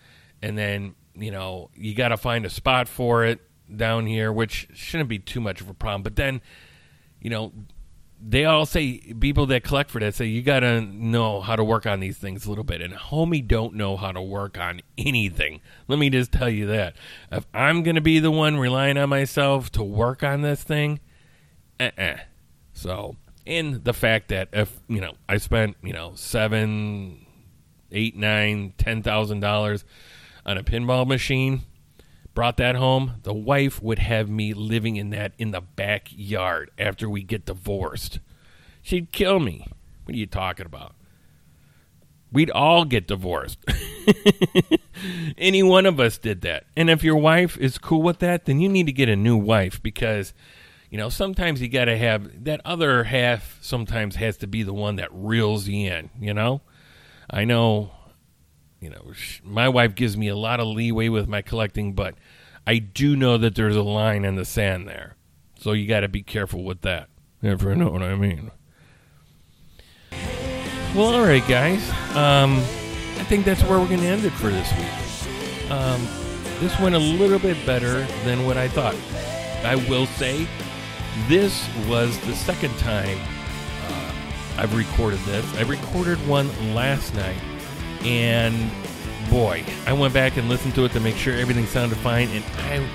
and 0.41 0.57
then, 0.57 0.95
you 1.15 1.33
know, 1.33 1.71
you 1.75 1.95
got 1.95 2.09
to 2.09 2.17
find 2.17 2.47
a 2.47 2.51
spot 2.51 2.89
for 2.89 3.25
it 3.25 3.41
down 3.75 4.07
here, 4.07 4.33
which 4.33 4.69
shouldn't 4.75 5.09
be 5.09 5.19
too 5.19 5.41
much 5.41 5.61
of 5.61 5.69
a 5.69 5.75
problem. 5.75 6.03
But 6.03 6.17
then, 6.17 6.41
you 7.21 7.31
know, 7.31 7.53
they 8.21 8.45
all 8.45 8.67
say 8.67 8.99
people 9.21 9.47
that 9.47 9.63
collect 9.63 9.91
for 9.91 10.01
that 10.01 10.15
say 10.15 10.27
you 10.27 10.43
got 10.43 10.61
to 10.61 10.81
know 10.81 11.41
how 11.41 11.55
to 11.55 11.63
work 11.63 11.87
on 11.87 12.01
these 12.01 12.19
things 12.19 12.47
a 12.47 12.49
little 12.49 12.65
bit. 12.65 12.81
And 12.81 12.93
homie 12.93 13.47
don't 13.47 13.75
know 13.75 13.97
how 13.97 14.11
to 14.11 14.21
work 14.21 14.59
on 14.59 14.81
anything. 14.97 15.61
Let 15.87 15.99
me 15.99 16.11
just 16.11 16.33
tell 16.33 16.51
you 16.51 16.67
that. 16.67 16.97
If 17.31 17.47
I'm 17.55 17.85
to 17.85 18.01
be 18.01 18.19
the 18.19 18.33
one 18.33 18.57
relying 18.57 18.99
on 18.99 19.09
myself 19.09 19.71
to 19.73 19.85
work 19.85 20.25
on 20.25 20.43
this 20.43 20.63
thing, 20.63 20.99
uh-uh. 21.79 22.17
So, 22.73 23.17
and 23.47 23.85
the 23.85 23.95
fact 23.95 24.29
that 24.29 24.49
if, 24.53 24.81
you 24.89 25.01
know, 25.01 25.15
I 25.29 25.37
spent, 25.39 25.77
you 25.83 25.93
know, 25.93 26.13
seven, 26.17 27.25
eight, 27.93 28.17
nine, 28.17 28.75
ten 28.79 29.03
thousand 29.03 29.41
dollars 29.41 29.85
on 30.45 30.59
a 30.59 30.65
pinball 30.65 31.07
machine, 31.07 31.63
brought 32.39 32.57
that 32.57 32.77
home, 32.77 33.15
the 33.25 33.35
wife 33.35 33.83
would 33.83 33.99
have 33.99 34.31
me 34.31 34.55
living 34.55 34.95
in 34.95 35.11
that 35.11 35.33
in 35.39 35.51
the 35.51 35.61
backyard 35.61 36.71
after 36.79 37.11
we 37.11 37.21
get 37.21 37.45
divorced. 37.45 38.21
She'd 38.81 39.11
kill 39.11 39.41
me. 39.41 39.67
What 40.05 40.15
are 40.15 40.19
you 40.19 40.27
talking 40.27 40.65
about? 40.65 40.95
We'd 42.31 42.53
all 42.53 42.85
get 42.85 43.09
divorced. 43.09 43.59
Any 45.37 45.65
one 45.65 45.85
of 45.85 45.99
us 45.99 46.17
did 46.17 46.43
that. 46.43 46.67
And 46.77 46.89
if 46.89 47.03
your 47.03 47.17
wife 47.17 47.59
is 47.59 47.77
cool 47.77 48.03
with 48.03 48.21
that, 48.21 48.45
then 48.45 48.61
you 48.61 48.69
need 48.69 48.87
to 48.87 48.93
get 48.93 49.09
a 49.09 49.17
new 49.17 49.37
wife 49.37 49.83
because, 49.83 50.33
you 50.91 50.97
know, 50.97 51.09
sometimes 51.09 51.61
you 51.61 51.69
got 51.69 51.87
to 51.87 51.99
have 51.99 52.45
that 52.45 52.61
other 52.65 53.03
half, 53.03 53.59
sometimes 53.61 54.15
has 54.15 54.37
to 54.37 54.47
be 54.47 54.63
the 54.63 54.73
one 54.73 54.95
that 54.95 55.09
reels 55.11 55.67
you 55.67 55.91
in, 55.91 56.11
you 56.21 56.35
know? 56.35 56.61
I 57.29 57.45
know 57.45 57.91
you 58.81 58.91
know, 58.91 59.13
my 59.43 59.69
wife 59.69 59.95
gives 59.95 60.17
me 60.17 60.29
a 60.29 60.37
lot 60.37 60.61
of 60.61 60.69
leeway 60.69 61.09
with 61.09 61.29
my 61.29 61.43
collecting, 61.43 61.95
but 61.95 62.15
I 62.67 62.79
do 62.79 63.17
know 63.17 63.39
that 63.39 63.55
there's 63.55 63.77
a 63.77 63.83
line 63.83 64.25
in 64.25 64.37
the 64.37 64.45
sand 64.45 64.87
there. 64.87 65.17
So 65.59 65.73
you 65.73 65.89
got 65.89 66.01
to 66.01 66.09
be 66.09 66.23
careful 66.23 66.63
with 66.63 66.83
that, 66.83 67.09
if 67.43 67.63
you 67.63 67.75
know 67.75 67.91
what 67.91 68.03
I 68.03 68.15
mean. 68.15 68.53
Well, 70.95 71.15
all 71.15 71.25
right, 71.25 71.47
guys. 71.49 71.89
Um, 72.15 72.59
I 73.19 73.25
think 73.25 73.45
that's 73.45 73.63
where 73.65 73.79
we're 73.79 73.89
going 73.89 74.01
to 74.01 74.07
end 74.07 74.25
it 74.25 74.31
for 74.31 74.49
this 74.49 74.73
week. 74.73 75.71
Um, 75.71 76.07
this 76.61 76.79
went 76.79 76.95
a 76.95 76.99
little 76.99 77.39
bit 77.39 77.57
better 77.67 78.05
than 78.25 78.47
what 78.47 78.57
I 78.57 78.69
thought. 78.69 78.95
I 79.65 79.75
will 79.89 80.07
say, 80.07 80.47
this 81.27 81.69
was 81.89 82.19
the 82.21 82.35
second 82.35 82.77
time 82.79 83.19
uh, 83.87 84.13
I've 84.57 84.75
recorded 84.77 85.19
this. 85.21 85.45
I 85.57 85.63
recorded 85.63 86.17
one 86.29 86.49
last 86.75 87.15
night 87.15 87.37
and 88.05 88.71
boy, 89.31 89.65
I 89.87 89.93
went 89.93 90.15
back 90.15 90.37
and 90.37 90.49
listened 90.49 90.75
to 90.77 90.85
it 90.85 90.93
to 90.93 91.01
make 91.01 91.17
sure 91.17 91.35
everything 91.35 91.67
sounded 91.67 91.99
fine, 91.99 92.29
and 92.29 92.45
I, 92.59 92.87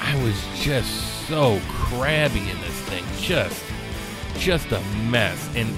I 0.00 0.22
was 0.22 0.40
just 0.56 1.26
so 1.28 1.60
crabby 1.68 2.48
in 2.50 2.60
this 2.60 2.80
thing, 2.82 3.04
just, 3.18 3.64
just 4.38 4.70
a 4.72 4.80
mess. 5.10 5.50
And 5.56 5.76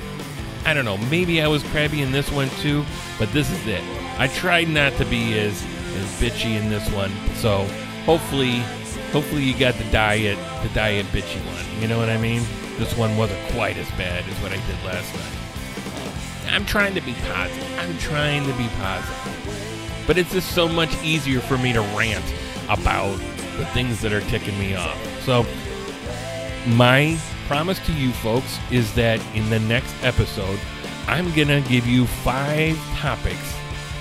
I 0.65 0.75
don't 0.75 0.85
know, 0.85 0.99
maybe 1.11 1.41
I 1.41 1.49
was 1.49 1.63
crabby 1.65 2.03
in 2.03 2.13
this 2.13 2.31
one 2.31 2.51
too, 2.61 2.85
but 3.19 3.33
this 3.33 3.51
is 3.51 3.67
it. 3.67 3.83
I 4.19 4.29
tried 4.29 4.69
not 4.69 4.93
to 4.95 5.05
be 5.07 5.39
as 5.39 5.65
as 5.97 6.21
bitchy 6.21 6.61
in 6.61 6.69
this 6.69 6.89
one, 6.93 7.11
so 7.37 7.65
hopefully, 8.05 8.59
hopefully 9.11 9.43
you 9.43 9.59
got 9.59 9.75
the 9.75 9.91
diet, 9.91 10.39
the 10.63 10.69
diet 10.75 11.07
bitchy 11.07 11.45
one. 11.47 11.81
You 11.81 11.89
know 11.89 11.99
what 11.99 12.11
I 12.11 12.19
mean? 12.19 12.43
This 12.77 12.97
one 12.97 13.17
wasn't 13.17 13.41
quite 13.53 13.77
as 13.77 13.91
bad 13.93 14.25
as 14.29 14.35
what 14.43 14.53
I 14.53 14.57
did 14.67 14.85
last 14.85 15.15
night. 15.15 15.38
I'm 16.49 16.65
trying 16.67 16.95
to 16.95 17.01
be 17.01 17.15
positive. 17.15 17.79
I'm 17.79 17.97
trying 17.99 18.47
to 18.47 18.53
be 18.55 18.69
positive. 18.81 20.05
But 20.07 20.19
it's 20.19 20.33
just 20.33 20.53
so 20.53 20.69
much 20.69 20.95
easier 21.03 21.41
for 21.41 21.59
me 21.59 21.73
to 21.73 21.81
rant 21.81 22.25
about 22.69 23.17
the 23.57 23.67
things 23.67 24.01
that 24.01 24.13
are 24.13 24.21
ticking 24.23 24.59
me 24.59 24.75
off. 24.75 24.99
So, 25.25 25.45
my 26.67 27.19
promise 27.47 27.79
to 27.87 27.93
you 27.93 28.13
folks 28.13 28.59
is 28.71 28.95
that 28.95 29.21
in 29.35 29.49
the 29.51 29.61
next 29.61 29.95
episode, 30.03 30.59
I'm 31.07 31.33
going 31.35 31.49
to 31.49 31.63
give 31.69 31.87
you 31.87 32.07
five 32.07 32.77
topics 32.97 33.55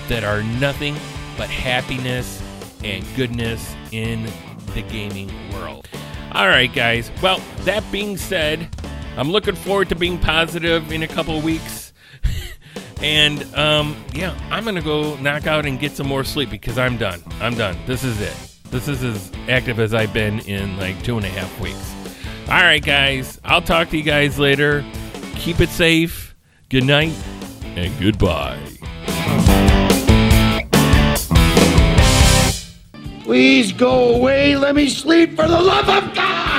that 0.08 0.24
are 0.24 0.43
nothing 0.43 0.95
but 1.38 1.50
happiness 1.50 2.41
and 2.84 3.06
goodness 3.16 3.76
in 3.91 4.28
the 4.74 4.82
gaming 4.82 5.32
world. 5.54 5.88
All 6.34 6.48
right, 6.48 6.72
guys. 6.74 7.12
Well, 7.22 7.41
that 7.60 7.89
being 7.91 8.18
said, 8.18 8.68
I'm 9.18 9.32
looking 9.32 9.56
forward 9.56 9.89
to 9.89 9.95
being 9.95 10.20
positive 10.20 10.91
in 10.91 11.04
a 11.04 11.08
couple 11.08 11.39
weeks. 11.41 11.76
And 13.02 13.43
um, 13.56 13.95
yeah, 14.14 14.38
I'm 14.50 14.66
gonna 14.66 14.82
go 14.82 15.16
knock 15.18 15.48
out 15.48 15.66
and 15.66 15.80
get 15.80 15.91
some 15.91 16.08
more 16.08 16.24
sleep 16.24 16.50
because 16.50 16.78
I'm 16.78 16.98
done. 16.98 17.22
I'm 17.39 17.56
done. 17.56 17.78
This 17.86 18.04
is 18.04 18.20
it. 18.22 18.36
This 18.72 18.88
is 18.88 19.04
as 19.04 19.32
active 19.48 19.80
as 19.80 19.93
I've 19.93 20.14
been 20.14 20.39
in 20.41 20.78
like 20.78 21.02
two 21.04 21.18
and 21.18 21.26
a 21.26 21.30
half 21.30 21.60
weeks. 21.60 21.93
All 22.50 22.62
right, 22.62 22.84
guys. 22.84 23.39
I'll 23.43 23.62
talk 23.62 23.89
to 23.89 23.98
you 23.98 24.04
guys 24.04 24.39
later. 24.39 24.84
Keep 25.36 25.62
it 25.62 25.70
safe. 25.70 26.36
Good 26.70 26.84
night 26.84 27.14
and 27.76 27.98
goodbye. 28.00 28.60
Please 33.24 33.74
go 33.74 34.16
away. 34.16 34.56
Let 34.56 34.76
me 34.76 34.89
sleep 34.89 35.36
for 35.36 35.48
the 35.48 35.60
love 35.60 35.89
of 35.89 36.16
God. 36.16 36.57